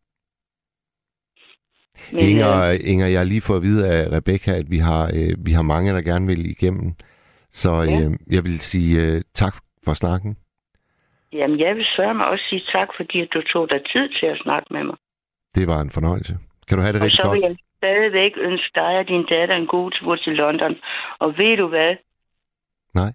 Men, 2.11 2.21
Inger, 2.29 2.53
øh, 2.69 2.91
Inger, 2.91 3.07
jeg 3.07 3.19
har 3.19 3.25
lige 3.25 3.47
fået 3.47 3.57
at 3.57 3.63
vide 3.63 3.83
af 3.93 4.17
Rebecca, 4.17 4.51
at 4.51 4.67
vi 4.69 4.77
har, 4.77 5.03
øh, 5.17 5.45
vi 5.45 5.51
har 5.51 5.61
mange, 5.61 5.93
der 5.93 6.01
gerne 6.01 6.27
vil 6.27 6.51
igennem. 6.55 6.93
Så 7.49 7.71
ja. 7.71 7.99
øh, 7.99 8.11
jeg 8.35 8.43
vil 8.43 8.59
sige 8.59 8.91
øh, 9.05 9.21
tak 9.33 9.55
for 9.85 9.93
snakken. 9.93 10.37
Jamen, 11.33 11.59
jeg 11.59 11.75
vil 11.75 11.85
sørge 11.95 12.13
mig 12.13 12.25
også 12.27 12.45
sige 12.49 12.63
tak, 12.71 12.89
fordi 12.97 13.25
du 13.25 13.41
tog 13.41 13.69
dig 13.69 13.81
tid 13.93 14.09
til 14.19 14.25
at 14.25 14.39
snakke 14.43 14.67
med 14.73 14.83
mig. 14.83 14.97
Det 15.59 15.67
var 15.73 15.79
en 15.81 15.91
fornøjelse. 15.97 16.33
Kan 16.67 16.77
du 16.77 16.81
have 16.85 16.93
det 16.93 17.01
og 17.01 17.05
rigtig 17.05 17.19
godt? 17.23 17.27
Og 17.27 17.35
så 17.35 17.35
vil 17.35 17.43
jeg 17.49 17.55
stadigvæk 17.81 18.33
ønske 18.49 18.71
dig 18.81 18.91
og 19.01 19.05
din 19.11 19.25
datter 19.33 19.55
en 19.55 19.67
god 19.75 19.91
tur 19.97 20.15
til 20.15 20.33
London. 20.41 20.73
Og 21.23 21.29
ved 21.39 21.57
du 21.61 21.67
hvad? 21.73 21.91
Nej. 22.99 23.11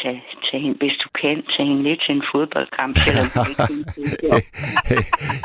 Tag, 0.00 0.16
tag 0.46 0.60
hende, 0.64 0.76
hvis 0.82 0.96
du 1.04 1.08
kan, 1.20 1.36
tag 1.54 1.66
hende 1.66 1.82
lidt 1.88 2.00
til 2.06 2.12
en 2.18 2.24
fodboldkamp, 2.32 2.94
selvom 3.06 3.28
du 3.36 3.42
ikke 3.50 4.34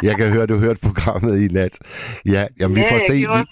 Jeg 0.07 0.13
kan 0.19 0.27
høre, 0.33 0.45
du 0.53 0.57
hørt 0.65 0.79
programmet 0.87 1.35
i 1.45 1.47
nat. 1.59 1.75
Ja, 2.33 2.43
jamen, 2.59 2.75
vi 2.79 2.81
ja, 2.81 2.91
får 2.93 2.99
se. 3.09 3.13
Vi, 3.13 3.43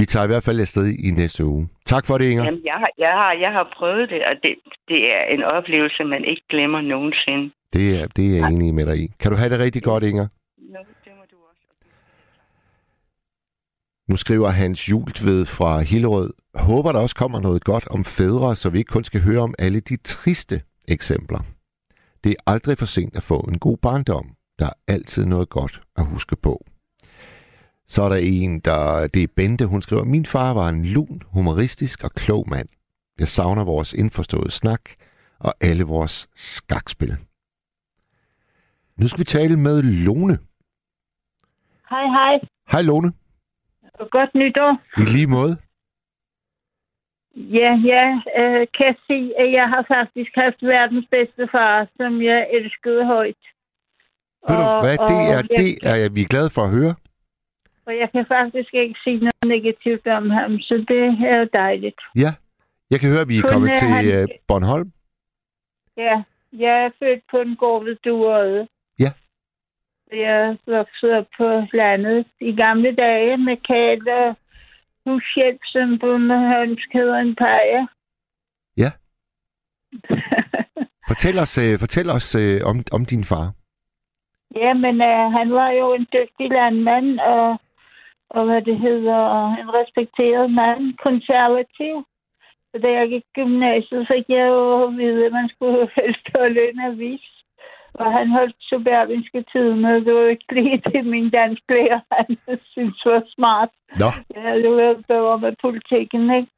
vi 0.00 0.04
tager 0.12 0.24
i 0.24 0.30
hvert 0.32 0.44
fald 0.48 0.60
afsted 0.60 0.86
i 1.06 1.10
næste 1.20 1.44
uge. 1.44 1.68
Tak 1.92 2.04
for 2.06 2.18
det, 2.18 2.26
Inger. 2.30 2.44
Jamen, 2.44 2.64
jeg, 2.70 2.78
har, 2.82 2.90
jeg, 2.98 3.12
har, 3.20 3.32
jeg 3.44 3.52
har 3.58 3.66
prøvet 3.78 4.10
det, 4.12 4.20
og 4.28 4.34
det, 4.42 4.52
det 4.88 5.00
er 5.16 5.22
en 5.34 5.42
oplevelse, 5.42 6.04
man 6.04 6.24
ikke 6.24 6.44
glemmer 6.52 6.80
nogensinde. 6.80 7.46
Det 7.72 7.86
er, 8.00 8.06
det 8.16 8.24
er 8.26 8.36
jeg 8.38 8.52
enig 8.52 8.74
med 8.74 8.86
dig 8.86 8.96
i. 9.04 9.06
Kan 9.20 9.30
du 9.30 9.36
have 9.36 9.50
det 9.50 9.58
rigtig 9.58 9.82
godt, 9.82 10.04
Inger? 10.04 10.26
No, 10.74 10.80
det 11.04 11.12
må 11.18 11.24
du 11.32 11.36
også. 11.50 11.64
Nu 14.10 14.16
skriver 14.16 14.48
Hans 14.48 14.90
Jultved 14.90 15.46
fra 15.46 15.80
Hillerød. 15.80 16.30
Håber, 16.54 16.92
der 16.92 17.00
også 17.00 17.16
kommer 17.16 17.40
noget 17.40 17.64
godt 17.64 17.88
om 17.88 18.04
fædre, 18.04 18.56
så 18.56 18.70
vi 18.70 18.78
ikke 18.78 18.88
kun 18.88 19.04
skal 19.04 19.20
høre 19.20 19.42
om 19.42 19.54
alle 19.58 19.80
de 19.80 19.96
triste 19.96 20.62
eksempler. 20.88 21.40
Det 22.24 22.30
er 22.30 22.52
aldrig 22.52 22.78
for 22.78 22.86
sent 22.86 23.16
at 23.16 23.22
få 23.22 23.38
en 23.40 23.58
god 23.58 23.76
barndom. 23.76 24.34
Der 24.58 24.66
er 24.66 24.72
altid 24.88 25.26
noget 25.26 25.48
godt 25.48 25.82
at 25.96 26.04
huske 26.06 26.36
på. 26.36 26.64
Så 27.86 28.02
er 28.02 28.08
der 28.08 28.16
en, 28.16 28.60
der... 28.60 29.06
Det 29.06 29.22
er 29.22 29.26
Bente, 29.36 29.66
hun 29.66 29.82
skriver, 29.82 30.04
Min 30.04 30.26
far 30.26 30.52
var 30.52 30.68
en 30.68 30.84
lun, 30.84 31.22
humoristisk 31.26 32.04
og 32.04 32.10
klog 32.10 32.48
mand. 32.48 32.68
Jeg 33.18 33.28
savner 33.28 33.64
vores 33.64 33.92
indforståede 33.92 34.50
snak 34.50 34.90
og 35.38 35.54
alle 35.60 35.84
vores 35.84 36.28
skakspil. 36.34 37.16
Nu 38.96 39.08
skal 39.08 39.18
vi 39.18 39.24
tale 39.24 39.56
med 39.56 39.82
Lone. 39.82 40.38
Hej, 41.90 42.06
hej. 42.06 42.38
Hej, 42.70 42.82
Lone. 42.82 43.12
Godt 44.10 44.34
nytår. 44.34 44.72
I 44.98 45.04
lige 45.16 45.26
måde. 45.26 45.56
Ja, 47.36 47.70
jeg 47.94 48.22
øh, 48.38 48.66
kan 48.78 48.96
sige, 49.06 49.40
at 49.40 49.52
jeg 49.52 49.68
har 49.68 49.84
faktisk 49.88 50.30
haft 50.34 50.62
verdens 50.62 51.06
bedste 51.10 51.48
far, 51.52 51.88
som 51.96 52.22
jeg 52.22 52.48
elskede 52.52 53.04
højt. 53.06 53.42
Ved 54.48 54.56
du, 54.56 54.62
hvad 54.84 54.98
og, 54.98 55.08
det 55.08 55.16
er, 55.16 55.32
jeg, 55.34 55.42
det 55.60 55.68
er 55.82 56.14
vi 56.14 56.20
er 56.22 56.32
glade 56.34 56.50
for 56.50 56.62
at 56.64 56.70
høre. 56.70 56.94
Og 57.86 57.92
jeg 57.98 58.08
kan 58.12 58.26
faktisk 58.26 58.74
ikke 58.74 58.98
sige 59.04 59.18
noget 59.18 59.46
negativt 59.46 60.06
om 60.06 60.30
ham, 60.30 60.58
så 60.58 60.74
det 60.88 61.02
er 61.30 61.36
jo 61.38 61.48
dejligt. 61.52 62.00
Ja, 62.16 62.30
jeg 62.90 63.00
kan 63.00 63.10
høre, 63.10 63.20
at 63.20 63.28
vi 63.28 63.38
er 63.38 63.42
Kun 63.42 63.52
kommet 63.52 63.70
til 63.76 63.88
han... 63.88 64.04
Øh, 64.06 64.28
Bornholm. 64.48 64.92
Ja, 65.96 66.22
jeg 66.52 66.84
er 66.84 66.90
født 66.98 67.22
på 67.30 67.36
en 67.36 67.56
gård 67.56 67.84
ved 67.84 67.96
Duerøde. 68.04 68.68
Jeg 70.12 70.58
voksede 70.66 71.18
op 71.18 71.26
på 71.36 71.62
landet 71.72 72.26
i 72.40 72.52
gamle 72.52 72.94
dage 72.96 73.36
med 73.36 73.56
kæld 73.56 74.08
og 74.08 74.36
hushjælp, 75.06 75.60
som 75.64 75.88
Mørhønsk 76.20 76.88
hedder 76.92 77.18
en 77.18 77.34
pajer. 77.34 77.86
Ja. 78.76 78.90
fortæl 81.08 81.38
os, 81.38 81.58
uh, 81.58 81.78
fortæl 81.80 82.10
os 82.10 82.36
uh, 82.36 82.70
om, 82.70 82.76
om 82.92 83.04
din 83.04 83.24
far. 83.24 83.52
Ja, 84.56 84.74
men 84.74 84.94
uh, 84.94 85.32
han 85.38 85.52
var 85.52 85.70
jo 85.70 85.94
en 85.94 86.06
dygtig 86.12 86.48
landmand, 86.50 87.20
og 87.20 87.58
og 88.30 88.44
hvad 88.44 88.62
det 88.62 88.78
hedder, 88.80 89.22
en 89.62 89.74
respekteret 89.74 90.50
mand, 90.50 90.82
konservativ. 91.06 91.94
Så 92.70 92.78
da 92.82 92.88
jeg 92.98 93.08
gik 93.08 93.26
gymnasiet, 93.34 94.08
fik 94.12 94.26
jeg 94.28 94.46
jo 94.48 94.84
at 94.86 94.96
vide, 94.96 95.26
at 95.26 95.32
man 95.32 95.48
skulle 95.48 95.90
helst 95.98 96.26
holde 96.34 96.60
en 96.70 96.80
avis. 96.80 97.26
Og 98.02 98.12
han 98.12 98.28
holdt 98.30 98.56
suburbanske 98.60 99.44
tiderne. 99.52 100.04
Det 100.04 100.14
var 100.14 100.28
ikke 100.28 100.54
lige 100.54 100.82
det, 100.92 101.06
min 101.06 101.30
dansk 101.30 101.62
lærer, 101.68 102.00
han 102.12 102.58
synes 102.72 103.04
var 103.04 103.22
smart. 103.34 103.68
Nå. 104.02 104.10
Jeg 104.34 104.42
havde 104.42 104.64
jo 104.64 104.70
været 104.70 105.06
bedre 105.06 105.38
med 105.38 105.52
politikken, 105.60 106.22
ikke? 106.38 106.52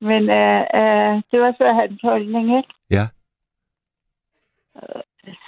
Men 0.00 0.22
uh, 0.40 0.62
uh, 0.80 1.14
det 1.30 1.38
var 1.44 1.52
så 1.58 1.72
hans 1.80 2.00
holdning, 2.02 2.56
ikke? 2.58 2.72
Ja. 2.90 3.04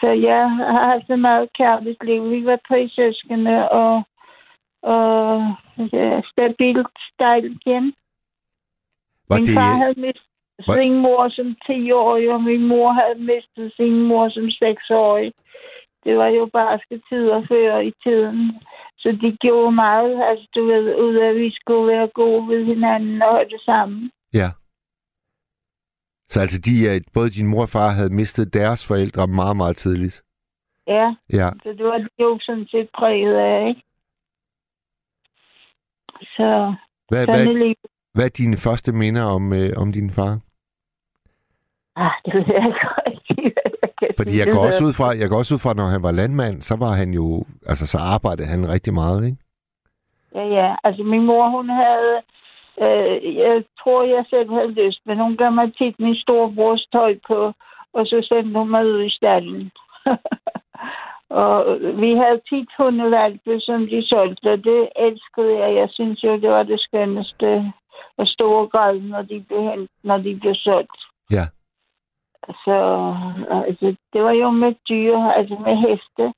Så 0.00 0.08
jeg 0.28 0.50
har 0.50 0.84
haft 0.92 1.10
et 1.10 1.18
meget 1.18 1.48
kærligt 1.52 2.04
liv. 2.04 2.30
Vi 2.30 2.46
var 2.46 2.58
tre 2.68 2.88
søskende, 2.88 3.70
og 3.70 4.02
og 4.82 5.54
ja, 5.92 6.20
stabilt 6.32 6.96
stejlt 7.12 7.62
hjem. 7.66 7.94
Var 9.28 9.36
min 9.36 9.46
det... 9.46 9.54
far 9.54 9.74
havde 9.74 9.94
Var... 9.96 10.29
sin 10.62 10.94
mor 11.04 11.28
som 11.28 11.48
10-årig, 11.68 12.32
og 12.34 12.42
min 12.42 12.68
mor 12.68 12.92
havde 12.92 13.18
mistet 13.32 13.72
sin 13.76 14.02
mor 14.08 14.28
som 14.28 14.46
6-årig. 14.62 15.32
Det 16.04 16.16
var 16.16 16.26
jo 16.26 16.50
barske 16.52 17.00
tider 17.08 17.46
før 17.48 17.78
i 17.78 17.92
tiden. 18.04 18.60
Så 18.98 19.08
de 19.22 19.36
gjorde 19.40 19.72
meget, 19.72 20.22
altså 20.28 20.46
du 20.54 20.66
ved, 20.66 20.84
ud 21.04 21.14
af 21.14 21.28
at 21.28 21.36
vi 21.36 21.50
skulle 21.50 21.86
være 21.92 22.08
gode 22.14 22.48
ved 22.48 22.64
hinanden 22.64 23.22
og 23.22 23.30
holde 23.30 23.64
sammen. 23.64 24.10
Ja. 24.34 24.48
Så 26.28 26.40
altså, 26.40 26.60
de, 26.66 27.04
både 27.14 27.30
din 27.30 27.46
mor 27.46 27.62
og 27.62 27.68
far 27.68 27.90
havde 27.90 28.14
mistet 28.14 28.54
deres 28.54 28.86
forældre 28.86 29.26
meget, 29.26 29.56
meget 29.56 29.76
tidligt? 29.76 30.22
Ja. 30.86 31.14
ja. 31.32 31.50
Så 31.62 31.68
det 31.78 31.84
var 31.84 32.08
jo 32.18 32.38
sådan 32.40 32.66
set 32.66 32.88
præget 32.98 33.34
af, 33.34 33.68
ikke? 33.68 33.82
Så 36.36 36.74
hvad, 37.08 37.26
hvad, 37.26 37.44
hvad, 37.44 37.74
hvad 38.14 38.24
er 38.24 38.28
dine 38.28 38.56
første 38.56 38.92
minder 38.92 39.22
om, 39.22 39.52
øh, 39.52 39.70
om 39.76 39.92
din 39.92 40.10
far? 40.10 40.40
Ah, 41.96 42.12
det 42.24 42.34
ved 42.34 42.44
jeg 42.54 42.66
ikke 42.66 42.86
rigtig, 43.06 43.52
jeg 44.02 44.10
Fordi 44.16 44.38
jeg 44.38 44.46
går, 44.46 44.66
også 44.66 44.84
ud 44.84 44.92
fra, 44.92 45.06
jeg 45.20 45.28
går 45.28 45.38
også 45.38 45.54
ud 45.54 45.58
fra, 45.58 45.74
når 45.74 45.84
han 45.94 46.02
var 46.02 46.12
landmand, 46.12 46.60
så 46.60 46.76
var 46.76 46.92
han 47.00 47.10
jo, 47.14 47.44
altså 47.66 47.86
så 47.86 47.98
arbejdede 48.14 48.48
han 48.48 48.68
rigtig 48.68 48.94
meget, 48.94 49.26
ikke? 49.26 49.38
Ja, 50.34 50.44
ja. 50.58 50.74
Altså 50.84 51.02
min 51.02 51.26
mor, 51.26 51.48
hun 51.56 51.68
havde, 51.68 52.14
øh, 52.84 53.36
jeg 53.36 53.64
tror, 53.80 54.02
jeg 54.16 54.24
selv 54.30 54.50
havde 54.50 54.72
lyst, 54.82 55.00
men 55.06 55.18
hun 55.18 55.36
gav 55.36 55.52
mig 55.52 55.76
tit 55.78 55.96
min 55.98 56.16
storebrors 56.16 56.86
tøj 56.92 57.14
på, 57.28 57.52
og 57.92 58.06
så 58.06 58.26
sendte 58.28 58.58
hun 58.58 58.70
mig 58.70 58.86
ud 58.86 59.02
i 59.04 59.10
stallen. 59.10 59.70
Og 61.30 61.78
vi 61.80 62.10
havde 62.22 62.40
tit 62.50 62.68
hundevalpe, 62.78 63.60
som 63.60 63.86
de 63.86 64.08
solgte, 64.08 64.52
og 64.52 64.58
det 64.64 64.88
elskede 64.96 65.58
jeg. 65.58 65.74
Jeg 65.74 65.88
synes 65.90 66.24
jo, 66.24 66.32
det 66.32 66.50
var 66.50 66.62
det 66.62 66.80
skønneste 66.80 67.72
og 68.16 68.26
store 68.26 68.68
græd, 68.68 69.00
når 69.00 69.22
de 69.22 69.44
blev, 69.48 69.62
hent, 69.62 69.90
når 70.04 70.18
de 70.18 70.38
blev 70.40 70.54
solgt. 70.54 71.00
Ja. 71.30 71.44
Så 72.64 72.76
altså, 73.50 73.96
det 74.12 74.22
var 74.22 74.30
jo 74.30 74.50
med 74.50 74.74
dyr, 74.88 75.16
altså 75.16 75.54
med 75.54 75.76
heste. 75.76 76.32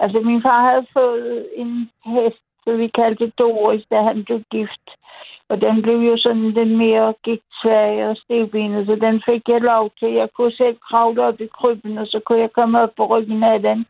Altså 0.00 0.20
min 0.20 0.42
far 0.42 0.70
havde 0.70 0.86
fået 0.92 1.48
en 1.56 1.90
hest, 2.04 2.42
som 2.64 2.78
vi 2.78 2.88
kaldte 2.88 3.32
Doris, 3.38 3.84
da 3.90 4.02
han 4.02 4.24
blev 4.24 4.42
gift. 4.50 4.86
Og 5.48 5.60
den 5.60 5.82
blev 5.82 5.98
jo 6.10 6.16
sådan 6.16 6.54
den 6.54 6.76
mere 6.76 7.14
gigtsvag 7.24 8.08
og 8.08 8.16
stivbenet, 8.16 8.86
så 8.86 8.94
den 8.94 9.22
fik 9.28 9.48
jeg 9.48 9.60
lov 9.60 9.90
til. 9.98 10.08
Jeg 10.12 10.28
kunne 10.36 10.52
selv 10.52 10.76
kravle 10.88 11.22
op 11.22 11.40
i 11.40 11.46
krybben, 11.46 11.98
og 11.98 12.06
så 12.06 12.20
kunne 12.24 12.40
jeg 12.40 12.52
komme 12.52 12.80
op 12.80 12.90
på 12.96 13.06
ryggen 13.06 13.42
af 13.42 13.62
den. 13.62 13.86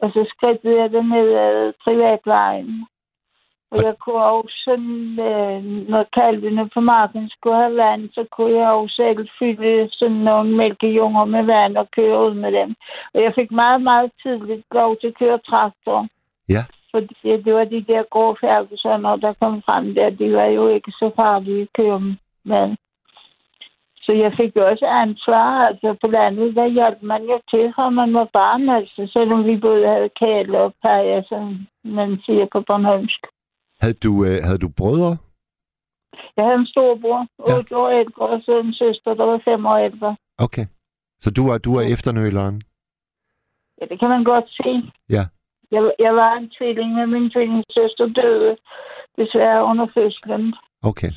Og 0.00 0.10
så 0.10 0.26
skridtede 0.28 0.80
jeg 0.80 0.90
den 0.92 1.08
ned 1.08 1.28
ad 1.32 1.72
privatvejen. 1.84 2.86
Og 3.70 3.78
jeg 3.84 3.94
kunne 3.98 4.24
også 4.24 4.72
øh, 5.28 5.64
når 5.92 6.04
kalvene 6.14 6.68
på 6.74 6.80
marken 6.80 7.30
skulle 7.30 7.56
have 7.56 7.76
vand, 7.76 8.10
så 8.12 8.24
kunne 8.32 8.58
jeg 8.58 8.68
også 8.68 8.94
selv 8.96 9.28
fylde 9.38 9.88
sådan 9.92 10.16
nogle 10.16 10.56
mælkejunger 10.56 11.24
med 11.24 11.42
vand 11.42 11.76
og 11.76 11.90
køre 11.90 12.26
ud 12.26 12.34
med 12.34 12.52
dem. 12.52 12.74
Og 13.14 13.22
jeg 13.22 13.32
fik 13.34 13.50
meget, 13.50 13.82
meget 13.82 14.10
tidligt 14.22 14.64
lov 14.72 14.96
til 14.96 15.06
at 15.06 15.18
køre 15.18 15.38
traktor. 15.38 16.08
Ja. 16.48 16.62
Fordi 16.90 17.14
det 17.44 17.54
var 17.54 17.64
de 17.64 17.84
der 17.88 18.02
grå 18.10 18.36
Fergusoner, 18.40 19.16
der 19.16 19.32
kom 19.40 19.62
frem 19.62 19.94
der. 19.94 20.10
De 20.10 20.32
var 20.32 20.44
jo 20.44 20.68
ikke 20.68 20.90
så 20.90 21.10
farlige 21.16 21.62
at 21.62 21.72
køre 21.76 22.00
med. 22.44 22.76
Så 24.06 24.12
jeg 24.12 24.32
fik 24.36 24.56
jo 24.56 24.66
også 24.66 24.86
ansvar. 24.86 25.66
Altså 25.68 25.96
på 26.00 26.06
landet, 26.06 26.56
der 26.56 26.66
hjalp 26.66 27.02
man 27.02 27.22
jo 27.22 27.40
til, 27.50 27.72
for 27.74 27.90
man 27.90 28.14
var 28.14 28.28
barn, 28.32 28.68
altså. 28.68 29.10
Selvom 29.12 29.44
vi 29.44 29.56
både 29.56 29.86
havde 29.86 30.10
kæle 30.20 30.58
og 30.58 30.74
paja, 30.82 31.22
som 31.22 31.66
man 31.84 32.20
siger 32.26 32.46
på 32.52 32.60
Bornholmsk. 32.60 33.26
Havde 33.80 33.94
du, 33.94 34.24
øh, 34.24 34.36
havde 34.46 34.58
du 34.58 34.68
brødre? 34.78 35.16
Jeg 36.36 36.44
havde 36.44 36.58
en 36.58 36.66
storbror, 36.66 37.26
Ja. 37.48 37.58
8 37.58 37.76
år 37.76 37.90
ældre, 38.00 38.22
og 38.28 38.40
så 38.44 38.52
en 38.60 38.74
søster, 38.74 39.14
der 39.14 39.24
var 39.24 39.40
5 39.44 39.66
år 39.66 39.76
ældre. 39.88 40.16
Okay. 40.38 40.66
Så 41.20 41.30
du 41.30 41.42
er, 41.48 41.58
du 41.58 41.70
er 41.76 41.82
efternøleren? 41.94 42.62
Ja, 43.80 43.84
det 43.90 43.98
kan 44.00 44.08
man 44.08 44.24
godt 44.24 44.48
se. 44.60 44.70
Ja. 45.16 45.24
Jeg, 45.70 45.82
jeg 45.98 46.14
var 46.14 46.32
en 46.36 46.50
tvilling, 46.58 46.90
men 46.94 47.10
min 47.12 47.30
tvillingssøster 47.30 48.06
døde 48.20 48.56
desværre 49.18 49.64
under 49.64 49.86
fødslen. 49.94 50.54
Okay. 50.82 51.10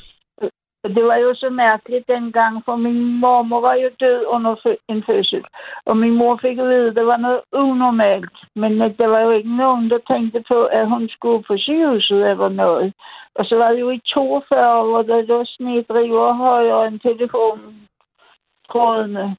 Og 0.84 0.90
det 0.90 1.04
var 1.04 1.16
jo 1.16 1.34
så 1.34 1.50
mærkeligt 1.50 2.08
dengang, 2.08 2.62
for 2.64 2.76
min 2.76 3.20
mormor 3.20 3.60
var 3.60 3.74
jo 3.74 3.90
død 4.00 4.24
under 4.26 4.76
en 4.88 5.02
fødsel. 5.08 5.44
Og 5.86 5.96
min 5.96 6.14
mor 6.20 6.38
fik 6.42 6.58
at 6.58 6.68
vide, 6.68 6.88
at 6.88 6.96
det 6.96 7.06
var 7.06 7.16
noget 7.16 7.40
unormalt. 7.52 8.36
Men 8.56 8.82
at 8.82 8.94
der 8.98 9.06
var 9.06 9.20
jo 9.20 9.30
ikke 9.30 9.56
nogen, 9.56 9.90
der 9.90 9.98
tænkte 10.12 10.44
på, 10.48 10.64
at 10.64 10.88
hun 10.88 11.08
skulle 11.08 11.42
på 11.48 11.54
sygehuset 11.58 12.30
eller 12.30 12.48
noget. 12.48 12.94
Og 13.34 13.44
så 13.44 13.56
var 13.56 13.70
det 13.72 13.80
jo 13.80 13.90
i 13.90 14.00
42, 14.14 14.86
hvor 14.88 15.02
der 15.02 15.20
lå 15.22 15.44
snedriver 15.46 16.32
højere 16.34 16.86
end 16.88 17.00
telefontrådene. 17.00 19.36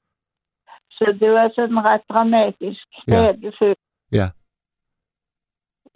Så 0.90 1.16
det 1.20 1.30
var 1.32 1.50
sådan 1.54 1.84
ret 1.84 2.00
dramatisk, 2.08 2.86
da 3.08 3.14
Ja. 3.14 3.22
jeg 3.26 3.36
blev 3.38 3.52
født. 3.58 3.78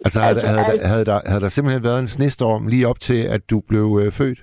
Altså, 0.05 0.19
havde, 0.19 0.35
Altså, 0.35 0.47
havde, 0.47 0.59
altså- 0.65 0.83
der, 0.83 0.87
havde, 0.93 1.05
der, 1.05 1.19
havde 1.29 1.41
der 1.41 1.49
simpelthen 1.49 1.83
været 1.83 1.99
en 1.99 2.07
snestorm 2.07 2.67
lige 2.67 2.87
op 2.87 2.99
til, 2.99 3.27
at 3.35 3.49
du 3.49 3.59
blev 3.67 3.99
øh, 4.03 4.11
født? 4.11 4.39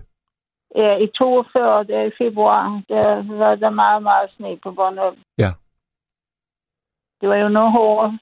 Ja, 0.74 0.96
i 0.96 1.06
42, 1.18 1.84
der 1.84 2.02
i 2.02 2.10
februar, 2.18 2.82
der 2.88 3.36
var 3.38 3.54
der 3.54 3.70
meget, 3.70 4.02
meget 4.02 4.30
sne 4.36 4.58
på 4.62 4.70
Bornholm. 4.70 5.18
Ja. 5.38 5.50
Det 7.20 7.28
var 7.28 7.36
jo 7.36 7.48
noget 7.48 7.72
hårdere. 7.72 8.18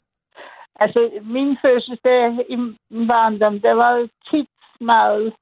Altså, 0.74 1.20
min 1.22 1.56
fødselsdag 1.62 2.26
i 2.48 2.56
min 2.56 3.08
barndom, 3.08 3.60
der 3.60 3.72
var 3.72 3.90
jo 3.96 4.08
tit 4.30 4.48
meget, 4.80 5.34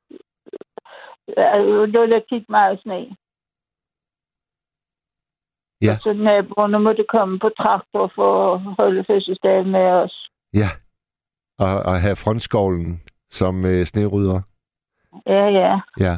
altså, 1.36 1.86
der 1.92 1.98
var 1.98 2.06
der 2.06 2.20
tit 2.30 2.48
meget 2.48 2.80
sne. 2.82 3.16
Ja. 5.82 5.96
Så 6.04 6.12
naboerne 6.12 6.78
måtte 6.78 7.04
komme 7.08 7.38
på 7.38 7.48
traktor 7.48 8.12
for 8.14 8.54
at 8.54 8.60
holde 8.60 9.04
fødselsdagen 9.04 9.70
med 9.70 9.86
os. 10.02 10.30
Ja. 10.54 10.70
Og, 11.58 11.72
og 11.88 12.00
have 12.00 12.16
frontskovlen 12.16 13.02
som 13.30 13.64
øh, 13.64 13.84
snerydder? 13.84 14.40
Ja, 15.26 15.46
ja. 15.60 15.80
Ja. 16.00 16.14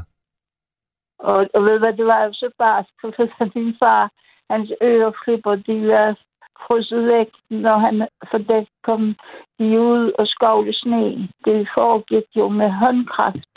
Og, 1.31 1.39
og 1.55 1.61
ved 1.65 1.79
hvad, 1.79 1.93
det 2.01 2.07
var 2.07 2.25
jo 2.25 2.33
så 2.33 2.51
barsk, 2.59 2.93
for 3.37 3.59
min 3.59 3.75
far, 3.83 4.13
hans 4.51 4.73
øreflipper, 4.83 5.55
de 5.69 5.77
var 5.89 6.19
frosset 6.67 7.05
væk, 7.15 7.31
når 7.51 7.77
han, 7.79 8.09
for 8.31 8.39
der 8.39 8.65
kom 8.87 9.03
de 9.59 9.69
ud 9.81 10.13
og 10.19 10.27
skovle 10.27 10.73
sne. 10.75 11.29
Det 11.45 11.69
foregik 11.75 12.29
jo 12.37 12.49
med 12.49 12.71
håndkraft. 12.71 13.55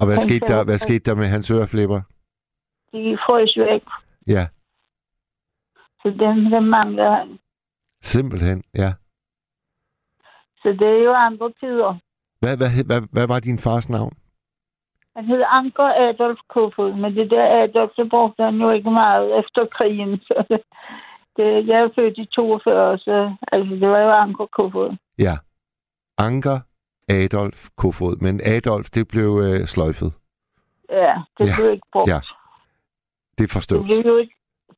Og 0.00 0.04
hvad 0.06 0.16
Han 0.16 0.26
skete, 0.28 0.46
der, 0.52 0.64
hvad 0.64 0.78
skete 0.78 1.04
der 1.10 1.14
med 1.14 1.26
hans 1.26 1.50
øreflipper? 1.50 2.00
De 2.92 3.18
frøs 3.26 3.56
jo 3.56 3.64
væk, 3.64 3.82
Ja, 4.26 4.44
så 6.02 6.08
dem, 6.08 6.50
dem 6.50 6.62
mangler 6.62 7.10
han. 7.16 7.38
simpelthen, 8.02 8.62
ja. 8.74 8.90
Så 10.62 10.68
det 10.68 10.88
er 10.88 11.02
jo 11.04 11.12
andre 11.12 11.52
tider. 11.60 11.98
Hvad, 12.40 12.56
hvad, 12.56 12.84
hvad, 12.86 13.00
hvad 13.12 13.26
var 13.26 13.40
din 13.40 13.58
fars 13.58 13.88
navn? 13.90 14.12
Han 15.18 15.26
hed 15.26 15.42
Anker 15.46 15.88
Adolf 16.08 16.38
Kofod, 16.48 16.92
men 16.94 17.14
det 17.16 17.30
der 17.30 17.62
Adolf, 17.62 17.92
det 17.96 18.10
brugte 18.10 18.42
han 18.44 18.54
jo 18.60 18.70
ikke 18.70 18.90
meget 18.90 19.38
efter 19.38 19.66
krigen. 19.76 20.18
Så 20.18 20.44
det, 20.50 20.60
det, 21.36 21.66
jeg 21.68 21.80
er 21.80 21.88
født 21.94 22.18
i 22.18 22.24
42, 22.24 22.98
så 22.98 23.34
altså, 23.52 23.74
det 23.74 23.88
var 23.88 23.98
jo 23.98 24.10
Anker 24.10 24.46
Kofod. 24.46 24.96
Ja. 25.18 25.34
Anker 26.18 26.58
Adolf 27.08 27.68
Kofod. 27.76 28.16
Men 28.20 28.40
Adolf, 28.44 28.86
det 28.90 29.08
blev 29.08 29.30
øh, 29.46 29.66
sløjfet. 29.66 30.12
Ja, 30.90 31.14
det 31.38 31.46
Ja, 31.46 31.54
blev 31.56 31.70
ikke 31.72 31.86
brugt. 31.92 32.08
ja. 32.08 32.20
Det 33.30 33.38
Det 33.38 33.50
forstås. 33.50 33.84
blev 33.86 34.12
jo 34.12 34.16
et, 34.18 34.30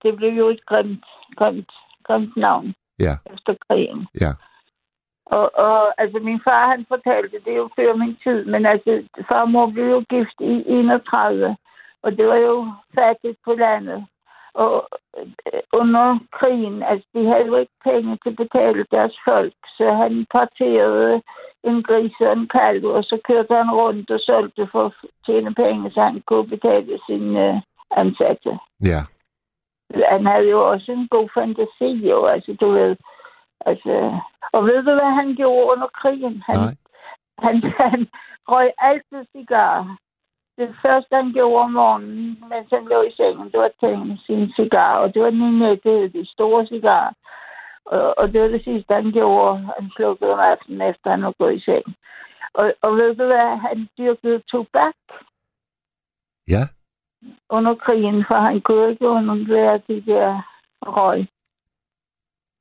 det 0.03 0.16
blev 0.16 0.32
jo 0.38 0.49
et 0.49 0.66
grimt, 0.66 1.05
grimt, 1.36 1.72
grimt 2.07 2.36
navn 2.36 2.74
Ja, 2.99 3.16
efter 3.34 3.55
krigen. 3.68 4.07
ja. 4.20 4.32
Og, 5.37 5.59
og 5.66 6.01
altså, 6.03 6.18
min 6.18 6.41
far, 6.45 6.70
han 6.70 6.85
fortalte, 6.89 7.37
det 7.45 7.53
er 7.53 7.62
jo 7.64 7.68
før 7.76 7.95
min 7.95 8.16
tid, 8.24 8.45
men 8.45 8.66
altså, 8.66 9.03
far 9.28 9.41
og 9.41 9.51
mor 9.51 9.66
blev 9.70 9.87
jo 9.97 10.05
gift 10.11 10.39
i 10.41 10.64
31, 10.66 11.57
og 12.03 12.16
det 12.16 12.26
var 12.26 12.37
jo 12.37 12.72
fattigt 12.95 13.39
på 13.45 13.53
landet. 13.55 14.07
Og 14.55 14.89
øh, 15.18 15.62
under 15.72 16.18
krigen, 16.33 16.83
altså, 16.83 17.07
de 17.14 17.26
havde 17.26 17.47
jo 17.47 17.57
ikke 17.57 17.78
penge 17.85 18.18
til 18.22 18.31
at 18.31 18.37
betale 18.37 18.87
deres 18.91 19.16
folk, 19.24 19.55
så 19.76 19.93
han 20.03 20.26
parterede 20.31 21.22
en 21.64 21.83
gris 21.83 22.14
og 22.20 22.33
en 22.33 22.49
kalv, 22.49 22.85
og 22.85 23.05
så 23.05 23.18
kørte 23.28 23.55
han 23.55 23.70
rundt 23.70 24.11
og 24.11 24.20
solgte 24.20 24.68
for 24.72 24.85
at 24.87 24.93
tjene 25.26 25.55
penge, 25.55 25.91
så 25.91 26.01
han 26.03 26.22
kunne 26.26 26.49
betale 26.49 27.01
sine 27.07 27.49
øh, 27.49 27.55
ansatte 27.91 28.59
Ja, 28.85 29.03
han 30.14 30.26
havde 30.26 30.49
jo 30.51 30.70
også 30.70 30.93
en 30.93 31.09
god 31.09 31.28
fantasi, 31.35 32.09
jo, 32.09 32.26
altså, 32.26 32.57
du 32.61 32.70
ved. 32.70 32.97
Altså, 33.67 34.21
og 34.53 34.65
ved 34.65 34.83
du, 34.83 34.93
hvad 34.95 35.13
han 35.21 35.35
gjorde 35.37 35.71
under 35.73 35.87
krigen? 35.87 36.43
Han, 36.47 36.57
nej. 36.57 36.75
han, 37.45 37.57
han 37.85 38.09
røg 38.49 38.71
altid 38.79 39.23
cigar. 39.37 39.97
Det 40.59 40.77
første, 40.83 41.17
han 41.17 41.33
gjorde 41.33 41.63
om 41.65 41.73
morgenen, 41.73 42.45
mens 42.51 42.71
han 42.71 42.85
lå 42.85 43.03
i 43.03 43.13
sengen, 43.17 43.51
det 43.51 43.59
var 43.61 43.71
at 43.73 43.81
tænde 43.81 44.19
sin 44.27 44.53
cigar. 44.53 44.93
Og 44.99 45.15
det 45.15 45.23
var 45.23 45.31
den 45.31 45.59
nætte, 45.59 46.09
de 46.09 46.27
store 46.27 46.67
cigar. 46.67 47.15
Og, 47.85 48.19
og 48.19 48.33
det 48.33 48.41
var 48.41 48.49
det 48.49 48.65
sidste, 48.65 48.95
han 48.95 49.13
gjorde. 49.13 49.59
Han 49.79 49.91
slukkede 49.97 50.33
om 50.33 50.39
aftenen, 50.39 50.81
efter 50.81 51.11
han 51.11 51.23
var 51.23 51.35
gået 51.39 51.57
i 51.57 51.65
seng. 51.65 51.85
Og, 52.55 52.75
og 52.83 52.97
ved 52.97 53.15
du 53.15 53.27
hvad? 53.27 53.57
Han 53.57 53.89
dyrkede 53.99 54.43
tobak 54.51 54.95
Ja, 56.49 56.63
under 57.51 57.75
krigen, 57.75 58.25
for 58.29 58.35
han 58.35 58.61
kunne 58.61 58.91
ikke 58.91 59.09
undvære 59.09 59.81
de 59.89 60.03
der 60.07 60.43
røg. 60.83 61.27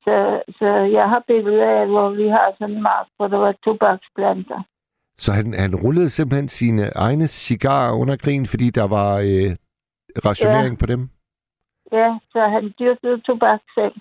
Så, 0.04 0.42
så 0.58 0.66
jeg 0.98 1.08
har 1.08 1.24
billeder 1.26 1.80
af, 1.80 1.86
hvor 1.86 2.10
vi 2.10 2.28
har 2.28 2.54
sådan 2.58 2.74
en 2.74 2.82
mark, 2.82 3.06
hvor 3.16 3.28
der 3.28 3.38
var 3.38 3.54
tobaksplanter. 3.64 4.62
så 5.18 5.32
han, 5.32 5.54
han 5.54 5.74
rullede 5.76 6.10
simpelthen 6.10 6.48
sine 6.48 6.82
egne 6.96 7.26
cigarer 7.26 7.92
under 8.00 8.16
krigen, 8.16 8.46
fordi 8.46 8.70
der 8.70 8.86
var 8.88 9.12
øh, 9.30 9.50
rationering 10.28 10.74
ja. 10.74 10.80
på 10.80 10.86
dem. 10.86 11.10
Ja, 11.92 12.18
så 12.32 12.40
han 12.54 12.74
dyrkede 12.78 13.20
tobak 13.20 13.60
selv, 13.74 13.94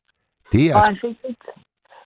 Det 0.51 0.61
er 0.65 0.71
hvor 0.73 0.79
altså, 0.79 0.91
han 0.91 0.97
fik 1.01 1.17
de, 1.23 1.51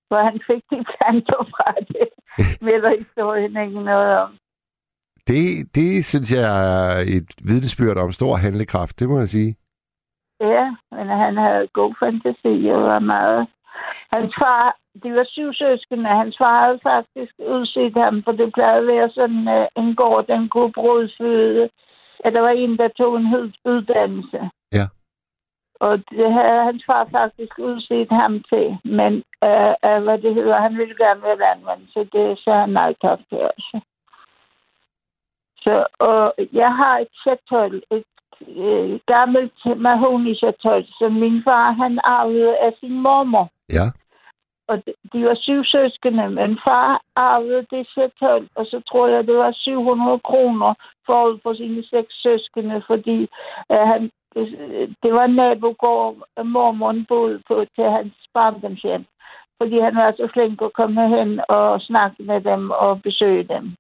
hvor 0.08 0.22
han 0.30 0.40
fik 0.48 0.64
de 0.72 0.86
planter 0.92 1.42
fra 1.54 1.74
det. 1.94 2.08
Melder 2.68 2.92
historien 3.00 3.58
ikke 3.64 3.82
noget 3.84 4.18
om. 4.18 4.32
det, 5.28 5.76
det 5.76 6.06
synes 6.06 6.34
jeg 6.38 6.44
er 6.44 7.00
et 7.18 7.30
vidnesbyrd 7.50 7.98
om 7.98 8.12
stor 8.12 8.36
handlekraft, 8.36 9.00
det 9.00 9.10
må 9.10 9.20
jeg 9.20 9.28
sige. 9.28 9.56
Ja, 10.40 10.66
men 10.92 11.08
han 11.08 11.38
havde 11.38 11.68
god 11.74 11.94
fantasi 12.00 12.56
og 12.76 12.82
var 12.84 13.00
meget... 13.00 13.48
Hans 14.12 14.34
far, 14.42 14.78
de 15.04 15.16
var 15.16 15.26
syv 15.28 15.54
søskende, 15.54 16.10
hans 16.10 16.36
far 16.38 16.66
havde 16.66 16.80
faktisk 16.84 17.34
udset 17.40 17.94
ham, 17.98 18.24
for 18.24 18.32
det 18.32 18.54
plejede 18.54 18.82
at 18.82 18.88
være 18.88 19.10
sådan 19.10 19.48
uh, 19.58 19.84
en 19.84 19.96
gård, 19.96 20.28
den 20.28 20.50
kunne 20.50 20.72
brødsføde, 20.72 21.70
at 22.26 22.34
der 22.34 22.42
var 22.42 22.50
en, 22.50 22.78
der 22.78 22.88
tog 22.88 23.18
en 23.18 23.26
hed 23.26 23.52
uddannelse. 23.66 24.50
Ja. 24.72 24.86
Og 25.80 25.98
det 26.10 26.34
havde 26.34 26.64
hans 26.64 26.84
far 26.88 27.08
faktisk 27.12 27.60
udset 27.60 28.12
ham 28.12 28.44
til, 28.52 28.78
men 28.84 29.14
uh, 29.48 29.74
uh, 29.88 30.04
hvad 30.04 30.18
det 30.18 30.34
hedder, 30.36 30.62
han 30.62 30.78
ville 30.78 30.96
gerne 30.96 31.22
være 31.22 31.44
landmand, 31.46 31.82
så 31.88 32.00
det 32.14 32.40
sagde 32.40 32.60
han 32.60 32.70
nej 32.70 32.94
tak 33.02 33.20
til 33.30 33.38
også. 33.38 33.80
Så 35.64 35.86
og 36.00 36.34
jeg 36.54 36.76
har 36.76 37.00
et 37.00 37.14
chatol, 37.22 37.76
et 37.92 38.04
øh, 38.48 39.00
gammelt 39.06 39.60
mahoni 39.78 40.36
chatol, 40.36 40.86
som 41.00 41.12
min 41.12 41.44
far 41.44 41.72
han 41.72 42.00
arvede 42.04 42.58
af 42.58 42.74
sin 42.80 43.02
mormor. 43.02 43.50
Ja, 43.70 43.86
Og 44.68 44.76
de, 44.86 44.94
de 45.14 45.26
var 45.26 45.36
syv 45.36 45.64
søskende, 45.64 46.30
men 46.30 46.60
far 46.66 47.02
arvede 47.16 47.66
det 47.72 47.88
chatol, 47.88 48.48
og 48.56 48.66
så 48.66 48.82
tror 48.90 49.08
jeg, 49.08 49.28
det 49.28 49.38
var 49.38 49.52
700 49.52 50.20
kroner 50.20 50.74
forud 51.06 51.40
for 51.44 51.54
sine 51.54 51.84
seks 51.84 52.14
søskende, 52.22 52.84
fordi 52.88 53.20
øh, 53.72 53.86
han, 53.92 54.12
øh, 54.36 54.88
det 55.04 55.14
var 55.14 55.28
nabogård, 55.28 56.16
øh, 56.40 56.46
mormoren 56.46 57.06
boede 57.06 57.42
på 57.48 57.66
til 57.76 57.84
hans 57.84 58.14
barndomshjem. 58.34 59.06
Fordi 59.62 59.80
han 59.80 59.96
var 59.96 60.12
så 60.12 60.30
flink 60.34 60.62
at 60.62 60.74
komme 60.74 61.10
hen 61.18 61.42
og 61.50 61.82
snakke 61.82 62.24
med 62.24 62.42
dem 62.42 62.72
og 62.72 63.02
besøge 63.02 63.44
dem. 63.44 63.76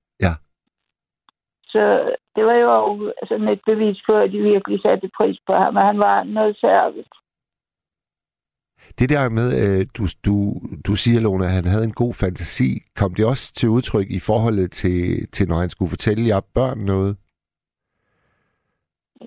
Så 1.74 1.84
det 2.36 2.44
var 2.46 2.54
jo 2.54 3.14
sådan 3.28 3.48
et 3.48 3.62
bevis 3.66 4.00
på, 4.08 4.14
at 4.24 4.32
de 4.32 4.40
virkelig 4.52 4.82
satte 4.82 5.10
pris 5.18 5.38
på 5.48 5.54
ham, 5.54 5.76
og 5.76 5.84
han 5.90 6.00
var 6.00 6.24
noget 6.24 6.58
særligt. 6.58 7.14
Det 9.00 9.10
der 9.10 9.30
med, 9.30 9.48
øh, 9.62 9.86
du, 9.98 10.04
du, 10.26 10.36
du 10.88 10.96
siger, 10.96 11.22
Lone, 11.22 11.46
at 11.46 11.52
han 11.52 11.66
havde 11.66 11.84
en 11.84 12.00
god 12.04 12.14
fantasi. 12.14 12.70
Kom 13.00 13.14
det 13.14 13.26
også 13.26 13.54
til 13.54 13.70
udtryk 13.70 14.08
i 14.10 14.20
forholdet 14.20 14.72
til, 14.72 15.28
til 15.32 15.48
når 15.48 15.56
han 15.56 15.70
skulle 15.70 15.90
fortælle 15.90 16.28
jer 16.28 16.42
børn 16.56 16.78
noget? 16.78 17.18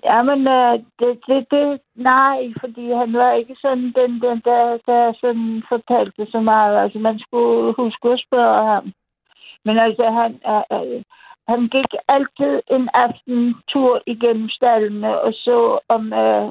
Jamen, 0.03 0.47
øh, 0.47 0.73
det, 0.99 1.11
det, 1.27 1.45
det, 1.51 1.79
nej, 1.95 2.37
fordi 2.59 2.91
han 3.01 3.13
var 3.13 3.33
ikke 3.33 3.55
sådan 3.61 3.93
den, 3.99 4.11
den 4.25 4.41
der, 4.49 4.63
der 4.89 5.13
sådan 5.21 5.63
fortalte 5.69 6.25
så 6.31 6.39
meget. 6.39 6.77
Altså, 6.83 6.99
man 6.99 7.19
skulle 7.19 7.73
huske 7.77 8.09
at 8.09 8.23
spørge 8.27 8.65
ham. 8.71 8.85
Men 9.65 9.77
altså, 9.77 10.05
han, 10.19 10.31
øh, 10.77 11.03
han 11.47 11.61
gik 11.67 11.91
altid 12.07 12.61
en 12.71 12.89
aften 12.93 13.55
tur 13.67 14.01
igennem 14.05 14.49
stallene 14.49 15.21
og 15.21 15.33
så 15.33 15.79
om 15.87 16.13
øh, 16.13 16.49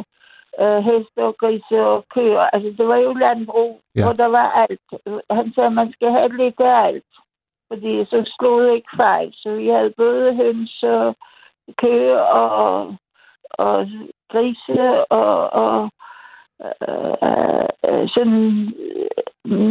øh, 0.61 0.79
heste 0.89 1.19
og 1.29 1.37
grise 1.37 1.77
og 1.81 2.05
køer. 2.15 2.41
Altså, 2.41 2.75
det 2.79 2.89
var 2.89 2.97
jo 2.97 3.13
landbrug, 3.13 3.81
ja. 3.97 4.05
hvor 4.05 4.13
der 4.13 4.27
var 4.27 4.49
alt. 4.65 4.89
Han 5.31 5.53
sagde, 5.55 5.67
at 5.67 5.73
man 5.73 5.93
skal 5.93 6.11
have 6.11 6.37
lidt 6.37 6.61
af 6.61 6.87
alt. 6.87 7.13
Fordi 7.69 8.05
så 8.05 8.33
slog 8.39 8.63
det 8.63 8.75
ikke 8.75 8.97
fejl. 8.97 9.31
Så 9.35 9.55
vi 9.55 9.69
havde 9.69 9.95
både 9.97 10.35
høns 10.35 10.83
og 10.83 11.17
køer 11.83 12.19
og, 12.19 12.97
og 13.51 13.89
grise 14.33 15.13
og, 15.13 15.51
og 15.51 15.91
øh, 16.65 17.67
øh, 17.89 18.09
sådan 18.15 18.43
øh, 18.85 19.17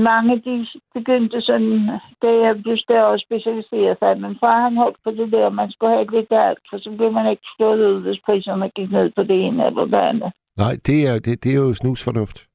mange 0.10 0.42
de 0.46 0.68
begyndte 0.94 1.42
sådan, 1.42 2.00
da 2.22 2.30
jeg 2.46 2.62
blev 2.64 2.78
større 2.78 3.08
og 3.08 3.20
specialiseret 3.20 3.98
sig. 4.00 4.22
Men 4.22 4.38
far 4.40 4.62
han 4.62 4.78
holdt 4.78 4.98
på 5.04 5.12
det 5.12 5.32
der, 5.32 5.50
man 5.50 5.72
skulle 5.72 5.94
have 5.96 6.12
lidt 6.12 6.32
af 6.32 6.48
alt, 6.50 6.64
for 6.70 6.78
så 6.78 6.90
blev 6.98 7.12
man 7.12 7.32
ikke 7.32 7.48
slået 7.58 7.88
ud, 7.90 8.02
hvis 8.02 8.20
priserne 8.26 8.70
gik 8.70 8.92
ned 8.92 9.12
på 9.16 9.24
det 9.24 9.46
ene 9.46 9.66
eller 9.66 9.86
det 9.86 10.02
andet. 10.12 10.32
Nej, 10.58 10.74
det 10.88 11.08
er, 11.08 11.14
det, 11.26 11.44
det 11.44 11.52
er 11.52 11.60
jo 11.68 11.74
snusfornuft. 11.74 12.48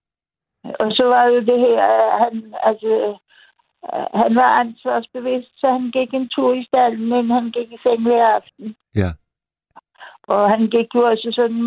Og 0.64 0.92
så 0.92 1.04
var 1.04 1.24
jo 1.24 1.40
det 1.40 1.58
her, 1.66 1.80
han, 2.24 2.54
altså, 2.62 3.16
øh, 3.92 4.06
han 4.14 4.34
var 4.34 4.60
ansvarsbevidst, 4.60 5.60
så 5.60 5.66
han 5.76 5.90
gik 5.90 6.14
en 6.14 6.28
tur 6.28 6.54
i 6.54 6.64
stallen, 6.64 7.08
men 7.08 7.30
han 7.30 7.50
gik 7.50 7.72
i 7.72 7.78
seng 7.82 8.02
hver 8.02 8.26
aften. 8.26 8.76
Ja. 8.96 9.10
Og 10.22 10.50
han 10.50 10.66
gik 10.66 10.94
jo 10.94 11.00
også 11.10 11.28
sådan 11.32 11.62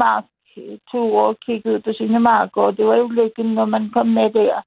en 0.58 0.70
marktur 0.70 1.22
og 1.22 1.40
kiggede 1.46 1.80
på 1.80 1.94
sine 1.94 2.20
marker, 2.20 2.62
og 2.62 2.78
det 2.78 2.86
var 2.86 2.96
jo 2.96 3.08
lykken, 3.08 3.46
når 3.46 3.66
man 3.66 3.90
kom 3.90 4.08
med 4.08 4.30
der. 4.30 4.62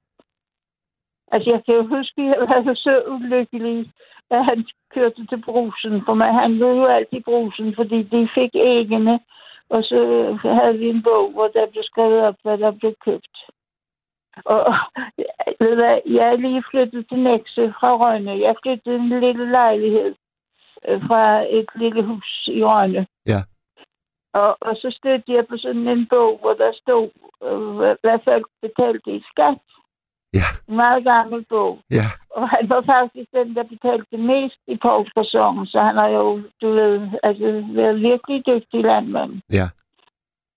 Altså, 1.32 1.50
jeg 1.50 1.64
kan 1.64 1.74
jo 1.74 1.82
huske, 1.96 2.22
at 2.22 2.48
jeg 2.50 2.64
var 2.66 2.74
så 2.74 3.02
ulykkelig, 3.06 3.92
at 4.30 4.44
han 4.44 4.66
kørte 4.94 5.26
til 5.26 5.42
brusen, 5.42 6.02
for 6.06 6.14
man 6.14 6.34
handlede 6.34 6.76
jo 6.76 6.86
altid 6.86 7.18
i 7.18 7.22
brusen, 7.22 7.74
fordi 7.74 8.02
de 8.02 8.28
fik 8.34 8.50
æggene, 8.54 9.20
og 9.68 9.84
så 9.84 9.98
havde 10.44 10.78
vi 10.78 10.88
en 10.88 11.02
bog, 11.02 11.32
hvor 11.32 11.48
der 11.48 11.66
blev 11.70 11.82
skrevet 11.82 12.20
op, 12.20 12.36
hvad 12.42 12.58
der 12.58 12.70
blev 12.70 12.94
købt. 13.04 13.36
Og 14.44 14.74
ved 15.60 15.68
du 15.70 15.74
hvad, 15.74 16.00
jeg 16.06 16.26
er 16.32 16.36
lige 16.36 16.64
flyttet 16.70 17.08
til 17.08 17.18
Nækse 17.18 17.74
fra 17.80 17.90
Rønne. 17.96 18.40
Jeg 18.40 18.54
flyttede 18.62 18.96
en 18.96 19.08
lille 19.08 19.50
lejlighed 19.50 20.14
øh, 20.88 21.00
fra 21.06 21.42
et 21.58 21.68
lille 21.74 22.02
hus 22.02 22.48
i 22.52 22.64
Rønne. 22.64 23.06
Ja. 23.26 23.40
Og, 24.40 24.50
og 24.60 24.72
så 24.82 24.88
stødte 24.98 25.32
jeg 25.36 25.44
på 25.46 25.56
sådan 25.56 25.88
en 25.88 26.06
bog, 26.10 26.38
hvor 26.40 26.54
der 26.62 26.70
stod, 26.82 27.08
øh, 27.46 27.70
hvad- 28.02 28.24
folk 28.24 28.46
betalte 28.62 29.10
i 29.18 29.22
skat. 29.32 29.58
Ja, 30.40 30.48
En 30.68 30.76
meget 30.76 31.04
gammel 31.04 31.44
bog. 31.48 31.78
ja, 31.90 32.06
Og 32.30 32.48
han 32.48 32.64
var 32.68 32.82
faktisk 32.94 33.28
den, 33.38 33.54
der 33.56 33.62
betalte 33.62 34.16
mest 34.16 34.58
i 34.66 34.76
Poulsforsongen, 34.82 35.66
så 35.66 35.78
han 35.80 35.96
har 35.96 36.08
jo, 36.08 36.42
du 36.62 36.68
ved, 36.78 37.08
altså, 37.22 37.64
været 37.80 38.00
virkelig 38.00 38.46
dygtig 38.46 38.80
landmand. 38.82 39.32
ja. 39.52 39.68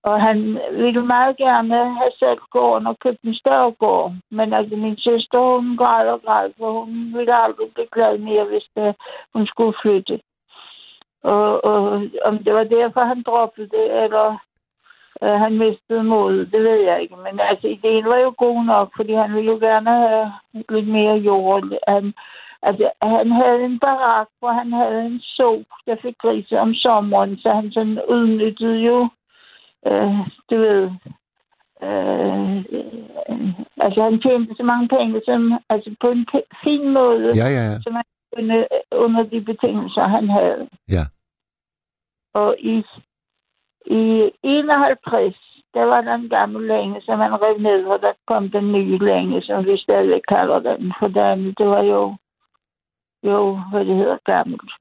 Og 0.04 0.22
han 0.22 0.60
ville 0.72 1.06
meget 1.06 1.38
gerne 1.38 1.76
have 2.00 2.12
sat 2.20 2.40
gården 2.52 2.88
og 2.88 2.96
købt 3.04 3.22
en 3.24 3.36
større 3.36 3.72
gård. 3.72 4.14
Men 4.32 4.54
altså, 4.54 4.76
min 4.76 4.98
søster, 4.98 5.40
hun 5.56 5.78
græd 5.78 6.08
og 6.08 6.22
græd, 6.26 6.50
for 6.58 6.72
hun 6.80 7.14
ville 7.18 7.36
aldrig 7.44 7.68
blive 7.74 7.88
glad 7.92 8.18
mere, 8.18 8.46
hvis 8.46 8.68
det, 8.76 8.96
hun 9.34 9.46
skulle 9.48 9.78
flytte. 9.82 10.20
Og, 11.24 11.66
og 11.66 11.82
om 12.26 12.38
det 12.44 12.54
var 12.54 12.64
derfor, 12.64 13.04
han 13.04 13.24
droppede 13.24 13.70
det, 13.70 14.04
eller 14.04 14.38
øh, 15.24 15.38
han 15.44 15.58
mistede 15.58 16.04
modet, 16.04 16.52
det 16.52 16.64
ved 16.64 16.80
jeg 16.90 17.02
ikke. 17.02 17.16
Men 17.16 17.40
altså, 17.40 17.68
ideen 17.68 18.06
var 18.06 18.18
jo 18.18 18.34
god 18.38 18.64
nok, 18.66 18.90
fordi 18.96 19.14
han 19.14 19.36
ville 19.36 19.52
jo 19.52 19.58
gerne 19.58 19.90
have 19.90 20.32
lidt 20.70 20.88
mere 20.88 21.16
jord. 21.16 21.64
Han, 21.88 22.14
altså, 22.62 22.92
han 23.02 23.32
havde 23.32 23.64
en 23.64 23.80
barak, 23.80 24.28
hvor 24.40 24.52
han 24.52 24.74
havde 24.74 25.06
en 25.06 25.20
så, 25.20 25.64
der 25.86 25.96
fik 26.02 26.16
grise 26.22 26.60
om 26.60 26.74
sommeren, 26.74 27.38
så 27.38 27.50
han 27.52 27.72
sådan 27.72 28.02
udnyttede 28.08 28.78
jo 28.78 29.10
øh, 29.88 30.20
du 30.50 30.56
ved, 30.66 30.84
øh, 31.84 32.66
altså 33.78 34.00
han 34.04 34.22
tjente 34.22 34.56
så 34.58 34.64
mange 34.64 34.88
penge, 34.88 35.22
som, 35.26 35.54
altså 35.70 35.96
på 36.02 36.08
en 36.10 36.28
fin 36.64 36.90
måde, 36.90 37.32
Ja, 37.36 37.48
ja, 37.58 37.64
ja. 37.72 37.82
som 37.82 37.96
kunne, 38.36 38.68
under 38.92 39.24
de 39.24 39.42
betingelser, 39.42 40.08
han 40.08 40.30
havde. 40.30 40.70
Ja. 40.90 41.04
Og 42.34 42.56
i, 42.60 42.84
i 43.86 44.32
51, 44.44 45.36
der 45.74 45.84
var 45.84 46.02
der 46.02 46.16
en 46.16 46.30
gammel 46.30 46.68
længe, 46.68 47.02
som 47.02 47.20
han 47.20 47.42
rev 47.42 47.58
ned, 47.58 47.86
og 47.86 48.00
der 48.02 48.14
kom 48.28 48.50
den 48.50 48.72
nye 48.72 48.98
længe, 48.98 49.42
som 49.42 49.66
vi 49.66 49.78
stadig 49.78 50.22
kalder 50.28 50.60
den, 50.60 50.94
for 51.00 51.08
den, 51.08 51.54
det 51.58 51.68
var 51.68 51.84
jo, 51.84 52.16
jo, 53.24 53.60
hvad 53.72 53.86
det 53.86 53.96
hedder, 53.96 54.18
gammelt. 54.26 54.72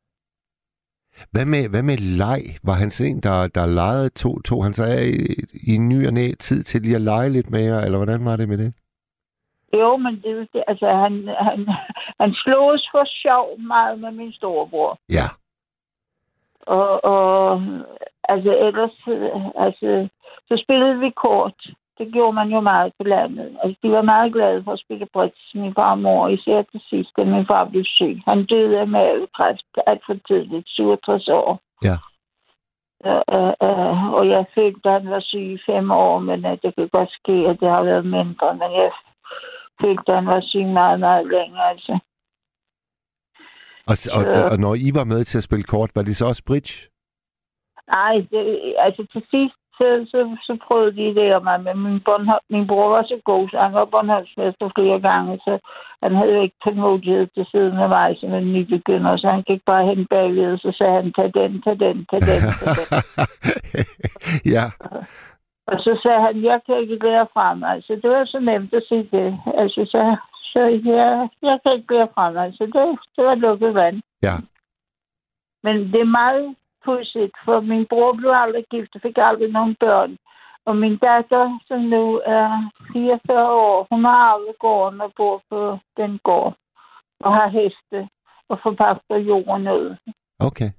Hvad 1.32 1.46
med, 1.46 1.68
hvad 1.68 1.82
med 1.82 1.96
leg? 1.96 2.42
Var 2.64 2.72
han 2.72 2.90
sådan 2.90 3.12
en, 3.12 3.20
der, 3.20 3.49
der 3.49 3.66
legede, 3.66 4.09
tog, 4.09 4.44
tog 4.44 4.64
han 4.64 4.74
af 4.78 5.05
i, 5.05 5.72
i 5.72 5.78
ny 5.78 6.07
og 6.07 6.12
næ 6.12 6.32
tid 6.38 6.62
til 6.62 6.82
lige 6.82 6.96
at 6.96 7.03
lege 7.03 7.30
lidt 7.30 7.51
mere, 7.51 7.84
eller 7.84 7.99
hvordan 7.99 8.24
var 8.24 8.36
det 8.36 8.49
med 8.49 8.59
det? 8.59 8.74
Jo, 9.72 9.96
men 9.96 10.20
det, 10.22 10.48
det 10.52 10.62
altså, 10.66 10.86
han, 10.86 11.28
han, 11.38 11.68
han 12.20 12.34
slås 12.34 12.88
for 12.92 13.04
sjov 13.04 13.60
meget 13.60 14.00
med 14.00 14.10
min 14.10 14.32
storebror. 14.32 14.98
Ja, 15.08 15.28
Og, 16.60 17.04
og 17.04 17.62
altså 18.28 18.50
ellers, 18.66 18.96
altså, 19.56 20.08
så 20.48 20.62
spillede 20.64 20.98
vi 20.98 21.10
kort. 21.10 21.54
Det 21.98 22.12
gjorde 22.12 22.32
man 22.32 22.48
jo 22.48 22.60
meget 22.60 22.92
på 22.98 23.04
landet. 23.04 23.58
Altså, 23.62 23.78
de 23.82 23.90
var 23.90 24.02
meget 24.02 24.32
glade 24.32 24.64
for 24.64 24.72
at 24.72 24.78
spille 24.78 25.06
bridge, 25.06 25.42
min 25.54 25.74
far 25.74 25.90
og 25.90 25.98
mor, 25.98 26.28
især 26.28 26.62
til 26.62 26.80
sidst, 26.90 27.10
da 27.16 27.24
min 27.24 27.46
far 27.46 27.64
blev 27.64 27.84
syg. 27.84 28.22
Han 28.24 28.46
døde 28.46 28.80
af 28.80 28.88
mavekræft 28.88 29.66
alt 29.86 30.02
for 30.06 30.16
tidligt, 30.28 30.68
67 30.68 31.28
år. 31.28 31.60
Ja. 31.84 31.96
Uh, 33.04 33.22
uh, 33.38 33.52
uh, 33.68 34.12
og 34.12 34.28
jeg 34.28 34.44
følte, 34.54 34.88
at 34.88 35.02
han 35.02 35.10
var 35.10 35.20
syg 35.20 35.48
i 35.56 35.58
fem 35.66 35.90
år, 35.90 36.18
men 36.18 36.44
uh, 36.44 36.50
det 36.62 36.74
kan 36.74 36.88
godt 36.88 37.10
ske, 37.10 37.32
at 37.50 37.60
det 37.60 37.68
har 37.68 37.82
været 37.82 38.06
mindre. 38.06 38.54
Men 38.54 38.70
jeg 38.80 38.90
han 40.08 40.26
var 40.26 40.40
syg 40.40 40.66
meget, 40.66 41.00
meget 41.00 41.26
længere. 41.26 41.68
Altså. 41.70 41.98
og, 43.90 43.96
og, 44.16 44.22
Ja. 44.22 44.50
og 44.52 44.58
når 44.58 44.74
I 44.74 44.90
var 44.94 45.04
med 45.04 45.24
til 45.24 45.38
at 45.38 45.44
spille 45.44 45.64
kort, 45.64 45.90
var 45.94 46.02
det 46.02 46.16
så 46.16 46.26
også 46.26 46.42
bridge? 46.46 46.74
Nej, 47.88 48.14
det, 48.30 48.74
altså 48.78 49.06
til 49.12 49.22
sidst, 49.30 49.54
så, 49.78 49.86
så, 50.12 50.18
så 50.46 50.58
prøvede 50.66 50.96
de 50.96 51.14
det 51.20 51.34
om 51.34 51.44
mig, 51.44 51.60
men 51.64 51.76
min, 51.84 52.00
Bornholm, 52.00 52.44
min 52.50 52.66
bror 52.66 52.88
var 52.96 53.02
så 53.02 53.20
god, 53.24 53.48
så 53.48 53.56
han 53.58 53.72
var 53.72 53.84
Bornholmsmester 53.84 54.70
flere 54.76 55.00
gange, 55.00 55.38
så 55.46 55.58
han 56.02 56.14
havde 56.14 56.32
jo 56.36 56.42
ikke 56.42 56.56
tålmodighed 56.64 57.26
til 57.34 57.46
siden 57.52 57.76
af 57.84 57.88
mig 57.88 58.16
som 58.20 58.34
en 58.34 58.52
nybegynder, 58.52 59.16
så 59.16 59.26
han 59.30 59.42
gik 59.42 59.62
bare 59.66 59.86
hen 59.86 60.06
bagved, 60.10 60.52
og 60.52 60.58
så 60.58 60.70
sagde 60.78 60.92
han, 60.98 61.12
tag 61.12 61.30
den, 61.34 61.62
tag 61.62 61.76
den, 61.84 62.06
tag 62.10 62.20
den, 62.30 62.42
tag 62.60 62.72
den. 62.78 62.88
ja, 64.56 64.64
Og 65.70 65.76
så 65.84 66.00
sagde 66.02 66.20
han, 66.26 66.44
jeg 66.44 66.60
kan 66.66 66.76
ikke 66.82 67.04
lære 67.06 67.26
fra 67.32 67.54
mig. 67.54 67.84
Så 67.84 67.92
det 68.02 68.10
var 68.10 68.24
så 68.24 68.38
nemt 68.40 68.74
at 68.74 68.82
sige 68.88 69.08
det. 69.16 69.28
Altså, 69.60 69.80
så, 69.92 70.16
så 70.52 70.60
jeg, 70.90 71.28
jeg 71.42 71.58
kan 71.62 71.72
ikke 71.72 71.94
lære 71.94 72.08
fra 72.14 72.30
mig. 72.30 72.54
Så 72.54 72.64
det, 72.66 72.98
det 73.16 73.24
var 73.24 73.34
lukket 73.34 73.74
vand. 73.74 74.02
ja, 74.22 74.36
Men 75.62 75.76
det 75.92 76.00
er 76.00 76.14
meget 76.20 76.56
pudsigt, 76.84 77.36
for 77.44 77.60
min 77.60 77.86
bror 77.86 78.12
blev 78.12 78.30
aldrig 78.34 78.64
gift 78.70 78.94
og 78.94 79.00
fik 79.00 79.18
aldrig 79.18 79.52
nogen 79.52 79.76
børn. 79.80 80.16
Og 80.66 80.76
min 80.76 80.96
datter, 80.96 81.58
som 81.66 81.80
nu 81.80 82.20
er 82.26 82.70
44 82.92 83.52
år, 83.52 83.86
hun 83.90 84.04
har 84.04 84.18
arvet 84.30 84.58
gården 84.58 85.00
og 85.00 85.12
bor 85.16 85.42
på 85.50 85.78
den 85.96 86.20
gård. 86.24 86.54
Og 87.20 87.34
har 87.34 87.48
heste 87.48 88.08
og 88.48 88.58
forpagter 88.62 89.16
jorden 89.16 89.68
ud. 89.68 89.96
okay. 90.38 90.70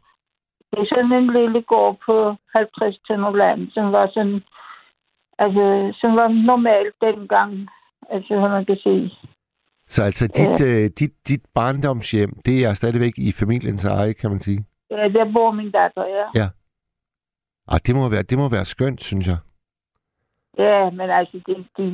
Det 0.71 0.79
er 0.79 0.85
sådan 0.89 1.11
en 1.11 1.33
lille 1.33 1.61
gård 1.61 1.97
på 2.05 2.35
50 2.55 2.99
tønder 3.07 3.31
land, 3.31 3.71
som 3.71 3.91
var 3.91 4.07
sådan, 4.13 4.43
altså, 5.43 5.65
som 6.01 6.11
var 6.15 6.27
normalt 6.27 6.95
dengang, 7.01 7.51
altså, 8.09 8.39
hvad 8.39 8.49
man 8.49 8.65
kan 8.65 8.77
sige. 8.83 9.13
Så 9.87 10.03
altså, 10.03 10.25
dit, 10.39 10.67
øh, 10.67 10.89
dit, 10.99 11.13
dit 11.27 11.43
barndomshjem, 11.55 12.31
det 12.45 12.65
er 12.65 12.73
stadigvæk 12.73 13.13
i 13.17 13.31
familiens 13.31 13.85
eje, 13.85 14.13
kan 14.13 14.29
man 14.29 14.39
sige? 14.39 14.65
Ja, 14.91 15.07
der 15.07 15.33
bor 15.33 15.51
min 15.51 15.71
datter, 15.71 16.05
ja. 16.35 16.47
Ah, 17.71 17.79
det 17.85 17.95
må 17.95 18.09
være, 18.09 18.23
det 18.23 18.37
må 18.37 18.49
være 18.49 18.65
skønt, 18.65 19.03
synes 19.03 19.27
jeg. 19.27 19.37
Ja, 20.57 20.89
men 20.89 21.09
altså, 21.09 21.37
de, 21.47 21.53
de, 21.77 21.85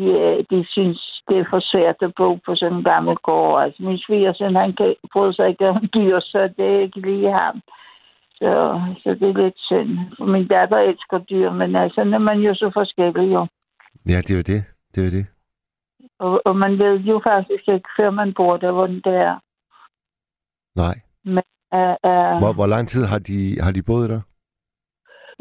de 0.50 0.66
synes, 0.68 1.00
det 1.28 1.38
er 1.38 1.46
for 1.50 1.60
svært 1.60 1.96
at 2.02 2.12
bo 2.18 2.36
på 2.46 2.56
sådan 2.56 2.78
en 2.78 2.84
gammel 2.84 3.16
gård. 3.16 3.64
Altså, 3.64 3.84
min 3.84 3.98
svigersøn, 3.98 4.56
han 4.56 4.74
kan, 4.74 4.96
bryder 5.14 5.32
sig 5.34 5.50
ikke 5.50 5.68
om 5.68 5.90
dyr, 5.94 6.20
så 6.20 6.40
det 6.58 6.66
er 6.76 6.80
ikke 6.80 7.02
lige 7.02 7.32
ham. 7.32 7.62
Så, 8.40 8.52
så 9.04 9.10
det 9.20 9.30
er 9.30 9.44
lidt 9.44 9.60
synd. 9.68 9.92
For 10.18 10.26
min 10.26 10.48
datter 10.48 10.78
elsker 10.78 11.18
dyr, 11.18 11.52
men 11.52 11.76
altså, 11.76 12.04
når 12.04 12.18
man 12.18 12.40
jo 12.40 12.54
så 12.56 12.72
forskellig 12.74 13.34
jo. 13.34 13.48
Ja, 14.10 14.18
det 14.18 14.32
er 14.32 14.36
jo 14.36 14.48
det. 14.54 14.62
Det 14.92 15.02
er 15.02 15.06
jo 15.06 15.12
det. 15.18 15.26
Og, 16.20 16.42
og 16.46 16.56
man 16.56 16.80
ved 16.80 17.00
jo 17.00 17.22
faktisk 17.24 17.68
ikke, 17.68 17.90
før 17.98 18.10
man 18.10 18.34
bor 18.34 18.58
der, 18.58 18.72
hvordan 18.72 19.02
det 19.08 19.16
er. 19.30 19.36
Nej. 20.76 20.96
Men, 21.24 21.44
uh, 21.78 21.96
uh, 22.10 22.36
Hvor, 22.42 22.54
hvor 22.54 22.68
lang 22.68 22.88
tid 22.88 23.06
har 23.06 23.20
de, 23.20 23.62
har 23.62 23.72
de 23.72 23.84
boet 23.84 24.10
der? 24.10 24.22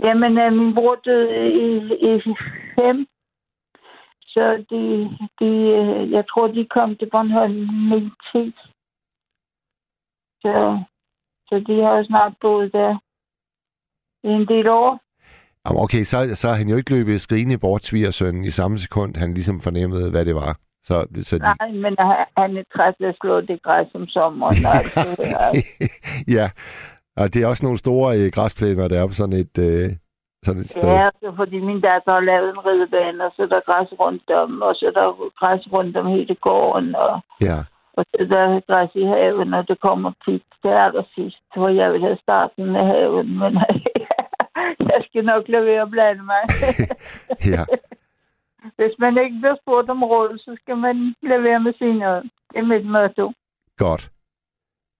Jamen, 0.02 0.32
uh, 0.38 0.52
min 0.52 0.74
bror 0.74 0.94
døde 0.94 1.28
i, 1.64 1.68
i 2.10 2.22
fem. 2.76 3.06
Så 4.26 4.64
de, 4.70 4.82
de, 5.40 5.50
uh, 5.80 6.10
jeg 6.10 6.24
tror, 6.30 6.46
de 6.46 6.66
kom 6.70 6.96
til 6.96 7.08
Bornholm 7.10 7.92
i 7.92 8.10
10. 8.32 8.54
Så, 10.42 10.82
så 11.48 11.54
de 11.68 11.82
har 11.82 11.96
jo 11.98 12.04
snart 12.04 12.32
boet 12.40 12.72
der 12.72 12.92
i 14.24 14.30
en 14.38 14.46
del 14.48 14.68
år. 14.68 15.00
Jamen, 15.64 15.82
okay, 15.84 16.02
så, 16.04 16.18
så 16.34 16.48
har 16.48 16.56
han 16.56 16.68
jo 16.68 16.76
ikke 16.76 16.94
løbet 16.96 17.20
skrigende 17.20 17.58
bort 17.58 17.82
svigersønnen 17.82 18.44
i 18.44 18.50
samme 18.50 18.78
sekund, 18.78 19.16
han 19.16 19.34
ligesom 19.34 19.60
fornemmede, 19.60 20.10
hvad 20.10 20.24
det 20.24 20.34
var. 20.34 20.52
Så, 20.88 20.96
så 21.28 21.38
de... 21.38 21.42
Nej, 21.42 21.70
men 21.84 21.94
han, 21.98 22.16
han 22.36 22.56
er 22.56 22.64
træt 22.74 22.94
af 23.00 23.08
at 23.08 23.16
slå 23.20 23.40
det 23.40 23.62
græs 23.62 23.86
om 23.94 24.06
sommeren. 24.06 24.56
det 24.56 25.64
ja, 26.36 26.46
og 27.16 27.34
det 27.34 27.42
er 27.42 27.46
også 27.46 27.64
nogle 27.64 27.78
store 27.78 28.18
øh, 28.18 28.30
græsplæner, 28.36 28.88
der 28.88 29.02
er 29.02 29.06
på 29.06 29.12
sådan 29.12 29.38
et, 29.44 29.58
øh, 29.68 29.90
sådan 30.46 30.60
et 30.60 30.70
sted. 30.70 30.88
Ja, 30.88 31.08
så 31.22 31.32
fordi 31.36 31.58
min 31.60 31.80
datter 31.80 32.12
har 32.12 32.20
lavet 32.20 32.48
en 32.50 32.64
ridebane, 32.66 33.24
og 33.24 33.32
så 33.36 33.42
er 33.42 33.46
der 33.46 33.60
græs 33.68 33.90
rundt 34.00 34.30
om, 34.30 34.62
og 34.62 34.74
så 34.74 34.86
er 34.86 34.94
der 35.00 35.06
græs 35.40 35.72
rundt 35.72 35.96
om 35.96 36.06
hele 36.06 36.34
gården, 36.34 36.94
og, 36.94 37.20
Ja, 37.40 37.58
og 37.96 38.04
så 38.10 38.16
er 38.20 38.24
der 38.24 38.60
græs 38.68 38.90
i 38.94 39.04
haven, 39.04 39.54
og 39.54 39.68
det 39.68 39.80
kommer 39.80 40.12
tit 40.24 40.42
til 40.62 40.68
allersidst, 40.84 41.42
hvor 41.56 41.68
jeg 41.68 41.92
vil 41.92 42.00
have 42.00 42.18
starten 42.22 42.76
af 42.76 42.86
haven, 42.86 43.38
men 43.38 43.52
jeg 44.92 45.00
skal 45.08 45.24
nok 45.24 45.44
lade 45.48 45.66
være 45.66 45.82
at 45.82 45.90
blande 45.90 46.22
mig. 46.32 46.42
ja. 47.54 47.64
Hvis 48.78 48.94
man 48.98 49.18
ikke 49.24 49.36
bliver 49.40 49.56
spurgt 49.62 49.90
om 49.90 50.02
råd, 50.04 50.38
så 50.38 50.56
skal 50.62 50.76
man 50.76 51.14
lade 51.22 51.42
være 51.42 51.60
med 51.60 51.72
sin 51.78 51.96
noget. 51.96 52.22
Det 52.52 52.58
er 52.58 52.62
mit 52.62 52.86
motto. 52.86 53.32
Godt. 53.76 54.10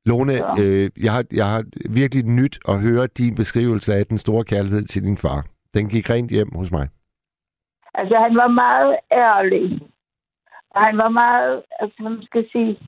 Lone, 0.07 0.33
Ja. 0.33 0.63
øh, 0.63 0.91
jeg, 1.05 1.13
har, 1.13 1.25
jeg 1.37 1.47
har 1.47 1.63
virkelig 1.91 2.25
nyt 2.25 2.59
at 2.69 2.81
høre 2.81 3.07
din 3.07 3.35
beskrivelse 3.35 3.95
af 3.95 4.07
den 4.07 4.19
store 4.19 4.45
kærlighed 4.45 4.83
til 4.83 5.03
din 5.03 5.17
far. 5.17 5.47
Den 5.75 5.89
gik 5.89 6.11
rent 6.11 6.31
hjem 6.31 6.51
hos 6.57 6.71
mig. 6.73 6.89
Altså, 7.95 8.17
han 8.19 8.37
var 8.37 8.49
meget 8.49 8.97
ærlig. 9.13 9.81
Og 10.75 10.81
han 10.87 10.99
var 10.99 11.09
meget, 11.09 11.63
altså, 11.81 12.03
man 12.03 12.23
skal 12.23 12.45
sige... 12.53 12.79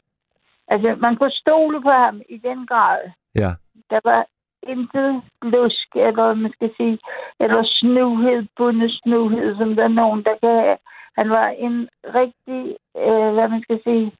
Altså, 0.68 0.97
man 1.01 1.16
kunne 1.16 1.30
stole 1.30 1.82
på 1.82 1.91
ham 1.91 2.22
i 2.28 2.37
den 2.49 2.66
grad. 2.66 2.99
Ja, 3.34 3.51
Der 3.91 4.01
var 4.05 4.26
intet 4.72 5.22
lusk, 5.43 5.89
eller 6.07 6.34
man 6.34 6.53
skal 6.53 6.70
sige, 6.76 6.99
eller 7.41 7.62
snuhed, 7.64 8.47
bundet 8.57 8.91
snuhed, 9.03 9.57
som 9.57 9.76
der 9.76 9.84
er 9.84 9.99
nogen, 10.03 10.24
der 10.24 10.34
kan 10.43 10.55
have. 10.64 10.78
Han 11.18 11.30
var 11.30 11.49
en 11.49 11.89
rigtig, 12.05 12.61
øh, 13.05 13.30
hvad 13.34 13.49
man 13.49 13.62
skal 13.62 13.80
sige, 13.84 14.12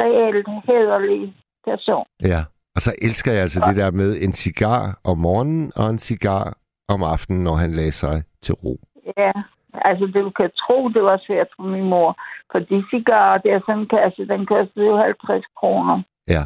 reelt 0.00 0.48
hederlig 0.66 1.34
person. 1.64 2.06
ja. 2.32 2.40
Og 2.76 2.80
så 2.80 2.92
elsker 3.02 3.32
jeg 3.32 3.42
altså 3.42 3.60
det 3.68 3.76
der 3.76 3.90
med 3.90 4.16
en 4.22 4.32
cigar 4.32 4.98
om 5.04 5.18
morgenen 5.18 5.72
og 5.76 5.90
en 5.90 5.98
cigar 5.98 6.56
om 6.88 7.02
aftenen, 7.02 7.44
når 7.44 7.54
han 7.54 7.72
lagde 7.72 7.92
sig 7.92 8.22
til 8.42 8.54
ro. 8.54 8.76
Ja, 9.16 9.32
altså 9.74 10.06
du 10.06 10.30
kan 10.30 10.50
tro, 10.62 10.88
det 10.88 11.02
var 11.02 11.20
svært 11.26 11.48
for 11.56 11.62
min 11.62 11.88
mor. 11.88 12.16
For 12.52 12.58
de 12.58 12.84
cigarer 12.90 13.38
der, 13.38 13.60
sådan 13.60 13.80
en 13.80 13.88
kasse, 13.88 14.28
den 14.28 14.46
kostede 14.46 14.86
jo 14.86 14.96
50 14.96 15.44
kroner. 15.56 16.02
Ja. 16.28 16.44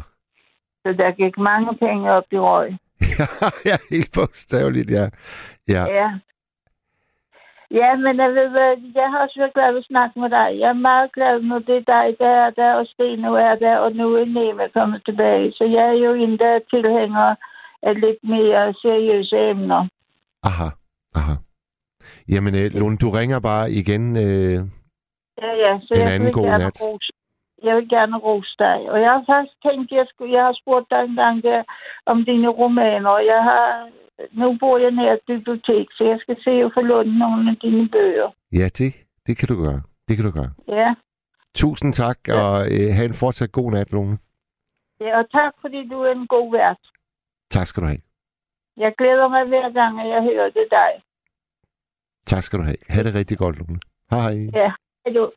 Så 0.83 0.93
der 0.93 1.11
gik 1.11 1.37
mange 1.37 1.77
penge 1.77 2.11
op 2.11 2.23
i 2.31 2.37
røg. 2.37 2.77
ja, 3.69 3.77
helt 3.89 4.11
bogstaveligt, 4.15 4.89
ja. 4.91 5.05
Ja, 5.67 5.83
Ja. 5.99 6.09
Ja, 7.71 7.95
men 7.95 8.17
jeg 8.17 8.29
ved 8.29 8.49
jeg 8.95 9.09
har 9.11 9.19
også 9.23 9.39
været 9.39 9.53
glad 9.53 9.77
at 9.77 9.85
snakke 9.85 10.19
med 10.19 10.29
dig. 10.29 10.59
Jeg 10.59 10.69
er 10.69 10.83
meget 10.89 11.11
glad, 11.11 11.41
når 11.41 11.59
det 11.59 11.75
er 11.77 11.89
dig, 11.95 12.15
der 12.19 12.29
er 12.45 12.49
der, 12.49 12.73
og 12.73 12.87
Sten 12.87 13.19
nu 13.19 13.33
er 13.35 13.55
der, 13.55 13.77
og 13.77 13.91
nu 13.91 14.15
er 14.15 14.25
Neme 14.25 14.69
kommet 14.73 15.01
tilbage. 15.05 15.51
Så 15.51 15.63
jeg 15.63 15.85
er 15.87 15.99
jo 16.05 16.13
en, 16.13 16.39
der 16.39 16.47
er 16.47 16.59
tilhænger 16.69 17.35
af 17.83 18.01
lidt 18.01 18.23
mere 18.23 18.73
seriøse 18.73 19.37
emner. 19.49 19.87
aha, 20.43 20.69
aha. 21.15 21.33
Jamen, 22.33 22.53
øh, 22.55 22.67
Lone, 22.79 22.97
du 22.97 23.09
ringer 23.09 23.39
bare 23.39 23.71
igen. 23.71 24.03
Øh, 24.17 24.59
Ja, 25.43 25.51
ja, 25.65 25.71
så 25.85 25.93
En 25.93 25.99
jeg 26.01 26.13
anden 26.13 26.25
vil 26.25 26.33
god 26.33 26.43
gerne 26.45 26.63
nat. 26.63 26.81
rose. 26.81 27.11
Jeg 27.63 27.75
vil 27.75 27.89
gerne 27.89 28.17
rose 28.17 28.55
dig. 28.59 28.77
Og 28.91 28.97
jeg 29.01 29.11
har 29.15 29.23
faktisk 29.33 29.57
tænkt, 29.67 29.91
jeg, 29.91 30.05
skulle, 30.09 30.33
jeg 30.37 30.43
har 30.49 30.55
spurgt 30.61 30.87
dig 30.91 31.01
engang 31.03 31.43
der 31.43 31.63
om 32.05 32.25
dine 32.25 32.47
romaner, 32.47 33.09
og 33.09 33.25
jeg 33.25 33.41
har, 33.49 33.89
nu 34.31 34.57
bor 34.59 34.77
jeg 34.77 34.91
nær 34.91 35.13
et 35.13 35.19
bibliotek, 35.27 35.87
så 35.97 36.03
jeg 36.11 36.17
skal 36.23 36.37
se 36.45 36.51
at 36.65 36.71
få 36.75 36.81
lånt 36.81 37.17
nogle 37.17 37.51
af 37.51 37.57
dine 37.61 37.89
bøger. 37.89 38.29
ja, 38.59 38.65
det, 38.77 38.89
det 39.27 39.37
kan 39.37 39.47
du 39.47 39.55
gøre. 39.65 39.81
Det 40.07 40.15
kan 40.17 40.25
du 40.25 40.31
gøre. 40.31 40.51
Ja. 40.67 40.89
Tusind 41.55 41.93
tak, 41.93 42.19
og 42.41 42.53
øh, 42.75 42.87
have 42.97 43.05
en 43.11 43.19
fortsat 43.23 43.51
god 43.51 43.71
nat, 43.71 43.91
Lone. 43.91 44.17
ja, 45.01 45.11
og 45.19 45.31
tak 45.31 45.53
fordi 45.61 45.87
du 45.87 45.97
er 46.01 46.11
en 46.11 46.27
god 46.27 46.51
vært. 46.51 46.81
Tak 47.49 47.67
skal 47.67 47.83
du 47.83 47.87
have. 47.87 48.01
Jeg 48.77 48.91
glæder 48.97 49.27
mig 49.27 49.43
hver 49.47 49.69
gang, 49.79 50.01
at 50.01 50.07
jeg 50.09 50.21
hører 50.23 50.49
det 50.49 50.67
dig. 50.71 50.91
Tak 52.27 52.43
skal 52.43 52.59
du 52.59 52.63
have. 52.63 52.77
Ha' 52.89 53.03
det 53.03 53.13
rigtig 53.13 53.37
godt, 53.37 53.57
Lone. 53.57 53.79
Hej 54.11 54.21
hej. 54.21 54.49
Ja. 54.53 54.71
Hallo. 55.05 55.29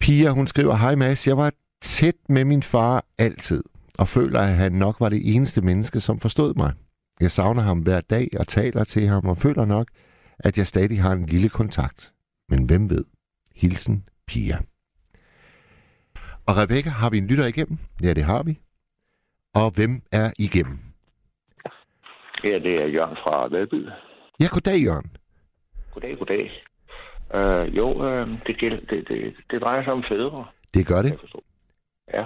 Pia, 0.00 0.30
hun 0.30 0.46
skriver, 0.46 0.74
Hej 0.74 0.94
Mads, 0.94 1.26
jeg 1.26 1.36
var 1.36 1.52
tæt 1.80 2.16
med 2.28 2.44
min 2.44 2.62
far 2.62 3.04
altid, 3.18 3.64
og 3.98 4.08
føler, 4.08 4.40
at 4.40 4.54
han 4.54 4.72
nok 4.72 5.00
var 5.00 5.08
det 5.08 5.34
eneste 5.34 5.60
menneske, 5.60 6.00
som 6.00 6.20
forstod 6.20 6.54
mig. 6.54 6.72
Jeg 7.20 7.30
savner 7.30 7.62
ham 7.62 7.80
hver 7.80 8.00
dag 8.00 8.28
og 8.38 8.46
taler 8.46 8.84
til 8.84 9.06
ham, 9.06 9.24
og 9.24 9.38
føler 9.38 9.64
nok, 9.64 9.88
at 10.38 10.58
jeg 10.58 10.66
stadig 10.66 11.02
har 11.02 11.12
en 11.12 11.26
lille 11.26 11.48
kontakt. 11.48 12.12
Men 12.48 12.64
hvem 12.64 12.90
ved? 12.90 13.04
Hilsen, 13.54 14.08
Pia. 14.26 14.58
Og 16.46 16.56
Rebecca, 16.56 16.90
har 16.90 17.10
vi 17.10 17.18
en 17.18 17.26
lytter 17.26 17.46
igennem? 17.46 17.78
Ja, 18.02 18.12
det 18.12 18.24
har 18.24 18.42
vi. 18.42 18.60
Og 19.54 19.70
hvem 19.70 20.02
er 20.12 20.32
igennem? 20.38 20.85
Ja, 22.44 22.58
det 22.58 22.74
er 22.82 22.86
Jørgen 22.86 23.16
fra 23.16 23.46
Vadby. 23.48 23.88
Ja, 24.40 24.46
goddag, 24.50 24.78
Jørgen. 24.84 25.16
Goddag, 25.92 26.18
goddag. 26.18 26.62
Uh, 27.34 27.76
jo, 27.76 27.86
uh, 27.92 28.28
det, 28.46 28.58
gælder, 28.58 28.80
det, 28.90 29.08
det, 29.08 29.34
det 29.50 29.62
drejer 29.62 29.84
sig 29.84 29.92
om 29.92 30.04
fædre, 30.08 30.46
Det 30.74 30.86
gør 30.86 31.02
det. 31.02 31.10
jeg. 31.10 31.42
Ja. 32.14 32.22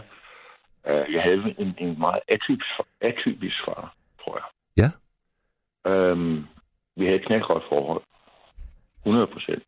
Uh, 1.05 1.15
jeg 1.15 1.23
havde 1.23 1.55
en, 1.59 1.75
en 1.79 1.99
meget 1.99 2.21
atypisk, 2.29 2.71
atypisk 3.01 3.57
far, 3.65 3.95
tror 4.25 4.37
jeg. 4.41 4.47
Ja. 4.83 4.91
Um, 6.13 6.47
vi 6.97 7.05
havde 7.05 7.19
et 7.19 7.27
knaldgodt 7.27 7.65
forhold. 7.69 8.03
100 9.07 9.27
procent. 9.27 9.65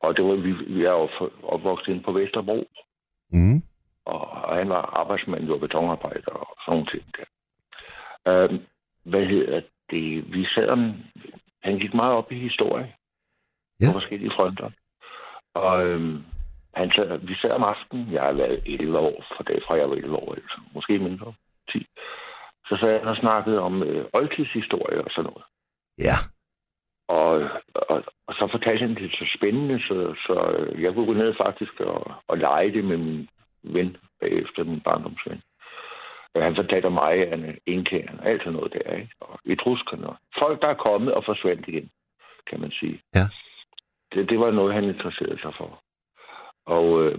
Og 0.00 0.16
det 0.16 0.24
var, 0.24 0.34
vi, 0.34 0.52
vi 0.52 0.84
er 0.84 1.08
opvokset 1.42 1.88
inde 1.92 2.02
på 2.02 2.12
Vesterbro, 2.12 2.68
Mm. 3.34 3.62
og, 4.04 4.30
og 4.30 4.56
han 4.56 4.68
var 4.68 4.82
arbejdsmand, 5.00 5.44
jo 5.44 5.58
betonarbejder 5.58 6.32
og 6.32 6.56
sådan 6.64 6.72
nogle 6.72 6.86
ting 6.90 7.04
der. 7.16 7.24
Um, 8.48 8.60
hvad 9.04 9.26
hedder 9.26 9.60
det? 9.90 10.32
Vi 10.32 10.46
sad 10.54 10.68
om, 10.68 10.94
han 11.62 11.78
gik 11.78 11.94
meget 11.94 12.12
op 12.14 12.32
i 12.32 12.38
historie 12.38 12.94
Ja. 13.80 13.86
på 13.86 13.92
forskellige 13.92 14.32
fronter. 14.36 14.70
Og 15.54 15.86
øhm, 15.86 16.24
han 16.74 16.90
sad, 16.90 17.18
vi 17.18 17.34
sad 17.34 17.50
om 17.50 17.62
aftenen, 17.62 18.12
jeg 18.12 18.22
har 18.22 18.32
været 18.32 18.62
11 18.66 18.98
år, 18.98 19.24
fra 19.36 19.44
dag 19.44 19.62
fra 19.66 19.74
jeg 19.74 19.90
var 19.90 19.96
11 19.96 20.16
år, 20.16 20.34
altså, 20.34 20.60
måske 20.74 20.98
mindre, 20.98 21.34
10. 21.72 21.86
Så 22.68 22.76
sad 22.80 22.98
han 22.98 23.08
og 23.08 23.16
snakkede 23.16 23.58
om 23.60 23.82
øh, 23.82 24.04
oldtidshistorie 24.12 25.04
og 25.04 25.10
sådan 25.10 25.30
noget. 25.30 25.44
Ja. 25.98 26.16
Og, 27.08 27.30
og, 27.74 28.04
og 28.26 28.34
så 28.34 28.48
fortalte 28.50 28.86
han 28.86 28.94
det 28.94 29.10
så 29.10 29.24
spændende, 29.36 29.80
så, 29.88 30.14
så 30.26 30.34
øh, 30.58 30.82
jeg 30.82 30.94
kunne 30.94 31.06
gå 31.06 31.12
ned 31.12 31.34
faktisk 31.44 31.80
og, 31.80 32.14
og 32.28 32.38
lege 32.38 32.72
det 32.72 32.84
med 32.84 32.96
min 32.96 33.28
ven 33.62 33.96
bagefter, 34.20 34.64
min 34.64 34.80
barndomsven. 34.80 35.42
Han 36.36 36.56
fortalte 36.56 36.86
om 36.86 36.92
mig, 36.92 37.14
indkæren, 37.66 38.20
alt 38.22 38.40
sådan 38.40 38.52
noget 38.52 38.72
der, 38.72 38.92
ikke? 38.96 39.14
Og 39.20 39.38
etruskerne. 39.44 40.16
Folk, 40.38 40.62
der 40.62 40.68
er 40.68 40.74
kommet 40.74 41.14
og 41.14 41.24
forsvandt 41.24 41.68
igen, 41.68 41.90
kan 42.46 42.60
man 42.60 42.70
sige. 42.70 43.00
Ja. 43.14 43.26
Det, 44.14 44.30
det 44.30 44.38
var 44.40 44.50
noget, 44.50 44.74
han 44.74 44.84
interesserede 44.84 45.40
sig 45.40 45.54
for. 45.58 45.82
Og, 46.66 47.04
øh, 47.04 47.18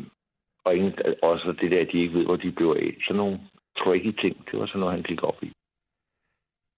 og 0.66 0.76
ingen, 0.76 0.94
også 1.22 1.56
det 1.62 1.72
der, 1.72 1.82
at 1.82 1.90
de 1.92 2.02
ikke 2.02 2.14
ved, 2.14 2.26
hvor 2.26 2.36
de 2.36 2.52
blev 2.52 2.70
af. 2.80 2.98
Sådan 3.08 3.18
nogle 3.18 3.40
tricky 3.78 4.22
ting, 4.22 4.46
det 4.52 4.60
var 4.60 4.66
sådan 4.66 4.80
noget, 4.80 4.96
han 4.96 5.04
gik 5.04 5.24
op 5.24 5.44
i. 5.44 5.52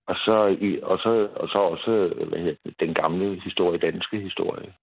Og 0.08 0.16
så, 0.16 0.58
i, 0.62 0.80
og 0.84 0.98
så, 1.00 1.30
og 1.36 1.50
så 1.50 1.60
også 1.60 2.14
hvad 2.30 2.40
hedder 2.40 2.56
det, 2.66 2.80
den 2.80 2.94
gamle 2.94 3.42
historie, 3.42 3.78
danske 3.78 4.20
historie. 4.20 4.74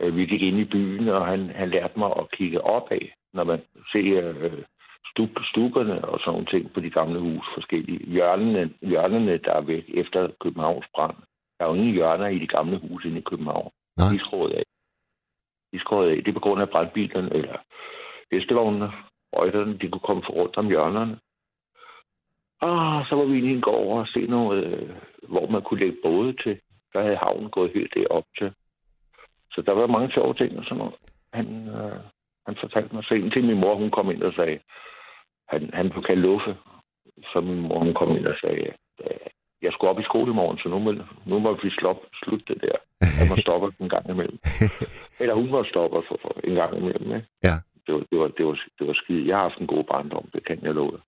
Øh, 0.00 0.16
Vi 0.16 0.26
gik 0.26 0.42
ind 0.42 0.58
i 0.58 0.64
byen, 0.64 1.08
og 1.08 1.26
han, 1.26 1.50
han 1.50 1.70
lærte 1.70 1.98
mig 1.98 2.12
at 2.16 2.30
kigge 2.30 2.60
opad, 2.60 3.00
når 3.32 3.44
man 3.44 3.62
ser 3.92 4.28
øh, 4.28 4.62
stuk, 5.06 5.30
stukkerne 5.44 6.04
og 6.04 6.20
sådan 6.20 6.32
nogle 6.32 6.46
ting 6.46 6.72
på 6.72 6.80
de 6.80 6.90
gamle 6.90 7.20
hus, 7.20 7.46
forskellige 7.54 8.06
hjørnene, 8.06 8.70
hjørnene 8.82 9.38
der 9.38 9.52
er 9.52 9.60
væk 9.60 9.84
efter 9.94 10.28
Københavns 10.40 10.86
brand. 10.94 11.16
Der 11.58 11.64
er 11.64 11.68
jo 11.68 11.74
ingen 11.74 11.94
hjørner 11.94 12.26
i 12.26 12.38
de 12.38 12.46
gamle 12.46 12.78
huse 12.78 13.08
inde 13.08 13.18
i 13.18 13.28
København. 13.30 13.70
Nej. 13.96 14.08
De 14.08 14.16
er 14.16 14.24
skåret 14.26 14.52
af. 14.52 14.64
De 15.72 15.76
er 15.76 15.80
skåret 15.80 16.10
af. 16.10 16.16
Det 16.16 16.28
er 16.28 16.32
på 16.32 16.40
grund 16.40 16.62
af 16.62 16.68
brandbilerne, 16.68 17.34
eller 17.34 17.56
hestevognene, 18.32 18.92
røgterne, 19.32 19.78
de 19.78 19.88
kunne 19.88 20.06
komme 20.08 20.22
for 20.26 20.32
rundt 20.32 20.56
om 20.56 20.68
hjørnerne. 20.68 21.18
Og 22.60 23.06
så 23.08 23.16
var 23.16 23.24
vi 23.24 23.38
inde 23.38 23.50
en 23.50 23.60
gård 23.60 24.00
og 24.00 24.06
se 24.06 24.26
noget, 24.26 24.64
øh, 24.64 24.90
hvor 25.28 25.46
man 25.46 25.62
kunne 25.62 25.80
lægge 25.80 25.96
både 26.02 26.32
til. 26.32 26.60
Der 26.92 27.02
havde 27.02 27.16
havnen 27.16 27.50
gået 27.50 27.72
helt 27.74 27.94
derop 27.94 28.24
til. 28.38 28.52
Så 29.50 29.60
så 29.60 29.62
der 29.62 29.72
var 29.72 29.86
mange 29.86 30.12
sjove 30.12 30.34
ting 30.34 30.58
og 30.58 30.64
sådan 30.64 30.78
noget. 30.78 30.94
Han, 31.32 31.68
øh, 31.68 32.00
han 32.50 32.56
fortalte 32.60 32.94
mig 32.94 33.04
så 33.04 33.14
en 33.14 33.30
til 33.30 33.44
min 33.44 33.60
mor, 33.62 33.74
hun 33.74 33.90
kom 33.90 34.10
ind 34.10 34.22
og 34.22 34.34
sagde, 34.34 34.58
han, 35.52 35.70
han 35.78 35.90
blev 35.90 36.02
kaldt 36.02 36.22
Luffe, 36.26 36.56
så 37.32 37.40
min 37.40 37.60
mor 37.60 37.78
hun 37.84 37.94
kom 37.94 38.16
ind 38.16 38.26
og 38.26 38.36
sagde, 38.42 38.66
at 38.66 39.32
jeg 39.62 39.72
skulle 39.72 39.90
op 39.90 40.00
i 40.00 40.08
skole 40.10 40.30
i 40.32 40.38
morgen, 40.40 40.58
så 40.58 40.68
nu 40.68 40.78
må, 40.78 40.90
nu 41.30 41.38
må 41.38 41.50
vi 41.62 41.70
slå, 41.70 41.90
slutte 42.22 42.44
det 42.54 42.62
der. 42.62 42.78
Jeg 43.18 43.26
må 43.30 43.36
stoppe 43.36 43.66
en 43.80 43.88
gang 43.88 44.10
imellem. 44.10 44.38
Eller 45.20 45.34
hun 45.34 45.50
må 45.50 45.64
stoppe 45.64 46.02
for, 46.08 46.18
for 46.22 46.32
en 46.44 46.54
gang 46.54 46.76
imellem. 46.76 47.08
Ikke? 47.16 47.28
Ja. 47.48 47.56
Det 47.86 47.94
var, 47.94 48.02
det, 48.10 48.18
var, 48.18 48.28
det, 48.28 48.46
var, 48.46 48.56
det 48.78 48.86
var 48.86 48.92
skide. 48.92 49.28
Jeg 49.28 49.36
har 49.36 49.42
haft 49.48 49.60
en 49.60 49.72
god 49.74 49.84
barndom, 49.84 50.26
det 50.34 50.44
kan 50.46 50.58
jeg 50.62 50.74
love. 50.74 50.98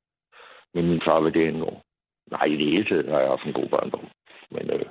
Men 0.74 0.88
min 0.88 1.03
far 1.05 1.20
var 1.20 1.30
det 1.30 1.49
endnu. 1.49 1.70
Nej, 2.30 2.45
i 2.45 2.57
det 2.57 2.66
hele 2.74 2.84
taget 2.84 3.11
har 3.12 3.20
jeg 3.20 3.28
haft 3.28 3.47
en 3.47 3.59
god 3.61 3.68
barndom. 3.68 4.07
Men 4.51 4.70
øh, 4.70 4.86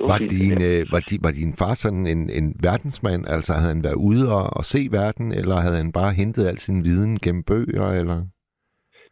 det 0.00 0.08
var, 0.08 0.14
Var 0.14 0.18
fint, 0.18 0.30
din, 0.30 0.58
øh, 0.70 0.82
var, 0.94 1.02
di, 1.08 1.14
var 1.26 1.32
din 1.40 1.52
far 1.60 1.74
sådan 1.74 2.06
en, 2.14 2.22
en 2.38 2.46
verdensmand? 2.68 3.22
Altså 3.34 3.52
havde 3.52 3.74
han 3.74 3.84
været 3.88 4.02
ude 4.08 4.24
og, 4.36 4.44
og 4.58 4.64
se 4.72 4.80
verden, 4.98 5.28
eller 5.40 5.56
havde 5.64 5.76
han 5.82 5.92
bare 5.92 6.12
hentet 6.20 6.48
al 6.50 6.58
sin 6.58 6.84
viden 6.84 7.18
gennem 7.24 7.44
bøger? 7.50 7.86
Eller? 8.00 8.18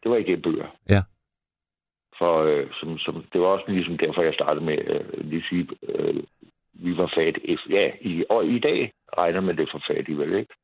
Det 0.02 0.10
var 0.10 0.16
ikke 0.16 0.36
bøger. 0.36 0.68
Ja. 0.94 1.02
For 2.18 2.34
øh, 2.50 2.66
som, 2.80 2.98
som, 2.98 3.14
det 3.32 3.40
var 3.40 3.46
også 3.46 3.64
ligesom 3.68 3.98
derfor, 3.98 4.22
jeg 4.22 4.34
startede 4.34 4.64
med 4.64 4.78
øh, 4.92 5.24
lige 5.30 5.44
sige, 5.48 5.68
øh, 5.82 6.22
vi 6.72 6.96
var 6.96 7.12
fattige. 7.16 7.58
Ja, 7.70 7.90
i, 8.00 8.24
og 8.30 8.46
i 8.46 8.58
dag 8.58 8.92
regner 9.18 9.40
man 9.40 9.56
det 9.56 9.68
for 9.72 9.82
fattige, 9.90 10.18
vel 10.18 10.34
ikke? 10.34 10.54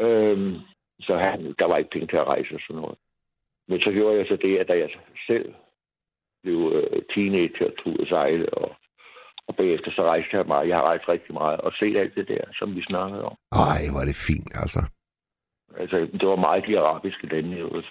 Øhm, 0.00 0.54
så 1.00 1.16
han, 1.16 1.54
der 1.58 1.66
var 1.66 1.76
ikke 1.76 1.90
penge 1.90 2.06
til 2.06 2.16
at 2.16 2.26
rejse 2.26 2.54
og 2.54 2.60
sådan 2.66 2.82
noget. 2.82 2.98
Men 3.68 3.80
så 3.80 3.90
gjorde 3.90 4.18
jeg 4.18 4.26
så 4.28 4.36
det, 4.36 4.58
at 4.58 4.68
da 4.68 4.72
jeg 4.78 4.90
selv 5.26 5.54
blev 6.42 6.72
øh, 6.74 7.02
teenager 7.14 7.66
og 7.66 7.76
tog 7.84 7.96
at 8.02 8.08
sejle, 8.08 8.54
og, 8.54 8.76
og 9.48 9.56
bagefter 9.56 9.90
så 9.96 10.02
rejste 10.02 10.36
jeg 10.36 10.46
meget. 10.46 10.68
Jeg 10.68 10.76
har 10.76 10.84
rejst 10.84 11.08
rigtig 11.08 11.34
meget 11.34 11.60
og 11.60 11.72
set 11.72 11.96
alt 11.96 12.14
det 12.14 12.28
der, 12.28 12.44
som 12.58 12.74
vi 12.76 12.82
snakkede 12.82 13.24
om. 13.24 13.36
Ej, 13.52 13.80
hvor 13.90 14.00
er 14.00 14.04
det 14.04 14.24
fint, 14.28 14.50
altså. 14.62 14.80
Altså, 15.82 15.96
det 16.20 16.28
var 16.28 16.36
meget 16.36 16.64
de 16.66 16.78
arabiske 16.78 17.26
lande 17.26 17.56
øvrigt. 17.56 17.86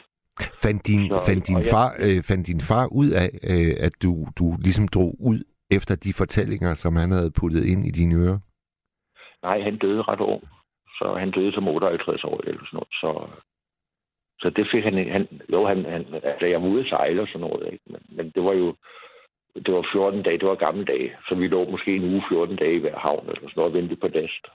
Fandt 0.64 0.88
din, 0.88 1.08
Så- 1.10 1.24
fandt 1.28 1.48
din, 1.48 1.56
og 1.56 1.62
jeg- 1.62 1.72
far, 1.76 1.90
øh, 2.06 2.24
fandt 2.30 2.48
din 2.48 2.62
far 2.72 2.86
ud 3.02 3.10
af, 3.24 3.30
øh, 3.52 3.74
at 3.88 3.94
du, 4.04 4.12
du 4.40 4.46
ligesom 4.66 4.88
drog 4.88 5.12
ud 5.30 5.40
efter 5.78 5.96
de 5.96 6.14
fortællinger, 6.14 6.74
som 6.74 6.96
han 6.96 7.12
havde 7.12 7.32
puttet 7.40 7.64
ind 7.72 7.82
i 7.86 7.92
dine 8.00 8.16
ører? 8.24 8.40
Nej, 9.48 9.62
han 9.62 9.78
døde 9.78 10.02
ret 10.02 10.20
ung. 10.34 10.44
Så 11.00 11.16
han 11.20 11.32
døde 11.32 11.54
som 11.54 11.68
58 11.68 12.24
år 12.24 12.38
eller 12.48 12.64
sådan 12.66 12.78
noget. 12.80 12.94
Så, 13.02 13.12
så 14.42 14.50
det 14.50 14.68
fik 14.72 14.84
han, 14.84 14.94
han 15.16 15.28
jo, 15.54 15.66
han, 15.68 15.86
han, 15.86 16.06
altså 16.24 16.46
jeg 16.46 16.62
var 16.62 16.68
ude 16.68 16.82
at 16.84 16.90
sejle 16.90 17.22
og 17.22 17.28
sådan 17.28 17.48
noget, 17.48 17.74
ikke? 17.74 17.84
Men, 17.92 18.02
men 18.18 18.26
det 18.36 18.44
var 18.44 18.54
jo, 18.54 18.76
det 19.56 19.74
var 19.74 19.90
14 19.92 20.24
dage, 20.24 20.38
det 20.38 20.48
var 20.48 20.56
gamle 20.56 20.86
dage. 20.86 21.18
Så 21.28 21.36
vi 21.36 21.48
lå 21.48 21.70
måske 21.70 21.96
en 21.96 22.14
uge 22.14 22.24
14 22.30 22.56
dage 22.56 22.76
i 22.76 22.80
hver 22.80 23.00
havn 23.00 23.26
eller 23.30 23.42
sådan 23.42 23.54
noget 23.56 23.72
og 23.72 23.74
ventede 23.74 24.00
på 24.00 24.08
last. 24.08 24.46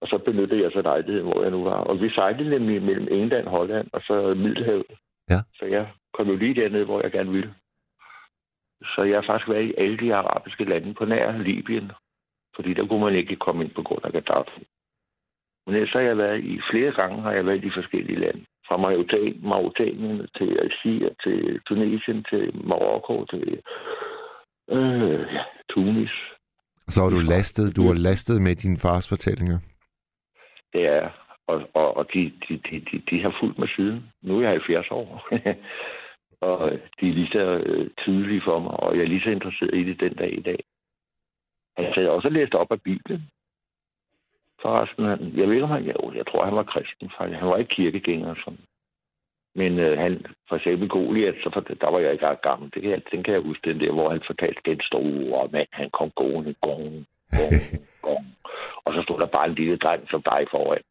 Og 0.00 0.08
så 0.08 0.18
benyttede 0.18 0.62
jeg 0.62 0.72
så 0.72 0.82
lejligheden, 0.82 1.26
hvor 1.26 1.42
jeg 1.42 1.50
nu 1.50 1.64
var. 1.64 1.80
Og 1.90 2.00
vi 2.00 2.10
sejlede 2.10 2.50
nemlig 2.50 2.82
mellem 2.82 3.08
England, 3.10 3.46
Holland 3.46 3.88
og 3.92 4.00
så 4.00 4.34
Middelhavet. 4.34 4.86
Ja. 5.30 5.40
Så 5.54 5.64
jeg 5.64 5.88
kom 6.12 6.26
jo 6.28 6.36
lige 6.36 6.54
derned, 6.54 6.84
hvor 6.84 7.02
jeg 7.02 7.12
gerne 7.12 7.30
ville. 7.30 7.54
Så 8.84 9.02
jeg 9.02 9.16
har 9.16 9.26
faktisk 9.26 9.48
været 9.48 9.64
i 9.64 9.74
alle 9.78 9.98
de 9.98 10.14
arabiske 10.14 10.64
lande 10.64 10.94
på 10.94 11.04
nær 11.04 11.38
Libyen. 11.38 11.92
Fordi 12.56 12.74
der 12.74 12.86
kunne 12.86 13.04
man 13.04 13.14
ikke 13.14 13.36
komme 13.36 13.64
ind 13.64 13.74
på 13.74 13.82
grund 13.82 14.04
af 14.04 14.12
Gaddafi. 14.12 14.66
Men 15.66 15.74
ellers 15.74 15.92
har 15.92 16.00
jeg 16.00 16.18
været 16.18 16.44
i 16.44 16.60
flere 16.70 16.92
gange, 16.92 17.22
har 17.22 17.32
jeg 17.32 17.46
været 17.46 17.64
i 17.64 17.66
de 17.68 17.72
forskellige 17.74 18.18
lande. 18.18 18.44
Fra 18.68 18.76
Mauretanien 19.42 20.28
til 20.36 20.58
Algier, 20.64 21.10
til 21.24 21.60
Tunesien, 21.66 22.24
til 22.30 22.66
Marokko, 22.66 23.24
til 23.24 23.60
øh, 24.70 25.20
ja, 25.36 25.42
Tunis. 25.70 26.10
Så 26.88 27.02
var 27.02 27.10
du 27.10 27.18
lastet, 27.18 27.76
du 27.76 27.86
var 27.86 27.94
lastet 27.94 28.42
med 28.42 28.54
din 28.54 28.78
fars 28.78 29.08
fortællinger. 29.08 29.58
Det 30.72 30.86
er, 30.86 31.10
og, 31.46 31.62
og, 31.74 31.96
og 31.96 32.06
de, 32.14 32.32
de, 32.48 32.54
de, 32.70 32.80
de, 32.80 33.02
de 33.10 33.22
har 33.22 33.36
fulgt 33.40 33.58
mig 33.58 33.68
siden. 33.76 34.10
Nu 34.22 34.36
er 34.36 34.40
jeg 34.40 34.50
70 34.50 34.90
år. 34.90 35.28
og 36.48 36.70
de 37.00 37.08
er 37.08 37.12
lige 37.12 37.32
så 37.32 37.44
øh, 37.66 37.90
tydelige 37.98 38.42
for 38.44 38.58
mig, 38.58 38.70
og 38.70 38.96
jeg 38.96 39.02
er 39.02 39.08
lige 39.08 39.24
så 39.24 39.30
interesseret 39.30 39.74
i 39.74 39.84
det 39.84 40.00
den 40.00 40.14
dag 40.14 40.38
i 40.38 40.42
dag. 40.42 40.60
Altså, 41.76 42.00
jeg 42.00 42.08
har 42.08 42.16
også 42.16 42.28
læst 42.28 42.54
op 42.54 42.72
af 42.72 42.82
Bibelen. 42.82 43.22
Forresten, 44.62 45.04
jeg 45.38 45.46
ved 45.46 45.54
ikke, 45.54 45.64
om 45.64 45.70
han, 45.70 45.84
jo, 45.84 46.12
jeg 46.14 46.26
tror, 46.26 46.44
han 46.44 46.56
var 46.56 46.62
kristen, 46.62 47.10
faktisk. 47.18 47.38
Han 47.38 47.48
var 47.48 47.56
ikke 47.56 47.74
kirkegænger. 47.74 48.34
Sådan. 48.44 48.64
Men 49.54 49.78
øh, 49.78 49.98
han, 49.98 50.26
for 50.48 50.56
eksempel 50.56 50.88
Goliath, 50.88 51.38
så 51.42 51.50
for, 51.54 51.60
der 51.60 51.90
var 51.90 51.98
jeg 51.98 52.12
ikke 52.12 52.22
engang 52.22 52.40
gammel. 52.48 52.70
Det 52.74 52.82
kan 52.82 52.90
jeg, 52.90 53.02
den 53.12 53.22
kan 53.22 53.34
jeg 53.34 53.42
huske, 53.42 53.70
den 53.70 53.80
der, 53.80 53.92
hvor 53.92 54.10
han 54.10 54.22
fortalte 54.26 54.60
den 54.64 54.80
store 54.80 55.48
mand, 55.52 55.68
han 55.72 55.90
kom 55.90 56.10
gående, 56.10 56.54
gong, 56.66 57.06
gong, 57.36 57.54
gong. 58.06 58.26
Og 58.84 58.94
så 58.94 59.02
stod 59.02 59.18
der 59.20 59.26
bare 59.26 59.48
en 59.48 59.54
lille 59.54 59.76
dreng 59.76 60.02
som 60.10 60.22
dig 60.22 60.46
foran. 60.50 60.84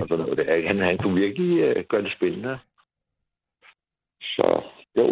og 0.00 0.08
sådan 0.08 0.24
noget. 0.24 0.38
der. 0.38 0.66
Han, 0.66 0.78
han 0.78 0.98
kunne 0.98 1.20
virkelig 1.20 1.58
øh, 1.60 1.84
gøre 1.88 2.02
det 2.02 2.12
spændende. 2.16 2.58
Så 4.20 4.62
jo, 4.96 5.06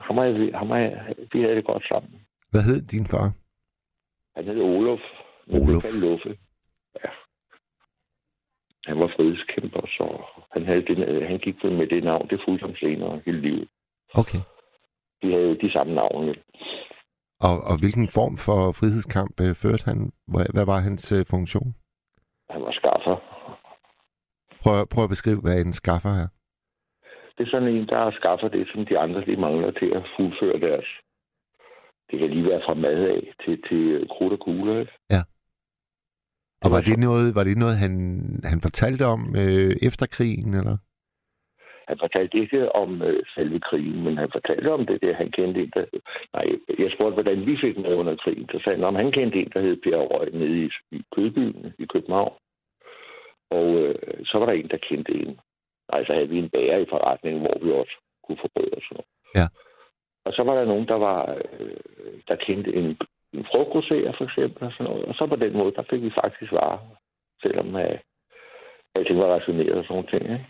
ham 0.00 0.18
og 0.18 0.24
jeg, 0.26 0.58
ham 0.58 0.70
og 0.70 0.80
jeg, 0.80 1.14
vi 1.32 1.40
havde 1.40 1.56
det 1.56 1.64
godt 1.64 1.84
sammen. 1.88 2.20
Hvad 2.50 2.62
hed 2.62 2.82
din 2.82 3.06
far? 3.06 3.32
Han 4.36 4.44
hed 4.44 4.60
Olof. 4.60 5.00
Olof. 5.52 5.84
Luffe. 6.00 6.36
Ja. 8.86 8.92
Han 8.92 9.00
var 9.00 9.12
frihedskæmper, 9.16 9.86
så 9.86 10.04
han, 10.52 10.66
havde 10.66 10.82
det, 10.82 11.26
han 11.26 11.38
gik 11.38 11.64
med 11.64 11.86
det 11.86 12.04
navn. 12.04 12.28
Det 12.30 12.40
fulgte 12.44 12.66
ham 12.66 12.76
senere 12.76 13.20
hele 13.26 13.40
livet. 13.40 13.68
Okay. 14.14 14.38
De 15.22 15.32
havde 15.32 15.48
jo 15.48 15.54
de 15.54 15.72
samme 15.72 15.94
navne. 15.94 16.34
Og, 17.40 17.56
og 17.70 17.74
hvilken 17.80 18.08
form 18.08 18.36
for 18.46 18.72
frihedskamp 18.78 19.40
øh, 19.40 19.54
førte 19.54 19.84
han? 19.84 20.12
Hvad, 20.32 20.46
hvad 20.54 20.66
var 20.66 20.78
hans 20.78 21.12
øh, 21.12 21.26
funktion? 21.30 21.74
Han 22.50 22.62
var 22.62 22.72
skaffer. 22.72 23.16
Prøv, 24.62 24.86
prøv 24.92 25.04
at 25.04 25.10
beskrive, 25.10 25.40
hvad 25.40 25.60
en 25.60 25.72
skaffer 25.72 26.10
er. 26.22 26.28
Det 27.38 27.46
er 27.46 27.50
sådan 27.50 27.68
en, 27.68 27.86
der 27.86 28.10
skaffer 28.10 28.48
det, 28.48 28.68
som 28.72 28.86
de 28.86 28.98
andre 28.98 29.20
de 29.24 29.36
mangler 29.36 29.70
til 29.70 29.90
at 29.98 30.02
fuldføre 30.16 30.60
deres. 30.60 30.88
Det 32.10 32.18
kan 32.18 32.30
lige 32.30 32.50
være 32.50 32.62
fra 32.66 32.74
mad 32.74 33.00
af 33.14 33.32
til, 33.44 33.62
til 33.68 34.08
krudt 34.10 34.32
og 34.32 34.40
kugler. 34.40 34.80
Ikke? 34.80 34.92
Og 36.64 36.70
var 36.74 36.80
det 36.80 36.98
noget, 36.98 37.34
var 37.34 37.44
det 37.44 37.56
noget 37.58 37.76
han, 37.76 37.92
han 38.44 38.60
fortalte 38.60 39.04
om 39.14 39.20
øh, 39.42 39.72
efter 39.88 40.06
krigen, 40.16 40.54
eller? 40.54 40.76
Han 41.88 41.98
fortalte 41.98 42.38
ikke 42.38 42.76
om 42.82 43.02
øh, 43.02 43.22
selve 43.34 43.60
krigen, 43.60 44.04
men 44.04 44.18
han 44.18 44.30
fortalte 44.32 44.72
om 44.72 44.86
det 44.86 45.02
der, 45.02 45.14
han 45.14 45.30
kendte 45.30 45.60
en, 45.60 45.72
der... 45.74 45.84
Nej, 46.34 46.46
jeg 46.78 46.90
spurgte, 46.94 47.14
hvordan 47.14 47.46
vi 47.46 47.56
fik 47.60 47.76
med 47.78 47.94
under 47.94 48.16
krigen. 48.16 48.48
Så 48.52 48.58
sagde 48.64 48.76
han, 48.78 48.84
om 48.84 48.94
han 48.94 49.12
kendte 49.12 49.38
en, 49.38 49.50
der 49.54 49.60
hed 49.60 49.76
Per 49.76 49.96
Røg 49.96 50.28
nede 50.32 50.64
i, 50.64 50.70
i 50.96 51.02
Kødbyen 51.14 51.72
i 51.78 51.86
København. 51.92 52.34
Og 53.50 53.66
øh, 53.82 53.94
så 54.24 54.38
var 54.38 54.46
der 54.46 54.52
en, 54.52 54.68
der 54.68 54.86
kendte 54.88 55.12
en. 55.12 55.40
Nej, 55.92 56.04
så 56.04 56.12
havde 56.12 56.28
vi 56.28 56.38
en 56.38 56.50
bager 56.50 56.78
i 56.78 56.86
forretningen, 56.90 57.40
hvor 57.40 57.58
vi 57.62 57.70
også 57.70 57.96
kunne 58.24 58.38
få 58.42 58.48
brød 58.54 58.70
og 58.72 58.82
sådan 58.82 58.94
noget. 58.96 59.10
Ja. 59.38 59.46
Og 60.26 60.32
så 60.32 60.42
var 60.42 60.54
der 60.54 60.64
nogen, 60.64 60.88
der 60.88 60.98
var, 61.08 61.20
øh, 61.60 61.76
der 62.28 62.36
kendte 62.46 62.74
en, 62.74 62.96
en 63.36 63.46
frugtgrosserer, 63.50 64.12
for 64.18 64.24
eksempel, 64.24 64.62
og 64.66 64.72
sådan 64.72 64.86
noget. 64.90 65.04
Og 65.04 65.14
så 65.14 65.26
på 65.26 65.36
den 65.36 65.52
måde, 65.52 65.72
der 65.76 65.82
fik 65.90 66.02
vi 66.02 66.12
faktisk 66.22 66.52
varer, 66.52 66.78
selvom 67.42 67.76
øh, 67.76 67.98
alting 68.94 69.18
var 69.18 69.34
rationeret 69.36 69.78
og 69.78 69.84
sådan 69.84 69.94
nogle 69.96 70.10
ting, 70.12 70.22
ikke? 70.36 70.46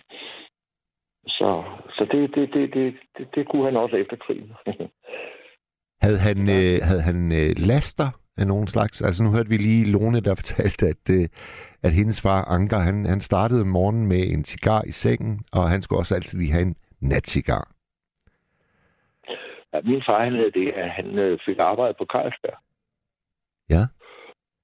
Så, 1.38 1.64
så 1.96 2.02
det, 2.12 2.34
det, 2.34 2.54
det, 2.54 2.74
det, 2.74 2.94
det, 3.18 3.26
det 3.34 3.48
kunne 3.48 3.64
han 3.64 3.76
også 3.76 3.96
efter 3.96 4.16
krigen. 4.16 4.52
Havde 6.04 6.18
han, 6.18 6.38
øh, 6.58 6.76
havde 6.88 7.04
han 7.10 7.32
øh, 7.40 7.50
laster 7.70 8.08
af 8.36 8.46
nogen 8.46 8.66
slags? 8.66 9.02
Altså 9.02 9.24
nu 9.24 9.30
hørte 9.30 9.48
vi 9.48 9.56
lige 9.56 9.92
Lone, 9.92 10.20
der 10.20 10.34
fortalte, 10.42 10.86
at, 10.86 11.04
øh, 11.16 11.28
at 11.82 11.92
hendes 11.92 12.22
far 12.22 12.44
Anker, 12.44 12.78
han, 12.78 13.06
han 13.06 13.20
startede 13.20 13.60
om 13.60 13.66
morgenen 13.66 14.06
med 14.06 14.22
en 14.34 14.44
cigar 14.44 14.82
i 14.86 14.90
sengen, 14.90 15.40
og 15.52 15.70
han 15.70 15.82
skulle 15.82 16.00
også 16.00 16.14
altid 16.14 16.38
lige 16.38 16.52
have 16.52 16.62
en 16.62 16.76
natcigar. 17.00 17.64
ja, 19.72 19.80
min 19.84 20.02
far 20.06 20.24
han 20.24 20.34
havde 20.34 20.52
det, 20.60 20.68
at 20.72 20.90
han 20.90 21.18
øh, 21.18 21.38
fik 21.46 21.58
arbejde 21.58 21.94
på 21.98 22.06
Carlsberg. 22.12 22.58
Ja. 23.70 23.82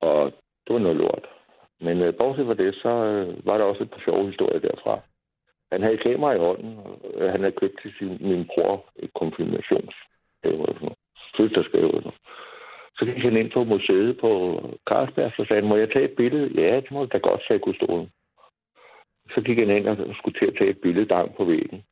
Og 0.01 0.33
det 0.67 0.75
var 0.75 0.79
noget 0.79 0.97
lort. 0.97 1.27
Men 1.81 2.03
øh, 2.03 2.15
bortset 2.15 2.47
fra 2.47 2.55
det, 2.55 2.75
så 2.75 2.89
øh, 2.89 3.47
var 3.47 3.59
der 3.59 3.65
også 3.65 3.83
et 3.83 3.91
par 3.91 4.03
sjove 4.05 4.27
historier 4.27 4.59
derfra. 4.59 5.01
Han 5.73 5.83
havde 5.83 5.99
kamera 5.99 6.33
i 6.33 6.39
hånden, 6.39 6.79
og 6.79 7.01
øh, 7.15 7.31
han 7.31 7.41
havde 7.41 7.61
købt 7.61 7.83
til 7.83 7.93
sin, 7.99 8.19
min 8.21 8.47
bror 8.47 8.91
et 8.97 9.11
konfirmationsgave 9.15 10.63
og 10.69 10.75
sådan 10.75 10.83
noget. 10.83 10.99
Fødselsdagsgave 11.37 11.95
og 11.95 12.03
noget. 12.03 12.19
Så 12.99 13.05
gik 13.05 13.25
han 13.25 13.37
ind 13.37 13.51
på 13.51 13.65
museet 13.65 14.19
på 14.21 14.31
Carlsberg, 14.89 15.33
så 15.37 15.45
sagde 15.45 15.63
han, 15.63 15.69
må 15.69 15.77
jeg 15.77 15.91
tage 15.93 16.05
et 16.05 16.17
billede? 16.17 16.63
Ja, 16.63 16.77
det 16.77 16.91
må 16.91 17.05
du 17.05 17.09
da 17.13 17.19
godt, 17.19 17.43
sagde 17.47 17.61
kustolen. 17.61 18.11
Så 19.35 19.41
gik 19.41 19.59
han 19.59 19.71
ind 19.71 19.89
og 19.89 20.15
skulle 20.17 20.39
til 20.39 20.47
at 20.47 20.57
tage 20.59 20.71
et 20.71 20.81
billede 20.81 21.09
der 21.09 21.27
på 21.37 21.45
væggen. 21.45 21.85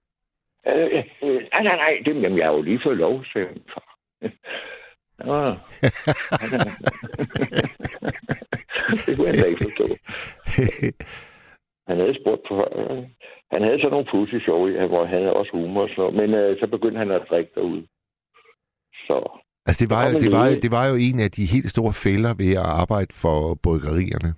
Øh, 0.67 1.05
øh, 1.23 1.43
nej, 1.53 1.63
nej, 1.63 1.77
nej, 1.77 2.03
det, 2.05 2.23
jamen, 2.23 2.39
jeg 2.39 2.47
har 2.47 2.53
jo 2.53 2.63
lige 2.63 2.81
fået 2.83 2.97
lov, 2.97 3.25
sagde 3.33 3.49
min 3.49 3.65
far. 3.75 3.97
Nå. 5.25 5.41
det 9.07 9.12
kunne 9.16 9.27
han 9.27 9.39
da 9.39 9.47
ikke 9.51 9.64
forstå. 9.68 9.87
Han 11.89 11.97
havde 11.99 12.16
spurgt 12.21 12.43
på... 12.49 12.55
Han 13.53 13.62
havde 13.62 13.79
sådan 13.79 13.91
nogle 13.91 14.11
pussy 14.11 14.35
i, 14.35 14.87
hvor 14.93 15.05
han 15.05 15.23
havde 15.23 15.33
også 15.41 15.51
humor 15.53 15.83
og 15.83 15.89
sådan 15.89 16.03
noget. 16.03 16.14
Men 16.21 16.35
øh, 16.41 16.59
så 16.61 16.66
begyndte 16.66 16.99
han 16.99 17.11
at 17.11 17.27
drikke 17.31 17.51
derude. 17.55 17.87
Så 19.07 19.41
Altså, 19.66 19.85
det 19.85 19.91
var, 19.97 20.03
jo, 20.11 20.18
det, 20.18 20.33
var, 20.33 20.49
læge. 20.49 20.61
det 20.61 20.71
var 20.71 20.87
jo 20.91 20.97
en 21.09 21.21
af 21.21 21.31
de 21.31 21.45
helt 21.55 21.71
store 21.71 21.93
fælder 22.05 22.35
ved 22.43 22.53
at 22.53 22.68
arbejde 22.83 23.12
for 23.23 23.55
bryggerierne. 23.64 24.35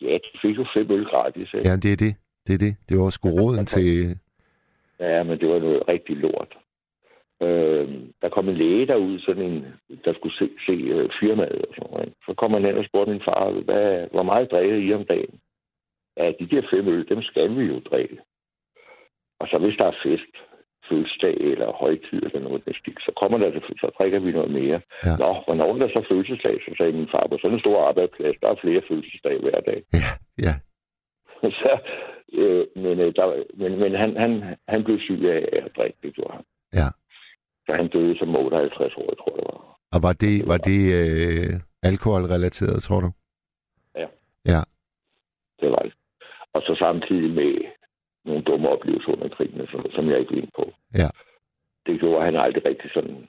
Ja, 0.00 0.14
de 0.14 0.30
fik 0.42 0.56
jo 0.58 0.66
fem 0.74 0.90
øl 0.90 1.04
gratis. 1.04 1.54
Ikke? 1.54 1.68
Ja, 1.68 1.76
det 1.76 1.92
er 1.92 1.96
det. 1.96 2.14
Det 2.46 2.54
er 2.54 2.58
det. 2.58 2.76
Det 2.88 2.98
var 2.98 3.10
sgu 3.10 3.28
råden 3.28 3.66
til... 3.66 4.18
Ja, 5.00 5.22
men 5.22 5.38
det 5.40 5.48
var 5.48 5.58
noget 5.58 5.82
rigtig 5.88 6.16
lort. 6.16 6.58
Øh, 7.42 7.88
der 8.22 8.28
kom 8.28 8.48
en 8.48 8.56
læge 8.56 8.86
derud, 8.86 9.18
sådan 9.18 9.42
en, 9.42 9.66
der 10.04 10.12
skulle 10.14 10.36
se, 10.38 10.48
se 10.66 10.72
øh, 10.72 11.10
firmaet 11.20 11.64
og 11.68 11.74
sådan 11.74 11.90
noget. 11.90 12.12
Så 12.26 12.34
kom 12.34 12.52
han 12.52 12.64
hen 12.64 12.78
og 12.78 12.84
spurgte 12.84 13.12
min 13.12 13.26
far, 13.28 13.50
hvad, 13.50 14.06
hvor 14.10 14.22
meget 14.22 14.50
drikker 14.50 14.76
I 14.76 14.94
om 14.94 15.04
dagen? 15.04 15.40
Ja, 16.16 16.32
de 16.40 16.48
der 16.50 16.62
fem 16.70 16.88
øl, 16.88 17.08
dem 17.08 17.22
skal 17.22 17.56
vi 17.58 17.64
jo 17.64 17.78
drikke. 17.90 18.18
Og 19.40 19.48
så 19.48 19.58
hvis 19.58 19.76
der 19.78 19.84
er 19.84 20.00
fest, 20.02 20.34
fødselsdag 20.88 21.36
eller 21.52 21.72
højtid 21.72 22.22
eller 22.22 22.40
noget 22.40 22.64
den 22.64 22.74
stil, 22.74 22.96
så 23.06 23.12
kommer 23.20 23.38
der, 23.38 23.60
så 23.82 23.90
drikker 23.98 24.18
vi 24.18 24.32
noget 24.32 24.50
mere. 24.50 24.80
Ja. 25.04 25.16
Nå, 25.22 25.30
hvornår 25.46 25.74
er 25.74 25.78
der 25.78 25.88
så 25.88 26.02
fødselsdag, 26.08 26.56
så 26.64 26.74
sagde 26.78 26.92
min 26.92 27.08
far, 27.12 27.26
på 27.30 27.38
sådan 27.38 27.54
en 27.54 27.60
stor 27.60 27.88
arbejdsplads, 27.88 28.36
der 28.42 28.48
er 28.48 28.62
flere 28.62 28.82
fødselsdage 28.88 29.40
hver 29.40 29.60
dag. 29.60 29.82
Ja, 29.92 30.10
ja. 30.46 30.54
så, 31.60 31.72
øh, 32.32 32.66
men, 32.76 33.00
øh, 33.00 33.12
der, 33.16 33.26
men, 33.54 33.78
men 33.82 33.94
han, 33.94 34.16
han, 34.16 34.56
han 34.68 34.84
blev 34.84 34.98
syg 35.00 35.22
af 35.24 35.48
at 35.52 35.76
drikke, 35.76 35.98
det 36.02 36.14
gjorde 36.14 36.34
han. 36.36 36.44
Ja. 36.72 36.88
Så 37.68 37.74
han 37.76 37.88
døde 37.88 38.18
som 38.18 38.36
58 38.36 38.94
år, 38.96 39.14
tror 39.14 39.32
jeg 39.36 39.38
det 39.38 39.44
var. 39.52 39.78
Og 39.94 40.02
var 40.02 40.12
det, 40.12 40.48
var 40.48 40.56
det 40.56 40.80
øh, 41.00 41.60
alkoholrelateret, 41.82 42.82
tror 42.82 43.00
du? 43.00 43.10
Det 45.60 45.70
var 45.70 45.82
det. 45.86 45.92
Og 46.52 46.62
så 46.62 46.76
samtidig 46.78 47.30
med 47.30 47.52
nogle 48.24 48.42
dumme 48.42 48.68
oplevelser 48.68 49.12
under 49.12 49.28
krigen, 49.28 49.66
som, 49.66 49.86
som 49.90 50.10
jeg 50.10 50.20
ikke 50.20 50.34
vil 50.34 50.50
på. 50.56 50.72
Ja. 50.94 51.08
Det 51.86 52.00
gjorde 52.00 52.24
han 52.24 52.36
aldrig 52.36 52.64
rigtig 52.64 52.90
sådan... 52.94 53.28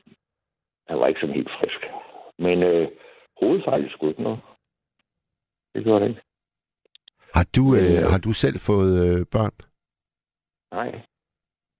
Han 0.87 0.99
var 0.99 1.07
ikke 1.07 1.19
sådan 1.19 1.35
helt 1.35 1.49
frisk. 1.59 1.81
Men 2.39 2.63
øh, 2.63 2.87
hovedfejl 3.41 3.91
skulle 3.91 4.11
ikke 4.11 4.23
noget. 4.23 4.39
Det 5.75 5.83
gjorde 5.83 6.03
det 6.03 6.09
ikke. 6.09 6.21
Har 7.35 7.47
du, 7.55 7.75
øh, 7.75 7.81
Øh. 7.81 8.11
har 8.11 8.17
du 8.17 8.31
selv 8.33 8.59
fået 8.59 8.93
øh, 9.05 9.25
børn? 9.25 9.55
Nej. 10.71 11.01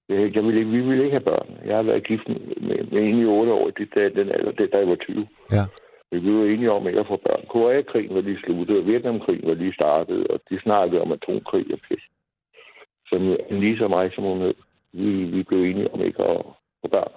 Jeg, 0.10 0.36
jeg 0.36 0.43
ville 0.43 0.60
ikke, 0.60 0.72
vi 0.72 0.82
ville 0.82 1.03
ikke 1.03 1.18
have 1.18 1.30
børn. 1.32 1.49
Jeg 1.66 1.76
har 1.76 1.84
været 1.84 2.07
gift 2.07 2.28
med, 2.28 2.84
med, 2.91 3.01
en 3.01 3.20
i 3.20 3.26
otte 3.26 3.51
år, 3.51 3.70
det, 3.70 3.89
der, 3.93 4.10
den 4.10 4.30
alder, 4.30 4.51
det, 4.51 4.72
da 4.72 4.78
jeg 4.78 4.88
var 4.88 4.95
20. 4.95 5.28
Ja. 5.51 5.66
Men 6.12 6.24
Vi 6.24 6.34
var 6.34 6.45
enige 6.45 6.72
om 6.72 6.88
ikke 6.88 6.99
at 6.99 7.07
få 7.07 7.18
børn. 7.28 7.45
Koreakrigen 7.49 8.16
var 8.16 8.22
lige 8.22 8.39
sluttet, 8.39 8.78
og 8.78 8.86
Vietnamkrigen 8.86 9.47
var 9.47 9.53
lige 9.53 9.74
startet, 9.74 10.28
og 10.28 10.39
de 10.49 10.62
snakkede 10.62 11.01
om 11.01 11.12
atomkrig 11.12 11.74
og 11.74 11.80
pis. 11.88 12.03
Så 13.07 13.38
lige 13.49 13.78
så 13.78 13.88
mig 13.88 14.12
som 14.16 14.24
hun 14.24 14.53
vi, 14.93 15.24
vi 15.24 15.43
blev 15.43 15.64
enige 15.64 15.93
om 15.93 16.01
ikke 16.01 16.24
at 16.24 16.41
få 16.82 16.88
børn. 16.88 17.12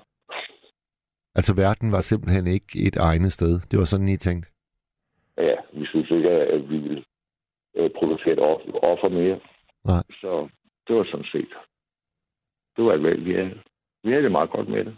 Altså, 1.34 1.55
verden 1.57 1.93
var 1.93 2.01
simpelthen 2.01 2.47
ikke 2.47 2.72
et 2.88 2.97
egnet 2.97 3.32
sted. 3.32 3.61
Det 3.70 3.78
var 3.78 3.84
sådan, 3.84 4.09
I 4.09 4.16
tænkte. 4.16 4.51
Ja, 5.38 5.57
vi 5.72 5.86
synes 5.86 6.11
ikke, 6.11 6.30
at 6.30 6.70
vi 6.70 6.78
ville 6.78 7.05
øh, 7.76 7.90
producere 7.99 8.32
et 8.32 8.38
offer 8.82 9.09
mere. 9.09 9.40
Nej. 9.84 10.03
Så 10.20 10.49
det 10.88 10.97
var 10.97 11.05
sådan 11.05 11.26
set. 11.32 11.53
Det 12.76 12.84
var 12.84 12.92
et 12.94 13.24
vi 13.24 13.34
havde. 13.34 13.62
Vi 14.04 14.10
havde 14.10 14.22
det 14.22 14.32
meget 14.32 14.50
godt 14.50 14.68
med 14.68 14.84
det. 14.84 14.96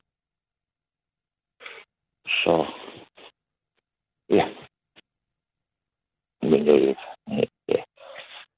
Så, 2.27 2.55
ja. 4.29 4.47
Men 6.43 6.69
øh, 6.69 6.97
ja, 7.69 7.83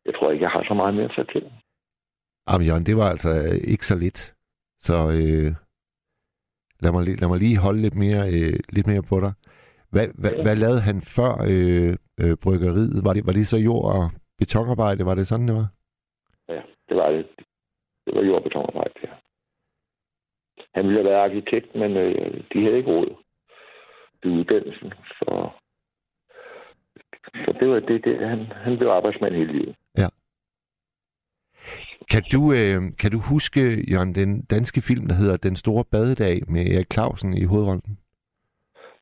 jeg 0.04 0.14
tror 0.14 0.30
ikke, 0.30 0.42
jeg 0.42 0.50
har 0.50 0.64
så 0.68 0.74
meget 0.74 0.94
mere 0.94 1.10
at 1.18 1.28
til. 1.32 1.52
Jamen, 2.48 2.66
Jørgen, 2.66 2.86
det 2.86 2.96
var 2.96 3.08
altså 3.14 3.28
øh, 3.48 3.72
ikke 3.72 3.86
så 3.86 3.96
lidt. 4.04 4.34
Så 4.78 4.94
øh, 5.18 5.50
lad, 6.82 6.90
mig, 6.92 7.02
lad 7.20 7.28
mig 7.28 7.38
lige 7.38 7.58
holde 7.66 7.80
lidt 7.82 7.94
mere, 8.04 8.22
øh, 8.36 8.56
lidt 8.76 8.86
mere 8.86 9.02
på 9.10 9.16
dig. 9.24 9.32
Hvad, 9.92 10.06
hvad, 10.20 10.32
Ja. 10.32 10.42
hvad 10.44 10.56
lavede 10.56 10.80
han 10.88 10.98
før 11.16 11.32
øh, 11.52 11.92
øh, 12.22 12.34
bryggeriet? 12.44 13.04
Var 13.06 13.12
det, 13.14 13.26
var 13.26 13.32
det 13.32 13.46
så 13.48 13.58
jord- 13.68 13.88
og 13.96 14.02
betonarbejde? 14.38 15.06
Var 15.06 15.14
det 15.14 15.26
sådan, 15.26 15.48
det 15.48 15.54
var? 15.60 15.68
Ja, 16.54 16.62
det 16.88 16.96
var 16.96 17.10
det. 17.10 17.26
Det 18.06 18.14
var 18.16 18.22
jordbetonarbejde, 18.22 18.94
ja. 19.02 19.05
Han 20.76 20.84
ville 20.84 20.98
have 21.00 21.10
været 21.10 21.24
arkitekt, 21.28 21.74
men 21.74 21.90
øh, 21.96 22.34
de 22.52 22.62
havde 22.62 22.76
ikke 22.76 22.90
råd 22.90 23.10
til 24.22 24.30
uddannelsen. 24.30 24.92
Så, 25.18 25.48
så 27.44 27.50
det 27.60 27.68
var 27.68 27.80
det, 27.80 28.04
det 28.04 28.28
han, 28.28 28.40
han 28.64 28.78
blev 28.78 28.88
arbejdsmand 28.88 29.34
hele 29.34 29.52
livet. 29.52 29.74
Kan 32.10 32.22
du, 32.32 32.52
øh, 32.52 32.80
kan 33.00 33.10
du 33.10 33.18
huske, 33.32 33.60
Jørgen, 33.92 34.14
den 34.14 34.42
danske 34.42 34.80
film, 34.80 35.06
der 35.06 35.14
hedder 35.14 35.36
Den 35.36 35.56
Store 35.56 35.84
Badedag 35.92 36.36
med 36.48 36.62
Erik 36.74 36.92
Clausen 36.92 37.32
i 37.34 37.44
hovedrollen? 37.44 37.98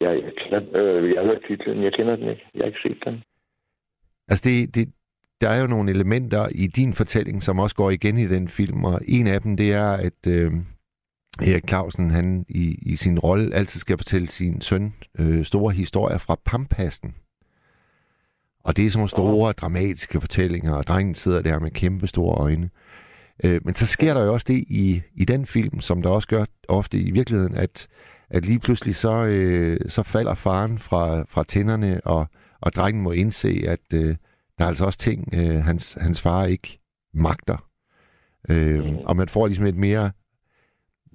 Jeg, 0.01 0.23
jeg, 0.25 0.33
kender, 0.43 0.61
øh, 0.75 1.11
jeg 1.11 1.21
har 1.21 1.27
hørt 1.27 1.43
titlen, 1.49 1.85
jeg 1.85 1.93
kender 1.93 2.17
den 2.17 2.29
ikke. 2.29 2.45
Jeg 2.55 2.61
har 2.63 2.67
ikke 2.67 2.79
set 2.83 3.01
den. 3.05 3.23
Altså, 4.29 4.43
det, 4.49 4.75
det, 4.75 4.95
der 5.41 5.49
er 5.49 5.61
jo 5.61 5.67
nogle 5.67 5.91
elementer 5.91 6.49
i 6.55 6.67
din 6.67 6.93
fortælling, 6.93 7.43
som 7.43 7.59
også 7.59 7.77
går 7.77 7.91
igen 7.91 8.19
i 8.19 8.27
den 8.27 8.49
film, 8.49 8.85
og 8.85 9.01
en 9.09 9.27
af 9.27 9.41
dem, 9.41 9.57
det 9.57 9.73
er, 9.73 9.91
at 10.09 10.21
øh, 10.29 10.51
Erik 11.43 11.69
Clausen, 11.69 12.11
han 12.11 12.45
i, 12.49 12.79
i 12.83 12.97
sin 12.97 13.19
rolle 13.19 13.55
altid 13.55 13.81
skal 13.81 13.99
fortælle 13.99 14.29
sin 14.29 14.61
søn 14.61 14.95
øh, 15.19 15.45
store 15.45 15.73
historier 15.73 16.19
fra 16.19 16.37
Pampasten. 16.45 17.15
Og 18.65 18.77
det 18.77 18.87
er 18.87 18.91
sådan 18.91 18.99
nogle 18.99 19.09
store, 19.09 19.53
dramatiske 19.53 20.21
fortællinger, 20.21 20.75
og 20.75 20.87
drengen 20.87 21.15
sidder 21.15 21.43
der 21.43 21.59
med 21.59 21.71
kæmpe 21.71 22.07
store 22.07 22.35
øjne. 22.35 22.71
Øh, 23.45 23.61
men 23.65 23.75
så 23.75 23.87
sker 23.87 24.15
der 24.15 24.25
jo 24.25 24.33
også 24.33 24.45
det 24.49 24.65
i, 24.69 25.03
i 25.15 25.25
den 25.25 25.47
film, 25.47 25.81
som 25.81 26.03
der 26.03 26.11
også 26.11 26.29
gør 26.29 26.45
ofte 26.69 26.99
i 26.99 27.11
virkeligheden, 27.11 27.55
at, 27.55 27.89
at 28.31 28.45
lige 28.47 28.59
pludselig 28.59 28.95
så, 28.95 29.25
øh, 29.25 29.81
så 29.89 30.03
falder 30.03 30.35
faren 30.35 30.79
fra, 30.79 31.25
fra 31.29 31.45
tænderne, 31.45 32.01
og, 32.05 32.27
og 32.61 32.75
drengen 32.75 33.03
må 33.03 33.11
indse, 33.13 33.65
at 33.67 33.95
øh, 33.95 34.17
der 34.59 34.65
er 34.65 34.69
altså 34.69 34.85
også 34.85 34.99
ting, 34.99 35.29
øh, 35.35 35.65
hans, 35.65 35.99
hans 36.01 36.21
far 36.21 36.45
ikke 36.45 36.79
magter. 37.15 37.69
Øh, 38.49 38.85
Mm. 38.85 38.97
og 38.97 39.17
man 39.17 39.29
får 39.29 39.47
ligesom 39.47 39.67
et 39.67 39.77
mere, 39.77 40.11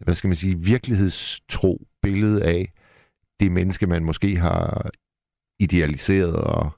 hvad 0.03 0.15
skal 0.15 0.27
man 0.27 0.35
sige, 0.35 0.55
virkelighedstro 0.71 1.73
billede 2.01 2.45
af 2.45 2.61
det 3.39 3.51
menneske, 3.51 3.87
man 3.87 4.03
måske 4.03 4.35
har 4.35 4.89
idealiseret 5.59 6.35
og, 6.35 6.71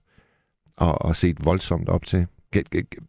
og, 0.77 0.93
og 1.07 1.15
set 1.15 1.37
voldsomt 1.45 1.89
op 1.89 2.05
til. 2.05 2.27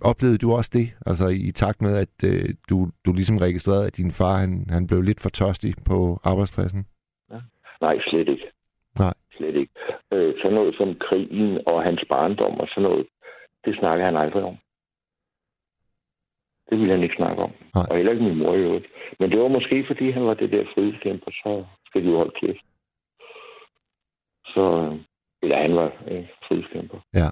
Oplevede 0.05 0.39
du 0.39 0.53
også 0.53 0.71
det? 0.75 0.87
Altså 1.07 1.29
i 1.29 1.51
takt 1.51 1.83
med, 1.83 1.97
at 2.05 2.15
øh, 2.31 2.49
du, 2.71 2.77
du 3.07 3.13
ligesom 3.13 3.39
registrerede, 3.39 3.87
at 3.87 3.97
din 3.97 4.13
far 4.13 4.37
han, 4.37 4.67
han 4.71 4.87
blev 4.87 5.03
lidt 5.03 5.21
for 5.21 5.29
tørstig 5.29 5.75
på 5.91 6.21
arbejdspladsen? 6.25 6.87
Nej, 7.81 7.99
slet 8.11 8.29
ikke. 8.29 8.47
Nej. 8.99 9.15
Slet 9.37 9.57
ikke. 9.57 9.73
Øh, 10.13 10.35
sådan 10.39 10.55
noget 10.55 10.75
som 10.75 10.95
krigen 11.07 11.59
og 11.67 11.83
hans 11.83 12.05
barndom 12.09 12.61
og 12.61 12.69
sådan 12.69 12.83
noget, 12.83 13.07
det 13.65 13.77
snakker 13.79 14.05
han 14.05 14.17
aldrig 14.17 14.43
om. 14.43 14.57
Det 16.71 16.79
ville 16.79 16.93
han 16.95 17.03
ikke 17.03 17.17
snakke 17.17 17.43
om. 17.43 17.53
Nej. 17.75 17.87
Og 17.91 17.97
heller 17.97 18.13
ikke 18.13 18.25
min 18.25 18.39
mor 18.39 18.55
i 18.55 18.59
øvrigt. 18.59 18.87
Men 19.19 19.31
det 19.31 19.39
var 19.41 19.49
måske, 19.49 19.85
fordi 19.87 20.11
han 20.11 20.25
var 20.27 20.35
det 20.35 20.53
der 20.53 20.65
frihedskæmper, 20.75 21.31
så 21.31 21.65
skal 21.87 22.05
de 22.05 22.11
jo 22.11 22.17
holde 22.17 22.35
kæft. 22.41 22.65
Så, 24.47 24.97
eller 25.43 25.57
han 25.57 25.75
var 25.77 25.93
øh, 26.11 26.27
frihedskæmper. 26.49 26.99
Ja. 27.15 27.29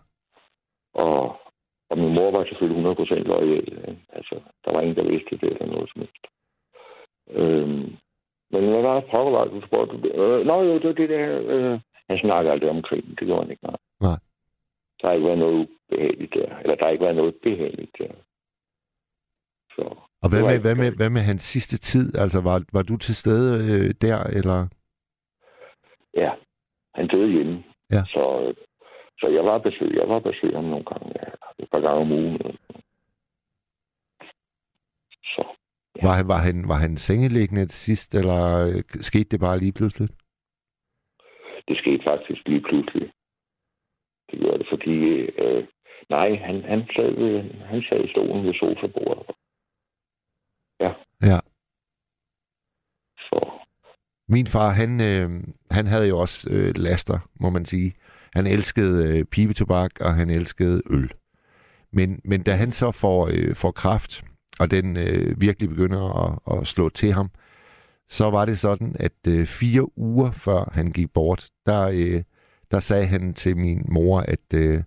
Og, 0.95 1.37
og 1.91 1.99
min 1.99 2.15
mor 2.15 2.31
var 2.31 2.45
selvfølgelig 2.45 2.93
100% 2.93 3.15
lojal. 3.15 3.73
øh, 3.89 3.95
Altså, 4.13 4.41
der 4.65 4.73
var 4.73 4.81
ingen, 4.81 4.97
der 4.97 5.11
vidste 5.11 5.37
det 5.37 5.53
eller 5.53 5.67
noget 5.67 5.91
som 5.93 6.01
helst. 6.01 6.25
Øhm, 7.31 7.97
men 8.53 8.63
når 8.65 8.83
der 8.83 8.93
er 8.97 9.01
pokker 9.01 9.33
var, 9.33 9.45
så 9.61 9.67
spurgte 9.67 10.09
øh, 10.09 10.47
Nå 10.47 10.63
jo, 10.63 10.75
det 10.75 10.85
var 10.85 10.93
det 10.93 11.09
der, 11.09 11.41
øh, 11.47 11.81
han 12.09 12.19
snakker 12.19 12.53
aldrig 12.53 12.71
om 12.71 12.83
krigen, 12.83 13.11
det 13.19 13.27
gjorde 13.27 13.43
han 13.43 13.51
ikke, 13.51 13.65
nej. 13.67 13.77
Nej. 14.01 14.19
Der 15.01 15.07
har 15.09 15.15
ikke 15.15 15.27
været 15.27 15.39
noget 15.39 15.69
ubehageligt 15.89 16.35
der, 16.35 16.59
eller 16.63 16.75
der 16.75 16.85
har 16.85 16.91
ikke 16.93 17.05
været 17.05 17.17
noget 17.17 17.35
behageligt 17.43 17.99
der. 17.99 18.13
Så, 19.75 19.83
Og 20.23 20.29
hvad 20.31 20.43
med, 20.43 20.61
hvad, 20.61 20.75
med, 20.75 20.91
hvad 20.97 21.11
med 21.11 21.21
hans 21.21 21.43
sidste 21.43 21.79
tid? 21.79 22.19
Altså 22.19 22.41
var, 22.41 22.65
var 22.73 22.83
du 22.83 22.97
til 22.97 23.15
stede 23.17 23.51
øh, 23.71 23.95
der, 24.01 24.19
eller? 24.39 24.59
ja, 26.15 26.31
han 26.95 27.09
døde 27.09 27.31
hjemme. 27.31 27.65
Ja. 27.91 28.03
Så, 28.15 28.25
øh, 28.47 28.55
så 29.21 29.27
jeg 29.29 29.45
var 29.45 29.59
besøg, 29.59 29.95
jeg 29.95 30.09
var 30.09 30.19
besøg 30.19 30.55
ham 30.55 30.65
nogle 30.65 30.85
gange, 30.85 31.07
ja, 31.21 31.29
et 31.59 31.69
par 31.73 31.81
gange 31.81 32.01
om 32.01 32.13
ugen. 32.13 32.39
Så, 35.25 35.45
Ja. 35.97 36.07
Var 36.07 36.15
han, 36.15 36.29
var 36.29 36.37
han, 36.37 36.69
var 36.69 36.75
han 36.75 36.97
sengeliggende 36.97 37.67
til 37.67 37.81
sidst, 37.89 38.15
eller 38.15 38.41
øh, 38.67 38.83
skete 39.01 39.29
det 39.31 39.41
bare 39.41 39.59
lige 39.59 39.73
pludselig? 39.73 40.09
det 41.71 41.79
skete 41.79 42.05
faktisk 42.05 42.49
lige 42.49 42.61
pludselig. 42.69 43.13
Det 44.31 44.39
gjorde 44.41 44.59
det, 44.59 44.67
fordi 44.71 44.97
øh, 45.45 45.67
nej, 46.09 46.29
han, 46.35 46.63
han, 46.63 46.81
sad 46.97 47.11
ved, 47.11 47.43
han 47.73 47.83
sad 47.83 48.05
i 48.05 48.11
stolen 48.11 48.47
ved 48.47 48.55
sofabordet. 48.55 49.27
Ja. 50.81 50.93
Ja. 51.23 51.41
Så 53.19 53.51
Min 54.29 54.47
far, 54.47 54.71
han, 54.71 55.01
øh, 55.01 55.31
han 55.71 55.87
havde 55.87 56.09
jo 56.09 56.19
også 56.19 56.51
øh, 56.51 56.77
laster, 56.77 57.19
må 57.41 57.51
man 57.51 57.65
sige. 57.65 57.93
Han 58.35 58.47
elskede 58.47 59.19
øh, 59.19 59.25
pibetobak, 59.25 59.91
og 60.01 60.15
han 60.15 60.31
elskede 60.31 60.83
øl. 60.91 61.13
Men, 61.93 62.21
men 62.25 62.43
da 62.43 62.53
han 62.53 62.73
så 62.73 62.91
får, 62.91 63.29
øh, 63.33 63.55
får 63.55 63.71
kraft, 63.71 64.25
og 64.61 64.71
den 64.71 64.97
øh, 64.97 65.41
virkelig 65.41 65.69
begynder 65.69 66.27
at, 66.27 66.59
at 66.59 66.67
slå 66.67 66.89
til 66.89 67.13
ham, 67.13 67.31
så 68.09 68.31
var 68.31 68.45
det 68.45 68.59
sådan, 68.59 68.97
at 69.01 69.27
øh, 69.29 69.47
fire 69.47 69.99
uger 69.99 70.31
før 70.31 70.71
han 70.73 70.93
gik 70.93 71.13
bort, 71.13 71.49
der, 71.67 71.91
øh, 71.95 72.23
der 72.71 72.81
sagde 72.81 73.07
han 73.07 73.35
til 73.35 73.57
min 73.57 73.85
mor, 73.89 74.21
at 74.21 74.55
øh, 74.55 74.83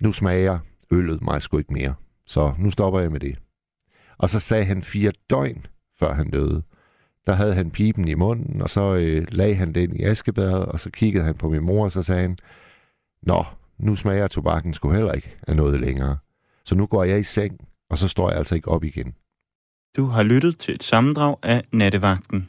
nu 0.00 0.12
smager 0.12 0.58
øllet 0.90 1.22
mig 1.22 1.42
sgu 1.42 1.58
ikke 1.58 1.72
mere. 1.72 1.94
Så 2.26 2.54
nu 2.58 2.70
stopper 2.70 3.00
jeg 3.00 3.12
med 3.12 3.20
det. 3.20 3.38
Og 4.18 4.30
så 4.30 4.40
sagde 4.40 4.64
han 4.64 4.82
fire 4.82 5.12
døgn, 5.30 5.66
før 5.98 6.14
han 6.14 6.30
døde. 6.30 6.62
Der 7.26 7.32
havde 7.32 7.54
han 7.54 7.70
pipen 7.70 8.08
i 8.08 8.14
munden, 8.14 8.62
og 8.62 8.70
så 8.70 8.94
øh, 8.94 9.26
lagde 9.28 9.54
han 9.54 9.72
den 9.72 9.96
i 9.96 10.02
askebæret, 10.02 10.66
og 10.66 10.80
så 10.80 10.90
kiggede 10.90 11.24
han 11.24 11.34
på 11.34 11.48
min 11.48 11.64
mor, 11.64 11.84
og 11.84 11.92
så 11.92 12.02
sagde 12.02 12.22
han, 12.22 12.38
Nå, 13.22 13.44
nu 13.78 13.96
smager 13.96 14.28
tobakken 14.28 14.74
sgu 14.74 14.90
heller 14.90 15.12
ikke 15.12 15.36
af 15.48 15.56
noget 15.56 15.80
længere. 15.80 16.18
Så 16.64 16.74
nu 16.74 16.86
går 16.86 17.04
jeg 17.04 17.20
i 17.20 17.22
seng, 17.22 17.68
og 17.90 17.98
så 17.98 18.08
står 18.08 18.30
jeg 18.30 18.38
altså 18.38 18.54
ikke 18.54 18.68
op 18.68 18.84
igen. 18.84 19.14
Du 19.96 20.04
har 20.04 20.22
lyttet 20.22 20.58
til 20.58 20.74
et 20.74 20.82
sammendrag 20.82 21.36
af 21.42 21.62
Nattevagten. 21.72 22.48